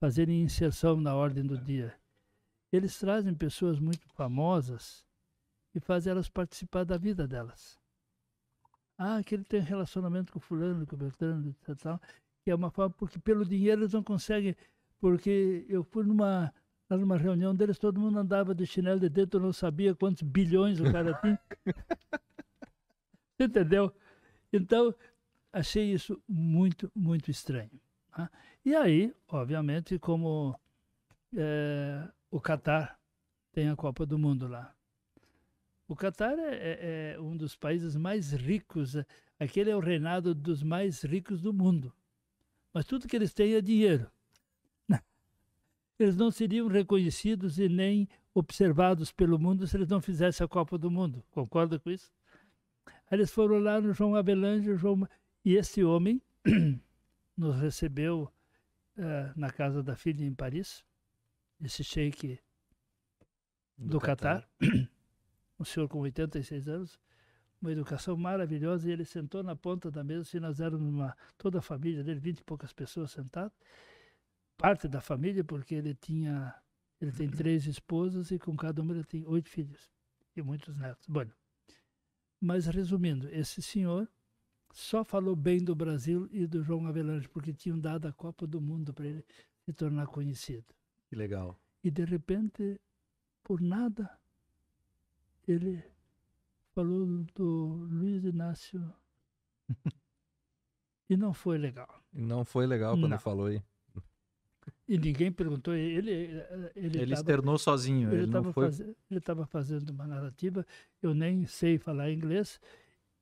fazerem 0.00 0.42
inserção 0.42 1.00
na 1.00 1.14
ordem 1.14 1.44
do 1.44 1.58
dia? 1.58 1.94
eles 2.76 2.98
trazem 2.98 3.34
pessoas 3.34 3.78
muito 3.78 4.08
famosas 4.10 5.04
e 5.74 5.80
fazem 5.80 6.10
elas 6.10 6.28
participar 6.28 6.84
da 6.84 6.96
vida 6.96 7.26
delas. 7.26 7.78
Ah, 8.96 9.22
que 9.24 9.34
ele 9.34 9.44
tem 9.44 9.60
relacionamento 9.60 10.32
com 10.32 10.38
fulano, 10.38 10.86
com 10.86 10.96
Beltrano, 10.96 11.48
etc. 11.48 11.76
Tal, 11.82 12.00
que 12.44 12.50
é 12.50 12.54
uma 12.54 12.70
forma, 12.70 12.94
porque 12.96 13.18
pelo 13.18 13.44
dinheiro 13.44 13.82
eles 13.82 13.92
não 13.92 14.02
conseguem, 14.02 14.54
porque 15.00 15.66
eu 15.68 15.82
fui 15.82 16.04
numa, 16.04 16.52
numa 16.88 17.16
reunião 17.16 17.54
deles, 17.54 17.78
todo 17.78 18.00
mundo 18.00 18.18
andava 18.18 18.54
de 18.54 18.66
chinelo 18.66 19.00
de 19.00 19.08
dedo, 19.08 19.38
eu 19.38 19.40
não 19.40 19.52
sabia 19.52 19.94
quantos 19.94 20.22
bilhões 20.22 20.78
o 20.78 20.92
cara 20.92 21.14
tinha. 21.14 21.40
Entendeu? 23.40 23.92
Então, 24.52 24.94
achei 25.52 25.92
isso 25.92 26.22
muito, 26.28 26.90
muito 26.94 27.30
estranho. 27.30 27.80
Né? 28.16 28.28
E 28.64 28.74
aí, 28.76 29.14
obviamente, 29.28 29.98
como 29.98 30.58
é, 31.36 32.08
o 32.30 32.40
Catar 32.40 32.98
tem 33.52 33.68
a 33.68 33.76
Copa 33.76 34.06
do 34.06 34.18
Mundo 34.18 34.46
lá. 34.46 34.74
O 35.86 35.94
Catar 35.94 36.38
é, 36.38 36.54
é, 36.54 37.14
é, 37.14 37.20
um 37.20 37.36
dos 37.36 37.54
países 37.54 37.94
mais 37.94 38.32
ricos, 38.32 38.96
é, 38.96 39.06
aquele 39.38 39.70
é 39.70 39.76
o 39.76 39.80
reinado 39.80 40.34
dos 40.34 40.62
mais 40.62 41.02
ricos 41.02 41.42
do 41.42 41.52
mundo. 41.52 41.92
Mas 42.72 42.86
tudo 42.86 43.06
que 43.06 43.14
eles 43.14 43.34
têm 43.34 43.54
é 43.54 43.60
dinheiro. 43.60 44.10
Eles 45.98 46.16
não 46.16 46.30
seriam 46.30 46.66
reconhecidos 46.66 47.58
e 47.58 47.68
nem 47.68 48.08
observados 48.34 49.12
pelo 49.12 49.38
mundo 49.38 49.64
se 49.64 49.76
eles 49.76 49.88
não 49.88 50.00
fizessem 50.00 50.44
a 50.44 50.48
Copa 50.48 50.76
do 50.76 50.90
Mundo. 50.90 51.22
Concorda 51.30 51.78
com 51.78 51.88
isso? 51.88 52.10
Aí 52.86 53.18
eles 53.18 53.30
foram 53.30 53.58
lá 53.58 53.80
no 53.80 53.92
João 53.92 54.16
Avelange, 54.16 54.74
João... 54.74 55.08
e 55.44 55.54
esse 55.54 55.84
homem 55.84 56.20
nos 57.36 57.56
recebeu 57.60 58.28
uh, 58.98 59.38
na 59.38 59.50
casa 59.50 59.84
da 59.84 59.94
filha 59.94 60.24
em 60.24 60.34
Paris, 60.34 60.84
esse 61.62 61.84
sheik 61.84 62.40
do, 63.78 63.90
do 63.90 64.00
Catar. 64.00 64.48
um 65.58 65.64
senhor 65.64 65.88
com 65.88 66.00
86 66.00 66.68
anos, 66.68 66.98
uma 67.60 67.72
educação 67.72 68.16
maravilhosa, 68.16 68.88
e 68.88 68.92
ele 68.92 69.04
sentou 69.04 69.42
na 69.42 69.56
ponta 69.56 69.90
da 69.90 70.04
mesa, 70.04 70.22
assim, 70.22 70.38
nós 70.38 70.60
éramos 70.60 70.86
uma, 70.86 71.16
toda 71.38 71.58
a 71.58 71.62
família 71.62 72.02
dele, 72.04 72.20
20 72.20 72.38
e 72.38 72.44
poucas 72.44 72.72
pessoas 72.72 73.10
sentadas, 73.10 73.52
parte 74.56 74.86
da 74.88 75.00
família, 75.00 75.42
porque 75.42 75.74
ele 75.74 75.94
tinha, 75.94 76.54
ele 77.00 77.12
tem 77.12 77.28
três 77.28 77.66
esposas 77.66 78.30
e 78.30 78.38
com 78.38 78.56
cada 78.56 78.82
uma 78.82 78.92
ele 78.92 79.04
tem 79.04 79.24
oito 79.26 79.48
filhos 79.48 79.90
e 80.36 80.42
muitos 80.42 80.76
netos. 80.76 81.06
Bom, 81.08 81.26
mas 82.40 82.66
resumindo, 82.66 83.28
esse 83.30 83.62
senhor 83.62 84.08
só 84.72 85.04
falou 85.04 85.36
bem 85.36 85.62
do 85.62 85.74
Brasil 85.74 86.28
e 86.32 86.46
do 86.46 86.62
João 86.62 86.86
Avelange, 86.86 87.28
porque 87.28 87.52
tinham 87.54 87.78
dado 87.78 88.06
a 88.06 88.12
Copa 88.12 88.46
do 88.46 88.60
Mundo 88.60 88.92
para 88.92 89.06
ele 89.06 89.24
se 89.64 89.72
tornar 89.72 90.08
conhecido. 90.08 90.66
Que 91.08 91.16
legal. 91.16 91.58
E 91.82 91.90
de 91.90 92.04
repente, 92.04 92.80
por 93.42 93.60
nada, 93.60 94.10
ele 95.46 95.82
falou 96.74 97.06
do 97.34 97.86
Luiz 97.90 98.24
Inácio. 98.24 98.92
e 101.08 101.16
não 101.16 101.32
foi 101.32 101.58
legal. 101.58 102.02
Não 102.12 102.44
foi 102.44 102.66
legal 102.66 102.94
quando 102.94 103.08
não. 103.08 103.18
falou 103.18 103.46
aí. 103.46 103.62
E 104.86 104.98
ninguém 104.98 105.32
perguntou. 105.32 105.74
Ele 105.74 106.10
ele, 106.10 106.70
ele 106.74 106.98
tava, 107.00 107.12
externou 107.12 107.58
sozinho. 107.58 108.12
Ele 108.12 108.24
estava 108.24 108.52
foi... 108.52 108.70
faz, 108.70 109.48
fazendo 109.48 109.90
uma 109.90 110.06
narrativa. 110.06 110.66
Eu 111.02 111.14
nem 111.14 111.46
sei 111.46 111.78
falar 111.78 112.10
inglês. 112.10 112.60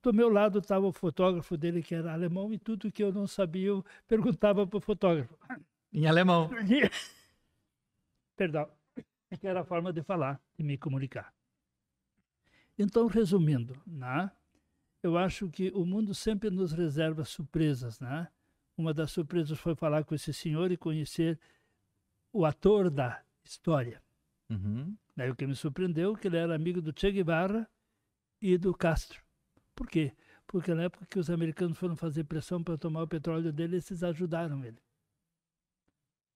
Do 0.03 0.13
meu 0.13 0.29
lado 0.29 0.59
estava 0.59 0.85
o 0.87 0.93
fotógrafo 0.93 1.57
dele, 1.57 1.81
que 1.81 1.95
era 1.95 2.13
alemão, 2.13 2.53
e 2.53 2.59
tudo 2.59 2.91
que 2.91 3.05
eu 3.05 3.13
não 3.13 3.27
sabia 3.27 3.69
eu 3.69 3.85
perguntava 4.09 4.67
para 4.67 4.77
o 4.77 4.81
fotógrafo. 4.81 5.39
Em 5.93 6.07
alemão. 6.07 6.51
Perdão. 8.37 8.69
Que 9.39 9.47
era 9.47 9.61
a 9.61 9.65
forma 9.65 9.93
de 9.93 10.03
falar, 10.03 10.41
de 10.59 10.65
me 10.65 10.77
comunicar. 10.77 11.33
Então, 12.83 13.07
resumindo, 13.07 13.81
né? 13.87 14.31
eu 15.03 15.19
acho 15.19 15.51
que 15.51 15.71
o 15.75 15.85
mundo 15.85 16.15
sempre 16.15 16.49
nos 16.49 16.73
reserva 16.73 17.25
surpresas. 17.25 17.99
Né? 17.99 18.29
Uma 18.77 18.95
das 18.95 19.11
surpresas 19.11 19.59
foi 19.59 19.75
falar 19.75 20.05
com 20.05 20.15
esse 20.15 20.33
senhor 20.33 20.71
e 20.71 20.77
conhecer 20.77 21.39
o 22.33 22.45
ator 22.45 22.89
da 22.89 23.23
história. 23.45 24.03
Uhum. 24.49 24.97
Daí 25.17 25.31
o 25.31 25.37
que 25.37 25.47
me 25.47 25.55
surpreendeu 25.55 26.15
é 26.15 26.19
que 26.19 26.29
ele 26.29 26.37
era 26.37 26.55
amigo 26.55 26.81
do 26.81 26.99
Che 26.99 27.11
Guevara 27.11 27.69
e 28.41 28.57
do 28.57 28.73
Castro. 28.73 29.23
Por 29.75 29.89
quê? 29.89 30.13
Porque 30.47 30.73
na 30.75 30.85
época 30.85 31.07
que 31.07 31.19
os 31.19 31.31
americanos 31.31 31.79
foram 31.79 31.97
fazer 31.97 32.25
pressão 32.25 32.63
para 32.63 32.79
tomar 32.79 33.03
o 33.03 33.09
petróleo 33.09 33.53
dele, 33.53 33.77
eles 33.77 34.03
ajudaram 34.03 34.65
ele. 34.65 34.79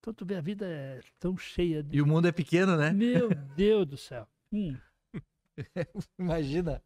Então 0.01 0.15
tu 0.15 0.25
vê, 0.25 0.37
a 0.37 0.41
vida 0.41 0.67
é 0.67 1.01
tão 1.19 1.37
cheia 1.37 1.83
de... 1.83 1.97
E 1.97 2.03
o 2.03 2.07
mundo 2.07 2.29
é 2.29 2.33
pequeno, 2.33 2.77
né? 2.77 2.93
Meu 2.93 3.29
Deus 3.57 3.87
do 3.87 3.97
céu. 3.97 4.29
Hum. 4.53 4.77
Imagina. 6.19 6.83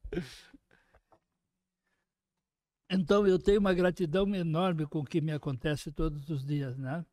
Então 2.90 3.26
eu 3.26 3.38
tenho 3.38 3.60
uma 3.60 3.72
gratidão 3.72 4.34
enorme 4.34 4.86
com 4.86 4.98
o 4.98 5.04
que 5.04 5.20
me 5.20 5.32
acontece 5.32 5.92
todos 5.92 6.28
os 6.28 6.44
dias, 6.44 6.76
né? 6.76 7.04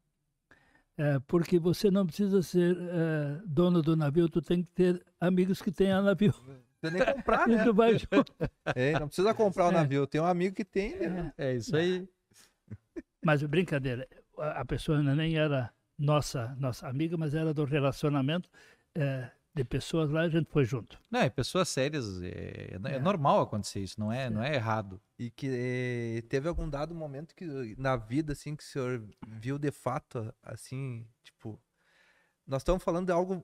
É, 0.98 1.20
porque 1.28 1.60
você 1.60 1.92
não 1.92 2.08
precisa 2.08 2.42
ser 2.42 2.76
é, 2.76 3.42
dono 3.46 3.84
do 3.84 3.96
navio, 3.96 4.28
tu 4.28 4.42
tem 4.42 4.64
que 4.64 4.72
ter 4.72 5.06
amigos 5.20 5.62
que 5.62 5.72
tenham 5.72 6.02
navio. 6.02 6.34
Você 6.82 6.90
nem 6.90 7.06
comprar, 7.06 7.46
né? 7.48 7.72
Vai... 7.72 7.98
É, 8.76 9.00
não 9.00 9.08
precisa 9.08 9.34
comprar 9.34 9.68
o 9.68 9.70
é. 9.70 9.74
navio, 9.74 10.08
tem 10.08 10.20
um 10.20 10.26
amigo 10.26 10.56
que 10.56 10.66
tem, 10.66 10.98
né? 10.98 11.32
É, 11.38 11.52
é 11.52 11.56
isso 11.56 11.76
aí. 11.76 12.08
Mas 13.24 13.44
brincadeira, 13.44 14.08
a 14.38 14.66
pessoa 14.66 15.02
nem 15.04 15.38
era 15.38 15.72
nossa 15.98 16.56
nossa 16.60 16.88
amiga, 16.88 17.16
mas 17.16 17.36
era 17.36 17.54
do 17.54 17.64
relacionamento. 17.64 18.50
É, 18.96 19.30
de 19.58 19.64
pessoas 19.64 20.10
lá, 20.10 20.22
a 20.22 20.30
gente 20.30 20.50
foi 20.50 20.64
junto. 20.64 21.00
Não, 21.10 21.20
é 21.20 21.30
pessoas 21.30 21.68
sérias, 21.68 22.22
é, 22.22 22.78
é, 22.84 22.96
é, 22.96 23.00
normal 23.00 23.42
acontecer 23.42 23.82
isso, 23.82 24.00
não 24.00 24.12
é, 24.12 24.30
não 24.30 24.42
é 24.44 24.56
errado. 24.56 25.02
E 25.18 25.30
que 25.30 25.48
eh, 25.50 26.22
teve 26.30 26.48
algum 26.48 26.70
dado 26.70 26.94
momento 26.94 27.36
que 27.36 27.76
na 27.78 27.96
vida, 27.96 28.34
assim, 28.34 28.56
que 28.56 28.64
o 28.64 28.66
senhor 28.66 29.04
viu 29.28 29.58
de 29.58 29.72
fato, 29.72 30.34
assim, 30.44 31.06
tipo, 31.24 31.60
nós 32.46 32.62
estamos 32.62 32.84
falando 32.84 33.08
de 33.08 33.12
algo 33.12 33.44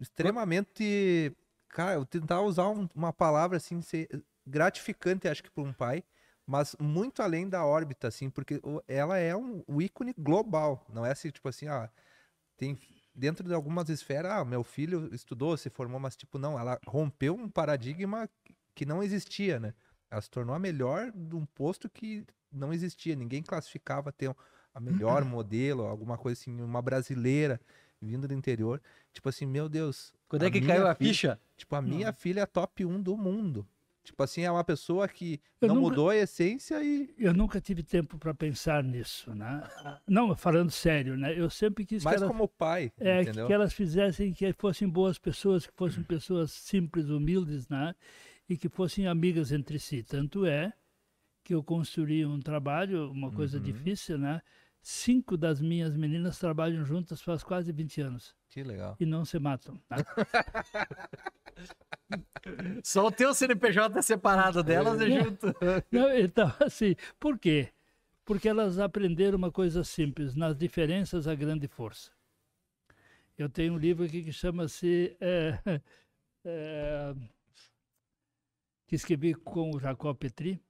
extremamente, 0.00 1.36
cara, 1.68 1.94
eu 1.94 2.06
tentar 2.06 2.40
usar 2.40 2.68
um, 2.68 2.88
uma 2.94 3.12
palavra, 3.12 3.58
assim, 3.58 3.80
gratificante, 4.46 5.28
acho 5.28 5.42
que 5.42 5.50
para 5.50 5.62
um 5.62 5.72
pai, 5.72 6.02
mas 6.46 6.74
muito 6.80 7.22
além 7.22 7.48
da 7.48 7.64
órbita, 7.64 8.08
assim, 8.08 8.28
porque 8.28 8.60
ela 8.88 9.18
é 9.18 9.36
um, 9.36 9.62
um 9.68 9.80
ícone 9.80 10.14
global, 10.18 10.84
não 10.92 11.06
é 11.06 11.12
assim, 11.12 11.30
tipo 11.30 11.48
assim, 11.48 11.68
ah, 11.68 11.88
tem 12.56 12.78
dentro 13.14 13.46
de 13.46 13.54
algumas 13.54 13.88
esferas, 13.88 14.32
ah, 14.32 14.44
meu 14.44 14.64
filho 14.64 15.14
estudou, 15.14 15.56
se 15.56 15.70
formou, 15.70 16.00
mas 16.00 16.16
tipo, 16.16 16.38
não, 16.38 16.58
ela 16.58 16.78
rompeu 16.86 17.34
um 17.34 17.48
paradigma 17.48 18.28
que 18.74 18.86
não 18.86 19.02
existia, 19.02 19.60
né? 19.60 19.74
Ela 20.10 20.20
se 20.20 20.30
tornou 20.30 20.54
a 20.54 20.58
melhor 20.58 21.10
de 21.12 21.36
um 21.36 21.44
posto 21.46 21.88
que 21.88 22.24
não 22.50 22.72
existia, 22.72 23.16
ninguém 23.16 23.42
classificava 23.42 24.12
ter 24.12 24.34
a 24.74 24.80
melhor 24.80 25.22
uhum. 25.22 25.28
modelo, 25.28 25.84
alguma 25.84 26.16
coisa 26.16 26.40
assim, 26.40 26.60
uma 26.60 26.80
brasileira 26.80 27.60
vindo 28.00 28.26
do 28.26 28.34
interior. 28.34 28.80
Tipo 29.12 29.28
assim, 29.28 29.46
meu 29.46 29.68
Deus. 29.68 30.12
Quando 30.28 30.44
é 30.44 30.50
que 30.50 30.60
caiu 30.60 30.86
a 30.86 30.94
ficha? 30.94 31.38
Tipo, 31.56 31.76
a 31.76 31.82
minha 31.82 32.12
filha 32.12 32.40
é 32.40 32.46
top 32.46 32.84
1 32.84 33.00
do 33.00 33.16
mundo. 33.16 33.66
Tipo 34.04 34.22
assim, 34.24 34.42
é 34.42 34.50
uma 34.50 34.64
pessoa 34.64 35.06
que 35.06 35.40
eu 35.60 35.68
não 35.68 35.76
nunca, 35.76 35.88
mudou 35.88 36.08
a 36.08 36.16
essência 36.16 36.82
e. 36.82 37.14
Eu 37.16 37.32
nunca 37.32 37.60
tive 37.60 37.84
tempo 37.84 38.18
para 38.18 38.34
pensar 38.34 38.82
nisso, 38.82 39.32
né? 39.32 39.62
Não, 40.08 40.36
falando 40.36 40.70
sério, 40.70 41.16
né? 41.16 41.38
Eu 41.38 41.48
sempre 41.48 41.86
quis 41.86 42.02
Mais 42.02 42.16
que 42.16 42.24
elas, 42.24 42.36
como 42.36 42.48
pai. 42.48 42.92
É, 42.98 43.24
que 43.24 43.52
elas 43.52 43.72
fizessem, 43.72 44.32
que 44.32 44.52
fossem 44.54 44.88
boas 44.88 45.18
pessoas, 45.18 45.66
que 45.66 45.72
fossem 45.74 46.02
pessoas 46.02 46.50
simples, 46.50 47.08
humildes, 47.10 47.68
né? 47.68 47.94
E 48.48 48.56
que 48.56 48.68
fossem 48.68 49.06
amigas 49.06 49.52
entre 49.52 49.78
si. 49.78 50.02
Tanto 50.02 50.44
é 50.44 50.72
que 51.44 51.54
eu 51.54 51.62
construí 51.62 52.26
um 52.26 52.40
trabalho, 52.40 53.08
uma 53.10 53.30
coisa 53.30 53.58
uhum. 53.58 53.62
difícil, 53.62 54.18
né? 54.18 54.42
Cinco 54.80 55.36
das 55.36 55.60
minhas 55.60 55.96
meninas 55.96 56.40
trabalham 56.40 56.84
juntas 56.84 57.22
faz 57.22 57.44
quase 57.44 57.70
20 57.70 58.00
anos. 58.00 58.34
Que 58.48 58.64
legal. 58.64 58.96
E 58.98 59.06
não 59.06 59.24
se 59.24 59.38
matam. 59.38 59.80
Tá? 59.88 59.96
Só 62.82 63.06
o 63.06 63.12
teu 63.12 63.34
CNPJ 63.34 63.98
é 63.98 64.02
separado 64.02 64.62
delas 64.62 65.00
é 65.00 65.10
junto. 65.10 65.46
Não, 65.90 66.16
então, 66.16 66.52
assim, 66.60 66.94
por 67.18 67.38
quê? 67.38 67.68
Porque 68.24 68.48
elas 68.48 68.78
aprenderam 68.78 69.36
uma 69.36 69.50
coisa 69.50 69.84
simples: 69.84 70.34
nas 70.34 70.56
diferenças 70.56 71.26
a 71.26 71.34
grande 71.34 71.66
força. 71.68 72.10
Eu 73.36 73.48
tenho 73.48 73.74
um 73.74 73.78
livro 73.78 74.04
aqui 74.04 74.22
que 74.22 74.32
chama-se. 74.32 75.16
É, 75.20 75.58
é, 76.44 77.14
que 78.86 78.96
escrevi 78.96 79.34
com 79.34 79.70
o 79.70 79.80
Jacob 79.80 80.16
Petri. 80.16 80.60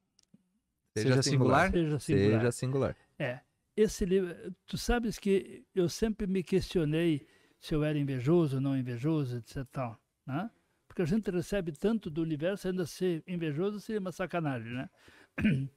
Seja, 0.97 1.23
singular. 1.23 1.71
Seja 1.71 1.99
singular. 1.99 2.39
Seja 2.39 2.53
singular. 2.53 2.97
É. 3.19 3.41
Esse 3.77 4.05
livro, 4.05 4.35
tu 4.67 4.77
sabes 4.77 5.19
que 5.19 5.65
eu 5.75 5.89
sempre 5.89 6.27
me 6.27 6.43
questionei 6.43 7.27
se 7.59 7.75
eu 7.75 7.83
era 7.83 7.99
invejoso 7.99 8.57
ou 8.57 8.63
não 8.63 8.77
invejoso, 8.77 9.39
etc. 9.39 9.65
Tal, 9.73 9.99
né? 10.27 10.51
Porque 10.93 11.01
a 11.01 11.07
gente 11.07 11.31
recebe 11.31 11.73
tanto 11.73 12.11
do 12.11 12.21
universo, 12.21 12.69
ainda 12.69 12.85
ser 12.85 13.25
invejoso 13.27 13.81
seria 13.81 13.99
uma 13.99 14.13
sacanagem, 14.13 14.75
né? 14.75 14.91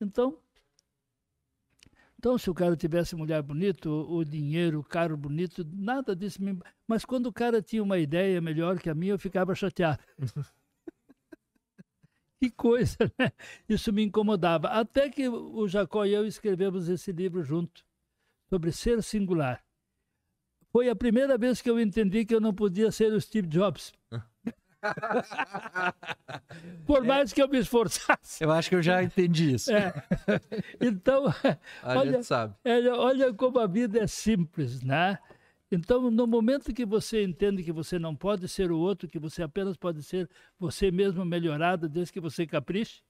Então, 0.00 0.36
Então, 2.18 2.38
se 2.38 2.50
o 2.50 2.54
cara 2.54 2.74
tivesse 2.74 3.14
mulher 3.14 3.40
bonita, 3.42 3.88
o 3.88 4.24
dinheiro, 4.24 4.80
o 4.80 4.84
carro 4.84 5.16
bonito, 5.16 5.64
nada 5.72 6.16
disso. 6.16 6.42
Me... 6.42 6.58
Mas 6.88 7.04
quando 7.04 7.26
o 7.26 7.32
cara 7.32 7.62
tinha 7.62 7.82
uma 7.82 7.98
ideia 7.98 8.40
melhor 8.40 8.80
que 8.80 8.88
a 8.88 8.94
minha, 8.94 9.12
eu 9.12 9.18
ficava 9.18 9.54
chateado. 9.54 10.02
que 12.40 12.50
coisa, 12.50 12.96
né? 13.18 13.30
Isso 13.68 13.92
me 13.92 14.02
incomodava. 14.02 14.68
Até 14.68 15.10
que 15.10 15.28
o 15.28 15.68
Jacó 15.68 16.06
e 16.06 16.14
eu 16.14 16.26
escrevemos 16.26 16.88
esse 16.88 17.12
livro 17.12 17.44
junto, 17.44 17.84
sobre 18.48 18.72
ser 18.72 19.02
singular. 19.02 19.62
Foi 20.72 20.88
a 20.88 20.96
primeira 20.96 21.36
vez 21.36 21.60
que 21.60 21.70
eu 21.70 21.78
entendi 21.78 22.24
que 22.24 22.34
eu 22.34 22.40
não 22.40 22.54
podia 22.54 22.90
ser 22.90 23.12
o 23.12 23.20
Steve 23.20 23.46
Jobs. 23.46 23.92
Por 26.86 27.04
mais 27.04 27.32
que 27.32 27.42
eu 27.42 27.48
me 27.48 27.58
esforçasse. 27.58 28.42
Eu 28.42 28.50
acho 28.50 28.68
que 28.68 28.74
eu 28.74 28.82
já 28.82 29.02
entendi 29.02 29.54
isso. 29.54 29.72
É. 29.72 29.92
Então, 30.80 31.26
A 31.82 31.98
olha, 31.98 32.12
gente 32.12 32.24
sabe. 32.26 32.54
olha, 32.64 32.94
olha 32.94 33.34
como 33.34 33.58
a 33.58 33.66
vida 33.66 34.00
é 34.00 34.06
simples, 34.06 34.82
né? 34.82 35.18
Então, 35.70 36.10
no 36.10 36.26
momento 36.26 36.72
que 36.74 36.84
você 36.84 37.24
entende 37.24 37.62
que 37.62 37.72
você 37.72 37.98
não 37.98 38.14
pode 38.14 38.46
ser 38.46 38.70
o 38.70 38.78
outro, 38.78 39.08
que 39.08 39.18
você 39.18 39.42
apenas 39.42 39.74
pode 39.76 40.02
ser 40.02 40.28
você 40.58 40.90
mesmo 40.90 41.24
melhorado, 41.24 41.88
desde 41.88 42.12
que 42.12 42.20
você 42.20 42.46
capriche, 42.46 43.02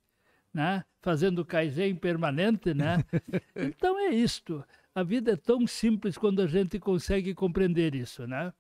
né? 0.54 0.84
Fazendo 1.00 1.44
kaizen 1.44 1.96
permanente, 1.96 2.72
né? 2.72 3.02
Então 3.56 3.98
é 3.98 4.10
isto. 4.10 4.64
A 4.94 5.02
vida 5.02 5.32
é 5.32 5.36
tão 5.36 5.66
simples 5.66 6.16
quando 6.16 6.40
a 6.40 6.46
gente 6.46 6.78
consegue 6.78 7.34
compreender 7.34 7.94
isso, 7.96 8.26
né? 8.28 8.52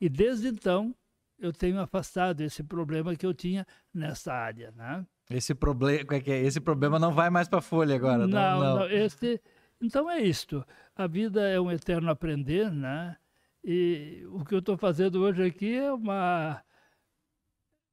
E 0.00 0.08
desde 0.08 0.48
então, 0.48 0.94
eu 1.38 1.52
tenho 1.52 1.80
afastado 1.80 2.40
esse 2.40 2.62
problema 2.62 3.14
que 3.14 3.24
eu 3.24 3.32
tinha 3.32 3.66
nessa 3.94 4.32
área, 4.32 4.72
né? 4.76 5.06
Esse 5.30 5.54
problema, 5.54 6.14
é 6.14 6.20
que 6.20 6.30
é? 6.30 6.42
Esse 6.42 6.60
problema 6.60 6.98
não 6.98 7.12
vai 7.12 7.30
mais 7.30 7.48
para 7.48 7.58
a 7.58 7.62
folha 7.62 7.94
agora. 7.94 8.26
Não, 8.26 8.28
Não, 8.28 8.60
não. 8.60 8.76
não, 8.80 8.90
este, 8.90 9.40
então 9.80 10.10
é 10.10 10.20
isto. 10.20 10.64
A 10.96 11.06
vida 11.06 11.46
é 11.48 11.60
um 11.60 11.70
eterno 11.70 12.10
aprender, 12.10 12.70
né? 12.70 13.16
E 13.62 14.24
o 14.30 14.44
que 14.44 14.54
eu 14.54 14.60
estou 14.60 14.76
fazendo 14.76 15.20
hoje 15.20 15.42
aqui 15.44 15.76
é 15.76 15.92
uma 15.92 16.62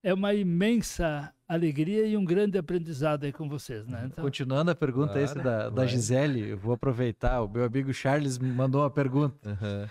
é 0.02 0.14
uma 0.14 0.34
imensa 0.34 1.34
alegria 1.48 2.06
e 2.06 2.16
um 2.16 2.24
grande 2.24 2.58
aprendizado 2.58 3.24
aí 3.24 3.34
com 3.34 3.50
vocês, 3.50 3.86
né? 3.88 4.04
Então, 4.06 4.24
Continuando 4.24 4.72
a 4.72 4.76
pergunta 4.76 5.20
esse 5.20 5.34
Bora, 5.34 5.44
da, 5.44 5.70
da. 5.70 5.86
Gisele, 5.86 6.52
eu 6.52 6.58
vou 6.58 6.74
aproveitar. 6.74 7.42
O 7.42 7.50
meu 7.50 7.64
amigo 7.66 7.92
Charles 7.94 8.38
me 8.38 8.52
mandou 8.52 8.82
uma 8.82 8.90
pergunta. 8.92 9.50
Aham. 9.50 9.90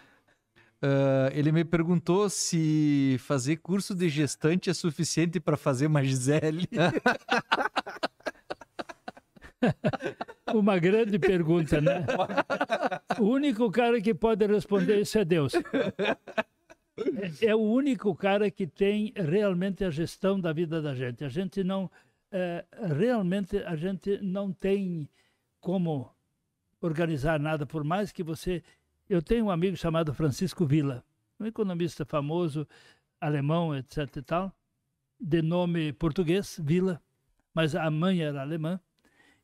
Ah, 0.86 1.30
ele 1.32 1.50
me 1.50 1.64
perguntou 1.64 2.28
se 2.28 3.16
fazer 3.20 3.56
curso 3.56 3.94
de 3.94 4.06
gestante 4.10 4.68
é 4.68 4.74
suficiente 4.74 5.40
para 5.40 5.56
fazer 5.56 5.86
uma 5.86 6.04
Gisele. 6.04 6.68
uma 10.54 10.78
grande 10.78 11.18
pergunta, 11.18 11.80
né? 11.80 12.04
O 13.18 13.24
único 13.24 13.70
cara 13.70 13.98
que 13.98 14.12
pode 14.12 14.46
responder 14.46 15.00
isso 15.00 15.18
é 15.18 15.24
Deus. 15.24 15.54
É, 17.40 17.46
é 17.46 17.56
o 17.56 17.62
único 17.62 18.14
cara 18.14 18.50
que 18.50 18.66
tem 18.66 19.10
realmente 19.16 19.86
a 19.86 19.90
gestão 19.90 20.38
da 20.38 20.52
vida 20.52 20.82
da 20.82 20.94
gente. 20.94 21.24
A 21.24 21.30
gente 21.30 21.64
não 21.64 21.90
é, 22.30 22.62
realmente 22.94 23.56
a 23.56 23.74
gente 23.74 24.18
não 24.20 24.52
tem 24.52 25.08
como 25.60 26.14
organizar 26.82 27.40
nada, 27.40 27.64
por 27.64 27.84
mais 27.84 28.12
que 28.12 28.22
você. 28.22 28.62
Eu 29.08 29.20
tenho 29.20 29.46
um 29.46 29.50
amigo 29.50 29.76
chamado 29.76 30.14
Francisco 30.14 30.64
Villa, 30.64 31.04
um 31.38 31.44
economista 31.44 32.06
famoso, 32.06 32.66
alemão, 33.20 33.76
etc. 33.76 34.16
e 34.16 34.22
tal, 34.22 34.56
de 35.20 35.42
nome 35.42 35.92
português, 35.92 36.58
Villa, 36.62 37.02
mas 37.52 37.74
a 37.74 37.90
mãe 37.90 38.22
era 38.22 38.40
alemã. 38.40 38.80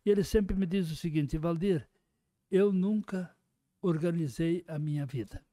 E 0.04 0.10
ele 0.10 0.24
sempre 0.24 0.56
me 0.56 0.66
diz 0.66 0.90
o 0.90 0.96
seguinte, 0.96 1.36
Valdir, 1.36 1.86
eu 2.50 2.72
nunca 2.72 3.34
organizei 3.82 4.64
a 4.66 4.78
minha 4.78 5.04
vida. 5.04 5.44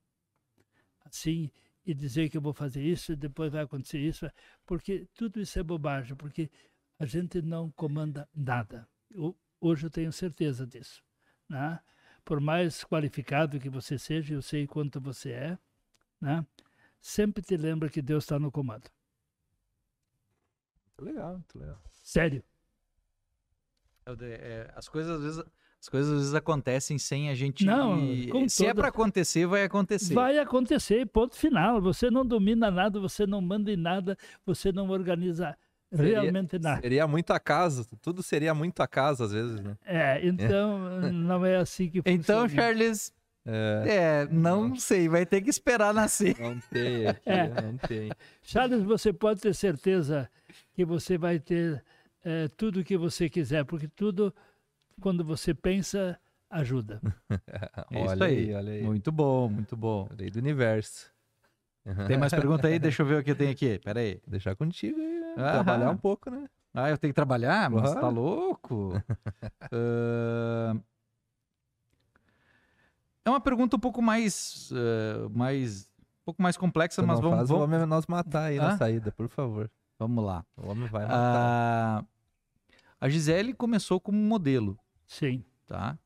Assim, 1.03 1.51
e 1.85 1.93
dizer 1.93 2.29
que 2.29 2.37
eu 2.37 2.41
vou 2.41 2.53
fazer 2.53 2.83
isso, 2.83 3.11
e 3.11 3.15
depois 3.15 3.51
vai 3.51 3.63
acontecer 3.63 3.99
isso, 3.99 4.29
porque 4.65 5.07
tudo 5.13 5.39
isso 5.41 5.59
é 5.59 5.63
bobagem, 5.63 6.15
porque 6.15 6.49
a 6.97 7.05
gente 7.05 7.41
não 7.41 7.71
comanda 7.71 8.27
nada. 8.33 8.87
Eu, 9.11 9.37
hoje 9.59 9.85
eu 9.85 9.89
tenho 9.89 10.11
certeza 10.11 10.65
disso. 10.65 11.03
Né? 11.49 11.79
Por 12.27 12.41
mais 12.41 12.83
qualificado 12.83 13.57
que 13.57 13.69
você 13.69 13.97
seja, 13.97 14.33
eu 14.33 14.41
sei 14.41 14.67
quanto 14.67 14.99
você 14.99 15.31
é, 15.31 15.57
né? 16.19 16.45
sempre 16.99 17.41
te 17.41 17.55
lembra 17.55 17.89
que 17.89 18.01
Deus 18.01 18.25
está 18.25 18.37
no 18.37 18.51
comando. 18.51 18.83
Muito 20.99 21.05
legal, 21.09 21.31
muito 21.35 21.57
legal. 21.57 21.81
Sério. 22.03 22.43
É 24.05 24.11
é, 24.11 24.71
as 24.75 24.89
coisas 24.89 25.15
às 25.15 25.21
vezes 25.23 25.43
as 25.79 25.87
coisas 25.87 26.11
às 26.11 26.17
vezes 26.19 26.33
acontecem 26.33 26.97
sem 26.99 27.29
a 27.29 27.33
gente. 27.33 27.63
Não, 27.63 27.97
com 28.29 28.49
Se 28.49 28.65
é 28.65 28.69
toda- 28.71 28.81
para 28.81 28.89
acontecer, 28.89 29.45
vai 29.45 29.63
acontecer. 29.63 30.13
Vai 30.13 30.37
acontecer, 30.37 31.05
ponto 31.05 31.33
final. 31.33 31.81
Você 31.81 32.11
não 32.11 32.25
domina 32.25 32.69
nada, 32.69 32.99
você 32.99 33.25
não 33.25 33.39
manda 33.39 33.71
em 33.71 33.77
nada, 33.77 34.17
você 34.45 34.73
não 34.73 34.89
organiza 34.89 35.57
Seria- 35.95 36.21
realmente 36.21 36.59
nada. 36.59 36.81
Seria 36.81 37.07
muito 37.07 37.31
acaso, 37.31 37.87
tudo 38.01 38.21
seria 38.21 38.53
muito 38.53 38.81
acaso 38.81 39.23
às 39.23 39.31
vezes, 39.31 39.61
né? 39.61 39.77
É, 39.85 40.25
então 40.25 41.01
não 41.11 41.45
é 41.45 41.57
assim 41.57 41.89
que 41.89 42.01
funciona. 42.01 42.17
Então, 42.19 42.49
Charles, 42.49 43.13
É, 43.45 43.85
é, 43.87 44.27
não 44.29 44.75
sei, 44.75 45.07
vai 45.07 45.25
ter 45.25 45.39
que 45.41 45.49
esperar 45.49 45.93
nascer. 45.93 46.35
não 46.39 46.59
tem 46.69 47.07
aqui, 47.07 47.29
É. 47.29 47.47
não 47.61 47.77
tem. 47.77 48.11
Charles, 48.43 48.83
você 48.83 49.13
pode 49.13 49.39
ter 49.41 49.53
certeza 49.55 50.29
que 50.73 50.83
você 50.83 51.17
vai 51.17 51.39
ter 51.39 51.81
eh, 52.25 52.49
tudo 52.57 52.81
o 52.81 52.83
que 52.83 52.97
você 52.97 53.29
quiser, 53.29 53.63
porque 53.63 53.87
tudo, 53.87 54.33
quando 54.99 55.23
você 55.23 55.53
pensa, 55.53 56.19
ajuda. 56.49 56.99
É 57.91 58.03
isso 58.03 58.11
olha 58.11 58.25
aí. 58.25 58.53
olha 58.53 58.73
aí. 58.73 58.83
Muito 58.83 59.11
bom, 59.13 59.47
muito 59.47 59.77
bom. 59.77 60.09
Lei 60.19 60.29
do 60.29 60.39
universo. 60.39 61.09
Tem 62.05 62.17
mais 62.17 62.33
pergunta 62.33 62.67
aí? 62.67 62.77
Deixa 62.79 63.01
eu 63.01 63.05
ver 63.05 63.19
o 63.19 63.23
que 63.23 63.31
eu 63.31 63.35
tenho 63.35 63.51
aqui. 63.51 63.79
Pera 63.79 64.01
aí. 64.01 64.19
Deixar 64.27 64.53
contigo 64.57 64.99
aí. 64.99 65.16
Trabalhar 65.51 65.89
um 65.91 65.97
pouco, 65.97 66.29
né? 66.29 66.49
Ah, 66.73 66.89
eu 66.89 66.97
tenho 66.97 67.11
que 67.11 67.15
trabalhar? 67.15 67.69
Mas 67.69 67.91
Uhum. 67.93 68.01
tá 68.01 68.09
louco? 68.09 68.89
Ahn, 69.71 70.79
É 73.25 73.29
uma 73.29 73.41
pergunta 73.41 73.75
um 73.75 73.79
pouco 73.79 74.01
mais, 74.01 74.69
eh, 74.73 75.27
mais, 75.31 75.91
um 76.21 76.23
pouco 76.25 76.41
mais 76.41 76.55
complexa, 76.55 77.01
Você 77.01 77.05
mas 77.05 77.15
não 77.19 77.23
vamos, 77.23 77.37
faz 77.39 77.49
o 77.51 77.53
vamos, 77.55 77.75
homem 77.75 77.85
nós 77.85 78.05
matar 78.07 78.43
aí 78.45 78.57
Hã? 78.57 78.63
na 78.69 78.77
saída, 78.77 79.11
por 79.11 79.27
favor. 79.27 79.69
vamos 79.99 80.23
lá. 80.23 80.45
O 80.55 80.67
homem 80.69 80.87
vai 80.87 81.03
matar. 81.03 81.13
Ah, 81.35 82.05
a 83.01 83.09
Gisele 83.09 83.53
começou 83.53 83.99
como 83.99 84.17
modelo, 84.17 84.79
Sim, 85.05 85.43
tá? 85.65 85.97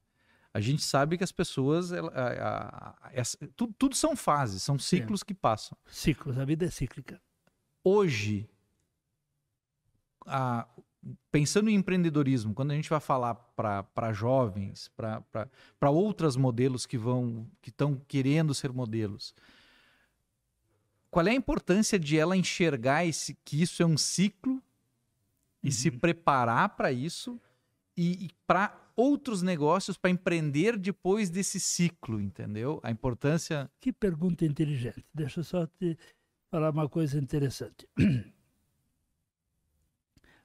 A 0.53 0.59
gente 0.59 0.81
sabe 0.83 1.17
que 1.17 1.23
as 1.23 1.31
pessoas, 1.31 1.91
ela- 1.93 2.11
a- 2.11 2.95
a- 3.03 3.09
essa- 3.13 3.37
tudo, 3.55 3.73
tudo 3.77 3.95
são 3.95 4.15
fases, 4.15 4.61
são 4.63 4.77
ciclos 4.79 5.21
que 5.23 5.33
passam. 5.33 5.77
ciclos, 5.85 6.37
a 6.39 6.43
vida 6.43 6.65
é 6.65 6.69
cíclica. 6.71 7.21
Hoje, 7.83 8.49
a- 10.25 10.67
pensando 11.31 11.69
em 11.69 11.75
empreendedorismo, 11.75 12.53
quando 12.53 12.71
a 12.71 12.75
gente 12.75 12.89
vai 12.89 12.99
falar 12.99 13.33
para 13.35 14.13
jovens, 14.13 14.89
para 14.95 15.89
outros 15.89 16.35
modelos 16.35 16.85
que 16.85 16.97
vão 16.97 17.47
que 17.61 17.69
estão 17.69 17.95
querendo 18.07 18.53
ser 18.53 18.71
modelos, 18.71 19.33
qual 21.09 21.27
é 21.27 21.31
a 21.31 21.35
importância 21.35 21.99
de 21.99 22.17
ela 22.17 22.37
enxergar 22.37 23.05
esse, 23.05 23.35
que 23.43 23.61
isso 23.61 23.83
é 23.83 23.85
um 23.85 23.97
ciclo 23.97 24.61
e 25.63 25.71
se 25.71 25.89
Uhum. 25.89 25.99
preparar 25.99 26.69
para 26.75 26.91
isso 26.91 27.39
e, 27.97 28.29
para 28.47 28.77
outros 28.95 29.41
negócios 29.41 29.97
para 29.97 30.09
empreender 30.09 30.77
depois 30.77 31.29
desse 31.29 31.59
ciclo, 31.59 32.21
entendeu? 32.21 32.79
A 32.83 32.91
importância 32.91 33.69
Que 33.79 33.91
pergunta 33.91 34.45
inteligente. 34.45 35.03
Deixa 35.13 35.39
eu 35.41 35.43
só 35.43 35.67
te 35.67 35.97
falar 36.49 36.71
uma 36.71 36.87
coisa 36.87 37.17
interessante. 37.19 37.87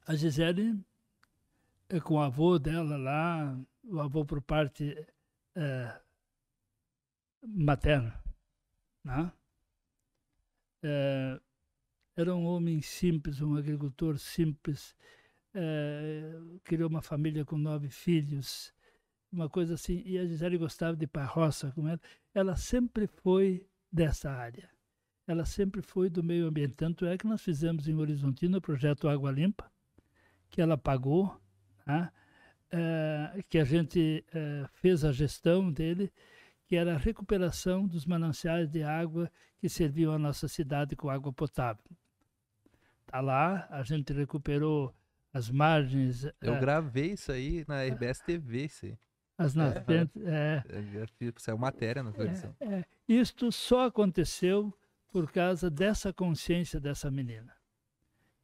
A 0.09 0.15
Gisele, 0.15 0.79
é 1.89 1.99
com 1.99 2.15
o 2.15 2.21
avô 2.21 2.61
dela 2.61 2.97
lá, 2.97 3.59
o 3.83 4.01
avô 4.01 4.25
por 4.25 4.41
parte 4.41 4.97
eh, 5.57 6.01
materna, 7.45 8.23
né? 9.03 9.33
Eh, 10.85 11.41
era 12.17 12.35
um 12.37 12.45
homem 12.47 12.81
simples, 12.83 13.41
um 13.41 13.57
agricultor 13.57 14.17
simples, 14.17 14.95
eh, 15.53 16.41
criou 16.63 16.89
uma 16.89 17.03
família 17.03 17.45
com 17.45 17.59
nove 17.59 17.89
filhos, 17.89 18.73
uma 19.33 19.49
coisa 19.51 19.75
assim, 19.75 20.03
e 20.07 20.19
a 20.19 20.25
Gisele 20.25 20.57
gostava 20.57 20.97
de 20.97 21.09
a 21.15 21.25
roça 21.25 21.73
com 21.73 21.89
ela. 21.89 22.01
Ela 22.33 22.55
sempre 22.57 23.09
foi 23.09 23.67
dessa 23.91 24.31
área. 24.31 24.71
Ela 25.27 25.45
sempre 25.45 25.83
foi 25.83 26.09
do 26.09 26.23
meio 26.23 26.47
ambiente. 26.47 26.77
Tanto 26.77 27.05
é 27.07 27.19
que 27.19 27.27
nós 27.27 27.43
fizemos 27.43 27.89
em 27.89 27.97
Horizontina 27.97 28.59
o 28.59 28.63
projeto 28.63 29.09
Água 29.09 29.33
Limpa, 29.33 29.69
que 30.51 30.61
ela 30.61 30.77
pagou, 30.77 31.39
né? 31.87 32.11
Eh, 32.71 33.45
que 33.49 33.59
a 33.59 33.65
gente 33.65 34.25
eh, 34.35 34.67
fez 34.75 35.05
a 35.05 35.13
gestão 35.13 35.71
dele, 35.71 36.13
que 36.67 36.75
era 36.75 36.95
a 36.95 36.99
recuperação 36.99 37.87
dos 37.87 38.05
mananciais 38.05 38.69
de 38.69 38.83
água 38.83 39.31
que 39.59 39.69
serviam 39.69 40.13
a 40.13 40.19
nossa 40.19 40.49
cidade 40.49 40.97
com 40.97 41.09
água 41.09 41.33
potável. 41.33 41.85
Está 43.07 43.21
lá, 43.21 43.69
a 43.71 43.83
gente 43.85 44.13
recuperou 44.13 44.93
as 45.33 45.49
margens. 45.49 46.25
Eu 46.41 46.55
eh, 46.55 46.61
gravei 46.61 47.13
isso 47.13 47.31
aí 47.31 47.65
na 47.69 47.85
RBS 47.85 48.21
TV, 48.21 48.65
isso 48.65 48.87
aí. 48.87 48.99
As 49.39 49.55
nascentes. 49.55 50.23
É, 50.25 50.63
É, 50.69 51.33
Saiu 51.37 51.59
matéria 51.59 52.03
na 52.03 52.11
televisão. 52.11 52.55
é, 52.59 52.85
isto 53.07 53.53
só 53.53 53.87
aconteceu 53.87 54.77
por 55.13 55.31
causa 55.31 55.71
dessa 55.71 56.13
consciência 56.13 56.81
dessa 56.81 57.11
menina. 57.11 57.56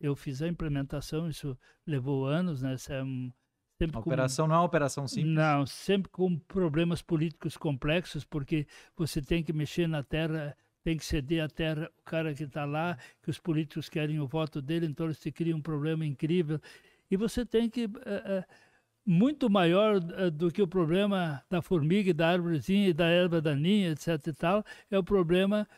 Eu 0.03 0.17
fiz 0.17 0.43
a 0.43 0.49
implementação, 0.49 1.29
isso 1.29 1.57
levou 1.87 2.27
anos, 2.27 2.61
né? 2.61 2.75
É 2.91 3.03
um, 3.03 3.33
sempre 3.79 3.97
A 3.99 4.03
com- 4.03 4.11
operação 4.11 4.49
não 4.49 4.57
é 4.57 4.59
uma 4.59 4.65
operação 4.65 5.07
simples. 5.07 5.33
Não, 5.33 5.65
sempre 5.65 6.11
com 6.11 6.37
problemas 6.39 7.01
políticos 7.01 7.57
complexos, 7.57 8.25
porque 8.25 8.67
você 8.97 9.23
tem 9.23 9.43
que 9.45 9.53
mexer 9.53 9.87
na 9.87 10.03
terra, 10.03 10.57
tem 10.83 10.97
que 10.97 11.05
ceder 11.05 11.45
a 11.45 11.49
terra, 11.49 11.89
o 12.01 12.03
cara 12.03 12.35
que 12.35 12.43
está 12.43 12.65
lá, 12.65 12.99
que 13.23 13.31
os 13.31 13.39
políticos 13.39 13.89
querem 13.89 14.19
o 14.19 14.27
voto 14.27 14.61
dele, 14.61 14.87
então 14.87 15.07
eles 15.07 15.21
te 15.21 15.31
criam 15.31 15.59
um 15.59 15.63
problema 15.63 16.05
incrível. 16.05 16.61
E 17.11 17.17
você 17.17 17.47
tem 17.47 17.71
que. 17.71 17.83
eh, 17.85 18.23
eh, 18.27 18.45
muito 19.05 19.51
maior 19.51 19.97
eh, 20.17 20.31
do 20.31 20.51
que 20.51 20.63
o 20.63 20.67
problema 20.67 21.43
da 21.51 21.61
formiga, 21.61 22.15
da 22.15 22.29
árvorezinha, 22.31 22.89
e 22.89 22.93
da 22.93 23.07
erva 23.07 23.41
daninha, 23.41 23.91
etc. 23.91 24.29
e 24.29 24.33
tal, 24.33 24.65
é 24.91 24.99
o 24.99 25.03
problema 25.05 25.69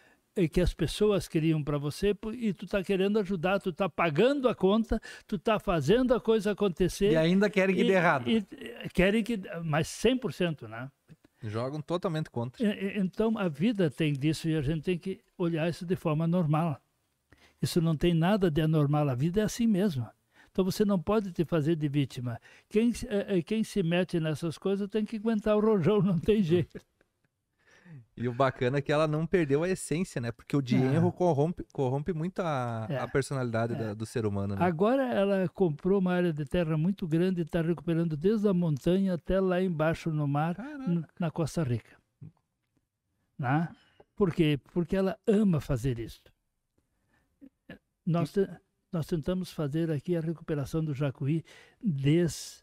que 0.53 0.61
as 0.61 0.74
pessoas 0.74 1.28
criam 1.28 1.62
para 1.62 1.78
você 1.78 2.14
e 2.32 2.53
tu 2.53 2.64
está 2.64 2.82
querendo 2.82 3.18
ajudar, 3.20 3.61
tu 3.61 3.70
está 3.70 3.89
pagando 3.89 4.49
a 4.49 4.55
conta, 4.55 5.01
tu 5.26 5.37
está 5.37 5.59
fazendo 5.59 6.12
a 6.14 6.20
coisa 6.20 6.51
acontecer. 6.53 7.12
E 7.12 7.16
ainda 7.16 7.49
querem 7.49 7.74
que 7.76 7.82
E- 7.82 7.87
dê 7.87 7.93
errado. 7.93 8.28
e- 8.28 8.45
querem 8.93 9.22
que. 9.22 9.41
Mas 9.64 9.87
100%, 9.89 10.66
né? 10.68 10.91
Jogam 11.43 11.80
totalmente 11.80 12.30
contra. 12.30 12.64
E- 12.64 12.99
Então 12.99 13.39
a 13.39 13.49
vida 13.49 13.91
tem 13.91 14.12
disso 14.12 14.49
e 14.49 14.57
a 14.57 14.62
gente 14.62 14.82
tem 14.82 14.99
que 14.99 15.20
olhar 15.39 15.68
isso 15.68 15.87
de 15.87 15.95
forma 15.95 16.26
normal. 16.26 16.80
Isso 17.62 17.80
não 17.80 17.97
tem 17.97 18.12
nada 18.12 18.51
de 18.51 18.61
anormal, 18.61 19.09
a 19.09 19.14
vida 19.14 19.41
é 19.41 19.45
assim 19.45 19.66
mesmo. 19.66 20.07
Então 20.51 20.64
você 20.64 20.85
não 20.85 20.99
pode 21.01 21.32
te 21.32 21.45
fazer 21.45 21.74
de 21.76 21.89
vítima. 21.89 22.41
Quem, 22.68 22.93
eh, 23.09 23.39
eh, 23.39 23.43
quem 23.43 23.64
se 23.64 23.82
mete 23.82 24.20
nessas 24.20 24.57
coisas 24.57 24.89
tem 24.89 25.05
que 25.05 25.16
aguentar 25.16 25.57
o 25.57 25.61
rojão, 25.61 26.01
não 26.01 26.18
tem 26.18 26.43
jeito. 26.43 26.78
E 28.16 28.28
o 28.28 28.32
bacana 28.32 28.78
é 28.78 28.80
que 28.80 28.92
ela 28.92 29.08
não 29.08 29.26
perdeu 29.26 29.64
a 29.64 29.68
essência, 29.68 30.20
né? 30.20 30.30
Porque 30.30 30.56
o 30.56 30.62
dinheiro 30.62 31.08
Ah. 31.08 31.12
corrompe, 31.12 31.64
corrompe 31.72 32.12
muito 32.12 32.38
a, 32.40 32.86
É. 32.88 32.98
a 32.98 33.08
personalidade 33.08 33.74
É. 33.74 33.76
da- 33.76 33.94
do 33.94 34.06
ser 34.06 34.24
humano, 34.24 34.54
né? 34.54 34.64
Agora 34.64 35.02
ela 35.12 35.48
comprou 35.48 35.98
uma 35.98 36.12
área 36.14 36.32
de 36.32 36.44
terra 36.44 36.76
muito 36.76 37.08
grande 37.08 37.40
e 37.40 37.44
está 37.44 37.60
recuperando 37.60 38.16
desde 38.16 38.46
a 38.48 38.54
montanha 38.54 39.14
até 39.14 39.40
lá 39.40 39.60
embaixo 39.60 40.10
no 40.10 40.28
mar, 40.28 40.54
Caraca. 40.54 41.08
na 41.18 41.30
Costa 41.30 41.64
Rica. 41.64 41.96
Né? 43.36 43.68
Por 44.14 44.32
quê? 44.32 44.60
Porque 44.72 44.94
ela 44.94 45.18
ama 45.26 45.60
fazer 45.60 45.98
isso. 45.98 46.22
Nós, 48.06 48.32
te- 48.32 48.48
nós 48.92 49.06
tentamos 49.06 49.50
fazer 49.50 49.90
aqui 49.90 50.14
a 50.16 50.20
recuperação 50.20 50.84
do 50.84 50.94
Jacuí 50.94 51.42
desde 51.82 52.62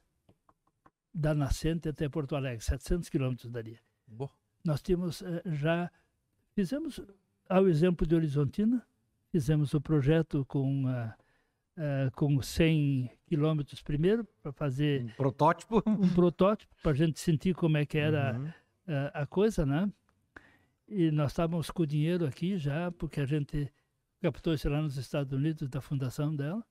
da 1.13 1.33
nascente 1.35 1.89
até 1.89 2.07
Porto 2.07 2.37
Alegre, 2.37 2.63
700 2.63 3.09
quilômetros 3.09 3.51
dali. 3.51 3.77
Bo- 4.07 4.31
Nós 4.63 4.81
tínhamos 4.81 5.21
eh, 5.21 5.41
já 5.45 5.89
fizemos 6.53 6.99
ao 7.49 7.67
exemplo 7.67 8.05
de 8.05 8.15
Horizontina, 8.15 8.85
fizemos 9.31 9.73
o 9.73 9.81
projeto 9.81 10.45
com 10.45 10.85
ah, 10.87 11.15
com 12.15 12.41
100 12.41 13.09
quilômetros 13.25 13.81
primeiro 13.81 14.27
para 14.43 14.51
fazer 14.51 15.03
Um 15.03 15.09
protótipo. 15.09 15.81
um 15.87 16.09
protótipo 16.13 16.73
para 16.83 16.91
a 16.91 16.95
gente 16.95 17.19
sentir 17.19 17.55
como 17.55 17.77
é 17.77 17.85
que 17.85 17.97
era 17.97 18.37
Uhum. 18.37 18.47
ah, 18.87 19.21
a 19.21 19.25
coisa, 19.25 19.65
né? 19.65 19.91
E 20.87 21.09
nós 21.11 21.31
estávamos 21.31 21.71
com 21.71 21.83
o 21.83 21.87
dinheiro 21.87 22.25
aqui 22.25 22.57
já, 22.57 22.91
porque 22.91 23.21
a 23.21 23.25
gente 23.25 23.71
captou 24.21 24.53
isso 24.53 24.69
lá 24.69 24.81
nos 24.81 24.97
Estados 24.97 25.31
Unidos 25.31 25.69
da 25.69 25.81
fundação 25.81 26.35
dela. 26.35 26.63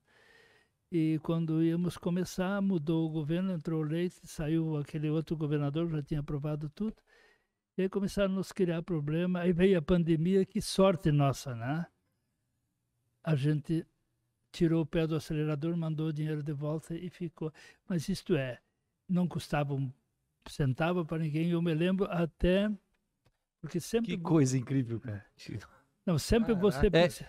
E 0.91 1.19
quando 1.23 1.63
íamos 1.63 1.97
começar, 1.97 2.61
mudou 2.61 3.07
o 3.07 3.09
governo, 3.09 3.51
entrou 3.51 3.81
o 3.81 3.83
Leite, 3.83 4.15
saiu 4.27 4.77
aquele 4.77 5.09
outro 5.09 5.35
governador, 5.35 5.89
já 5.89 6.03
tinha 6.03 6.19
aprovado 6.19 6.69
tudo. 6.69 6.95
E 7.77 7.83
aí 7.83 7.89
começaram 7.89 8.33
a 8.33 8.35
nos 8.35 8.51
criar 8.51 8.81
problema. 8.83 9.41
Aí 9.41 9.53
veio 9.53 9.77
a 9.77 9.81
pandemia, 9.81 10.45
que 10.45 10.61
sorte 10.61 11.11
nossa, 11.11 11.55
né? 11.55 11.85
A 13.23 13.35
gente 13.35 13.85
tirou 14.51 14.81
o 14.81 14.85
pé 14.85 15.07
do 15.07 15.15
acelerador, 15.15 15.75
mandou 15.77 16.07
o 16.07 16.13
dinheiro 16.13 16.43
de 16.43 16.53
volta 16.53 16.95
e 16.95 17.09
ficou. 17.09 17.53
Mas 17.87 18.09
isto 18.09 18.35
é, 18.35 18.59
não 19.07 19.27
custava 19.27 19.73
um 19.73 19.91
centavo 20.47 21.05
para 21.05 21.19
ninguém. 21.19 21.49
Eu 21.51 21.61
me 21.61 21.73
lembro 21.73 22.07
até. 22.09 22.69
Porque 23.61 23.79
sempre. 23.79 24.17
Que 24.17 24.21
coisa 24.21 24.57
incrível, 24.57 24.99
cara. 24.99 25.25
Não, 26.03 26.17
sempre 26.17 26.55
você 26.55 26.89
Caraca. 26.89 26.97
É. 26.97 27.01
pensa. 27.03 27.27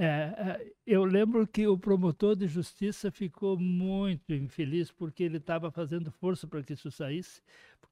É, 0.00 0.04
é, 0.06 0.72
eu 0.86 1.04
lembro 1.04 1.44
que 1.44 1.66
o 1.66 1.76
promotor 1.76 2.36
de 2.36 2.46
justiça 2.46 3.10
ficou 3.10 3.58
muito 3.58 4.32
infeliz 4.32 4.92
porque 4.92 5.24
ele 5.24 5.38
estava 5.38 5.72
fazendo 5.72 6.12
força 6.12 6.46
para 6.46 6.62
que 6.62 6.74
isso 6.74 6.88
saísse, 6.88 7.42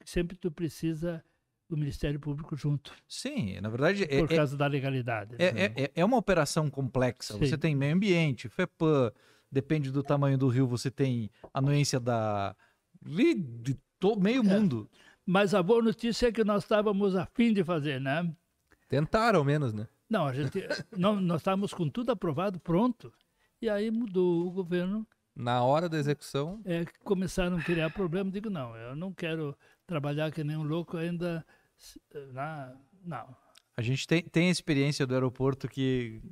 sempre 0.07 0.37
tu 0.37 0.51
precisa 0.51 1.23
do 1.69 1.77
Ministério 1.77 2.21
Público 2.21 2.55
junto, 2.57 2.93
Sim, 3.09 3.61
na 3.61 3.69
verdade, 3.69 4.05
é, 4.05 4.21
por 4.21 4.33
é- 4.33 4.37
causa 4.37 4.57
da 4.57 4.67
legalidade. 4.69 5.35
é, 5.39 5.53
né? 5.53 5.65
é, 5.77 5.91
é 5.97 6.05
uma 6.05 6.17
operação 6.17 6.71
complexa. 6.71 7.35
Sim. 7.35 7.41
Você 7.41 7.59
tem 7.59 7.75
meio 7.75 7.95
ambiente, 7.95 8.49
FEPAM, 8.49 9.11
depende 9.51 9.91
do 9.91 10.03
tamanho 10.03 10.39
do 10.39 10.49
rio, 10.49 10.67
você 10.67 10.91
tem 10.91 11.29
anuência 11.53 11.99
da. 11.99 12.55
li- 13.05 13.35
de 13.35 13.77
to, 13.99 14.17
meio 14.19 14.41
É. 14.41 14.45
mundo. 14.45 14.89
Mas 15.25 15.55
a 15.55 15.63
boa 15.63 15.83
notícia 15.83 16.29
é 16.29 16.33
que 16.33 16.45
nós 16.45 16.63
estávamos 16.63 17.17
a 17.17 17.27
fim 17.27 17.53
de 17.53 17.65
fazer, 17.65 18.01
né? 18.01 18.33
Tentaram, 18.89 19.41
ao 19.41 19.45
menos, 19.45 19.73
né? 19.73 19.89
Não, 20.09 20.25
a 20.25 20.33
gente, 20.33 20.63
não, 20.97 21.21
nós 21.21 21.41
estávamos 21.41 21.75
com 21.75 21.89
tudo 21.89 22.13
aprovado, 22.13 22.61
pronto. 22.61 23.13
E 23.61 23.69
aí 23.69 23.91
mudou 23.91 24.47
o 24.47 24.51
governo 24.53 25.05
Na 25.37 25.62
hora 25.62 25.87
da 25.89 25.99
execução, 25.99 26.61
é, 26.64 26.84
começaram 27.05 27.59
a 27.59 27.62
criar 27.62 27.91
problema. 27.91 28.30
Digo, 28.30 28.49
não, 28.49 28.74
eu 28.74 28.97
não 28.97 29.12
quero 29.12 29.55
trabalhar 29.87 30.32
que 30.32 30.43
nem 30.43 30.57
um 30.57 30.62
louco 30.62 30.97
ainda. 30.97 31.45
Na, 32.32 32.74
não. 33.05 33.37
A 33.76 33.82
gente 33.82 34.07
tem, 34.07 34.22
tem 34.22 34.49
a 34.49 34.53
experiência 34.53 35.07
do 35.07 35.12
aeroporto 35.12 35.68
que 35.68 36.22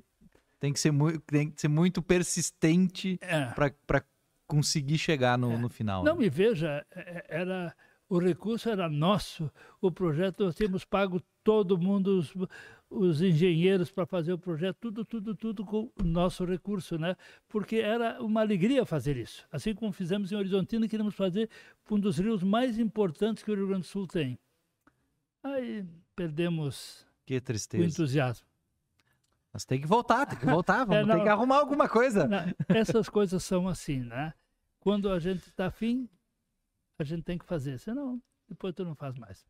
tem 0.59 0.73
que 0.73 0.81
ser, 0.81 0.91
mui- 0.91 1.19
tem 1.27 1.51
que 1.51 1.61
ser 1.61 1.69
muito 1.69 2.01
persistente 2.01 3.19
É. 3.21 3.45
para 3.53 4.03
conseguir 4.47 4.97
chegar 4.97 5.37
no, 5.37 5.53
É. 5.53 5.59
no 5.59 5.69
final. 5.69 6.03
Não, 6.03 6.17
né? 6.17 6.25
e 6.25 6.31
veja, 6.31 6.87
é- 6.91 7.01
é- 7.19 7.25
era, 7.41 7.77
o 8.09 8.19
recurso 8.19 8.71
era 8.71 8.89
nosso, 8.89 9.51
o 9.83 9.93
projeto, 9.93 10.45
nós 10.47 10.55
tínhamos 10.55 10.85
pago 10.87 11.21
todo 11.43 11.77
mundo, 11.77 12.19
os, 12.21 12.33
os 12.97 13.21
engenheiros 13.23 13.91
para 13.91 14.07
fazer 14.07 14.33
o 14.33 14.39
projeto, 14.39 14.77
tudo, 14.81 15.05
tudo, 15.05 15.35
tudo 15.35 15.65
com 15.65 15.91
o 16.01 16.03
nosso 16.05 16.45
recurso, 16.45 16.97
né? 16.99 17.17
Porque 17.49 17.77
era 17.77 18.23
uma 18.23 18.41
alegria 18.41 18.85
fazer 18.87 19.17
isso. 19.17 19.47
Assim 19.51 19.75
como 19.75 19.93
fizemos 19.93 20.31
em 20.33 20.37
Horizontina, 20.37 20.89
queríamos 20.89 21.15
fazer 21.15 21.49
um 21.91 21.99
dos 21.99 22.19
rios 22.19 22.43
mais 22.43 22.79
importantes 22.79 23.43
que 23.43 23.51
o 23.51 23.55
Rio 23.55 23.67
Grande 23.69 23.83
do 23.83 23.87
Sul 23.87 24.07
tem. 24.07 24.39
Aí 25.43 25.85
perdemos 26.17 27.07
Que 27.27 27.37
o 27.37 27.41
tristeza. 27.41 27.85
entusiasmo. 27.85 28.47
Mas 29.53 29.65
tem 29.65 29.81
que 29.81 29.87
voltar, 29.87 30.27
tem 30.27 30.39
que 30.39 30.47
voltar, 30.47 30.85
vamos 30.87 31.03
É, 31.03 31.07
não. 31.07 31.17
ter 31.17 31.23
que 31.23 31.29
arrumar 31.29 31.59
alguma 31.59 31.89
coisa. 31.89 32.27
Não, 32.27 32.39
essas 32.69 33.09
coisas 33.09 33.43
são 33.45 33.69
assim, 33.69 34.01
né? 34.01 34.33
Quando 34.81 35.11
a 35.11 35.19
gente 35.19 35.49
está 35.49 35.67
afim, 35.67 36.09
a 36.99 37.05
gente 37.05 37.23
tem 37.23 37.39
que 37.39 37.45
fazer. 37.45 37.79
Senão, 37.79 38.21
depois 38.49 38.75
tu 38.75 38.85
não 38.85 38.95
faz 38.95 39.17
mais. 39.17 39.47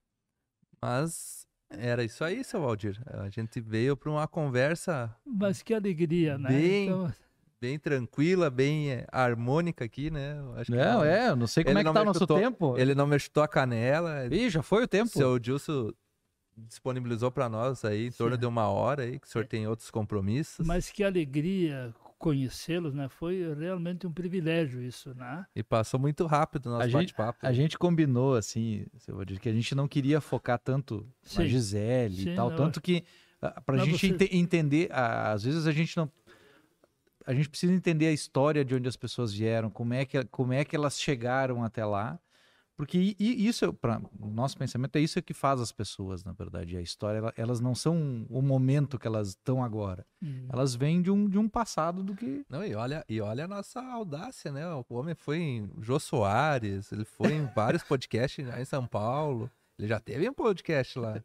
mas 0.80 1.46
era 1.70 2.04
isso 2.04 2.22
aí, 2.24 2.44
seu 2.44 2.60
Valdir. 2.60 3.00
A 3.06 3.28
gente 3.28 3.60
veio 3.60 3.96
para 3.96 4.10
uma 4.10 4.26
conversa 4.28 5.14
Mas 5.26 5.62
que 5.62 5.74
alegria, 5.74 6.38
né? 6.38 6.48
Bem- 6.50 6.86
Então, 6.86 7.12
bem 7.60 7.78
tranquila, 7.78 8.50
bem 8.50 8.90
eh, 8.92 9.06
harmônica 9.10 9.84
aqui, 9.84 10.10
né? 10.10 10.36
Acho 10.56 10.70
que 10.70 10.76
Não, 10.78 11.04
é, 11.04 11.28
eu 11.30 11.36
não 11.36 11.46
sei 11.46 11.64
como 11.64 11.72
Ele 11.72 11.80
é 11.80 11.82
que 11.82 11.86
não 11.86 11.94
tá 11.94 12.02
o 12.02 12.04
nosso 12.04 12.18
chutou. 12.20 12.38
tempo. 12.38 12.78
Ele 12.78 12.94
não 12.94 13.06
me 13.06 13.18
chutou 13.18 13.42
a 13.42 13.48
canela. 13.48 14.26
Ih, 14.30 14.50
já 14.50 14.62
foi 14.62 14.84
o 14.84 14.88
tempo. 14.88 15.08
Seu 15.10 15.38
Dilson 15.38 15.90
disponibilizou 16.56 17.30
para 17.32 17.48
nós 17.48 17.84
aí 17.84 18.06
em 18.08 18.12
torno 18.12 18.36
Sim. 18.36 18.40
de 18.40 18.46
uma 18.46 18.68
hora 18.68 19.02
aí, 19.02 19.18
que 19.18 19.26
o 19.26 19.30
senhor 19.30 19.46
tem 19.46 19.66
outros 19.66 19.90
compromissos. 19.90 20.64
mas 20.66 20.90
que 20.90 21.02
alegria 21.02 21.92
conhecê-los, 22.24 22.94
né? 22.94 23.06
Foi 23.10 23.54
realmente 23.54 24.06
um 24.06 24.12
privilégio 24.12 24.80
isso, 24.80 25.14
né? 25.14 25.44
E 25.54 25.62
passou 25.62 26.00
muito 26.00 26.24
rápido 26.24 26.66
o 26.66 26.70
nosso 26.70 26.82
A 26.84 26.86
gente- 26.88 27.12
bate-papo. 27.12 27.38
A 27.42 27.52
gente 27.52 27.76
combinou, 27.78 28.34
assim, 28.34 28.86
seu 28.96 29.14
Valdir, 29.14 29.38
que 29.38 29.48
a 29.48 29.52
gente 29.52 29.74
não 29.74 29.86
queria 29.86 30.22
focar 30.22 30.58
tanto 30.58 31.06
na 31.22 31.42
Sim. 31.42 31.46
Gisele 31.48 32.22
Sim, 32.22 32.30
e 32.32 32.34
tal, 32.34 32.50
eu 32.50 32.56
tanto 32.56 32.80
que 32.80 33.04
ah, 33.42 33.60
pra 33.60 33.76
Mas 33.76 33.84
gente 33.84 33.98
você- 33.98 34.06
ente- 34.24 34.36
entender, 34.36 34.88
às 34.90 35.44
vezes 35.44 35.66
a 35.66 35.72
gente 35.72 35.94
não 35.98 36.10
a 37.26 37.32
gente 37.34 37.48
precisa 37.48 37.72
entender 37.72 38.06
a 38.06 38.12
história 38.12 38.64
de 38.64 38.74
onde 38.74 38.88
as 38.88 38.96
pessoas 38.96 39.32
vieram, 39.34 39.68
como 39.70 39.92
é 39.94 40.04
que 40.06 40.24
como 40.26 40.52
é 40.54 40.64
que 40.64 40.74
elas 40.74 40.98
chegaram 40.98 41.62
até 41.62 41.84
lá, 41.84 42.18
porque 42.76 43.14
isso 43.18 43.72
para 43.72 44.00
o 44.20 44.26
nosso 44.30 44.56
pensamento 44.58 44.96
é 44.96 45.00
isso 45.00 45.22
que 45.22 45.32
faz 45.32 45.60
as 45.60 45.70
pessoas, 45.72 46.24
na 46.24 46.32
verdade, 46.32 46.76
a 46.76 46.80
história 46.80 47.18
ela- 47.18 47.32
elas 47.36 47.60
não 47.60 47.74
são 47.74 48.26
o 48.28 48.42
momento 48.42 48.98
que 48.98 49.06
elas 49.06 49.28
estão 49.28 49.62
agora, 49.62 50.04
Hum. 50.22 50.46
elas 50.48 50.74
vêm 50.74 51.00
de 51.00 51.10
um, 51.10 51.28
de 51.28 51.38
um 51.38 51.48
passado 51.48 52.02
do 52.02 52.14
que 52.14 52.44
Não, 52.48 52.64
e 52.64 52.74
olha, 52.74 53.04
e 53.08 53.20
olha 53.20 53.44
a 53.44 53.48
nossa 53.48 53.80
audácia, 53.80 54.50
né? 54.50 54.66
O 54.68 54.84
homem 54.94 55.14
foi 55.14 55.38
em 55.38 55.70
Jô 55.80 55.98
Soares, 56.00 56.90
ele 56.92 57.04
foi 57.04 57.32
em 57.32 57.46
vários 57.54 57.82
podcasts 57.88 58.46
lá 58.46 58.60
em 58.60 58.64
São 58.64 58.86
Paulo. 58.86 59.50
Ele 59.78 59.88
já 59.88 59.98
teve 60.00 60.28
um 60.28 60.34
podcast 60.34 60.98
lá, 60.98 61.22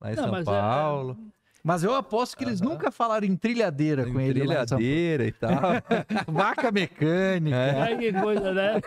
lá 0.00 0.12
em 0.12 0.16
Não, 0.16 0.22
São 0.24 0.32
mas 0.32 0.46
é- 0.46 0.50
Paulo. 0.50 1.18
Mas 1.62 1.82
eu 1.84 1.94
aposto 1.94 2.36
que 2.36 2.44
eles 2.44 2.60
nunca 2.60 2.90
falaram 2.90 3.26
em 3.26 3.36
trilhadeira 3.36 4.08
Em 4.08 4.12
com 4.12 4.20
ele. 4.20 4.38
São 4.40 4.46
trilhadeira 4.46 5.24
e 5.26 5.32
tal. 5.32 5.50
Vaca 6.26 6.70
mecânica. 6.72 7.56
É. 7.56 7.80
Ai, 7.80 7.98
que 7.98 8.12
coisa, 8.12 8.52
né? 8.54 8.80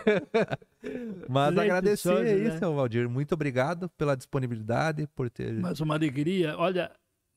Mas 1.28 1.54
Leite 1.54 1.60
agradecer 1.70 2.08
soja, 2.08 2.30
aí, 2.30 2.44
né? 2.44 2.58
seu 2.58 2.74
Valdir. 2.74 3.08
Muito 3.08 3.32
obrigado 3.32 3.88
pela 3.90 4.16
disponibilidade, 4.16 5.06
por 5.14 5.30
ter. 5.30 5.52
Mas 5.54 5.80
uma 5.80 5.94
alegria, 5.94 6.56
olha, 6.58 6.90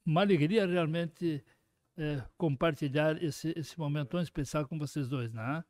uma 0.05 0.21
alegria 0.21 0.65
realmente 0.65 1.43
é, 1.97 2.21
compartilhar 2.37 3.21
esse, 3.23 3.53
esse 3.55 3.77
momento 3.79 4.09
tão 4.09 4.21
especial 4.21 4.67
com 4.67 4.77
vocês 4.77 5.07
dois, 5.07 5.31
né? 5.33 5.63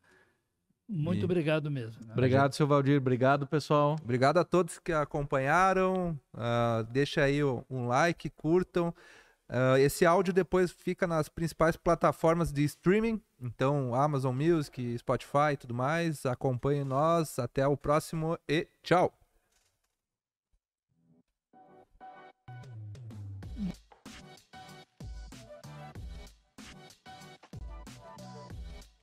Muito 0.90 1.22
E- 1.22 1.26
obrigado 1.26 1.70
mesmo. 1.70 2.06
né? 2.06 2.14
Obrigado, 2.14 2.54
seu 2.54 2.66
Valdir. 2.66 2.98
Obrigado, 2.98 3.46
pessoal. 3.46 3.98
Obrigado 4.02 4.38
a 4.38 4.46
todos 4.46 4.80
que 4.80 4.94
acompanharam. 4.94 6.18
Ah, 6.34 6.86
deixa 6.90 7.24
aí 7.24 7.44
um 7.44 7.88
like, 7.88 8.30
curtam. 8.30 8.94
Ah, 9.50 9.80
esse 9.80 10.06
áudio 10.06 10.34
depois 10.34 10.72
fica 10.72 11.08
nas 11.08 11.30
principais 11.30 11.76
plataformas 11.76 12.52
de 12.52 12.64
streaming, 12.64 13.22
então 13.40 13.96
Amazon 13.96 14.36
Music, 14.36 14.98
Spotify 14.98 15.54
e 15.54 15.58
tudo 15.58 15.74
mais. 15.74 16.26
Acompanhe 16.26 16.84
nós. 16.84 17.40
Até 17.40 17.68
o 17.68 17.78
próximo 17.78 18.38
e 18.48 18.68
tchau! 18.84 19.27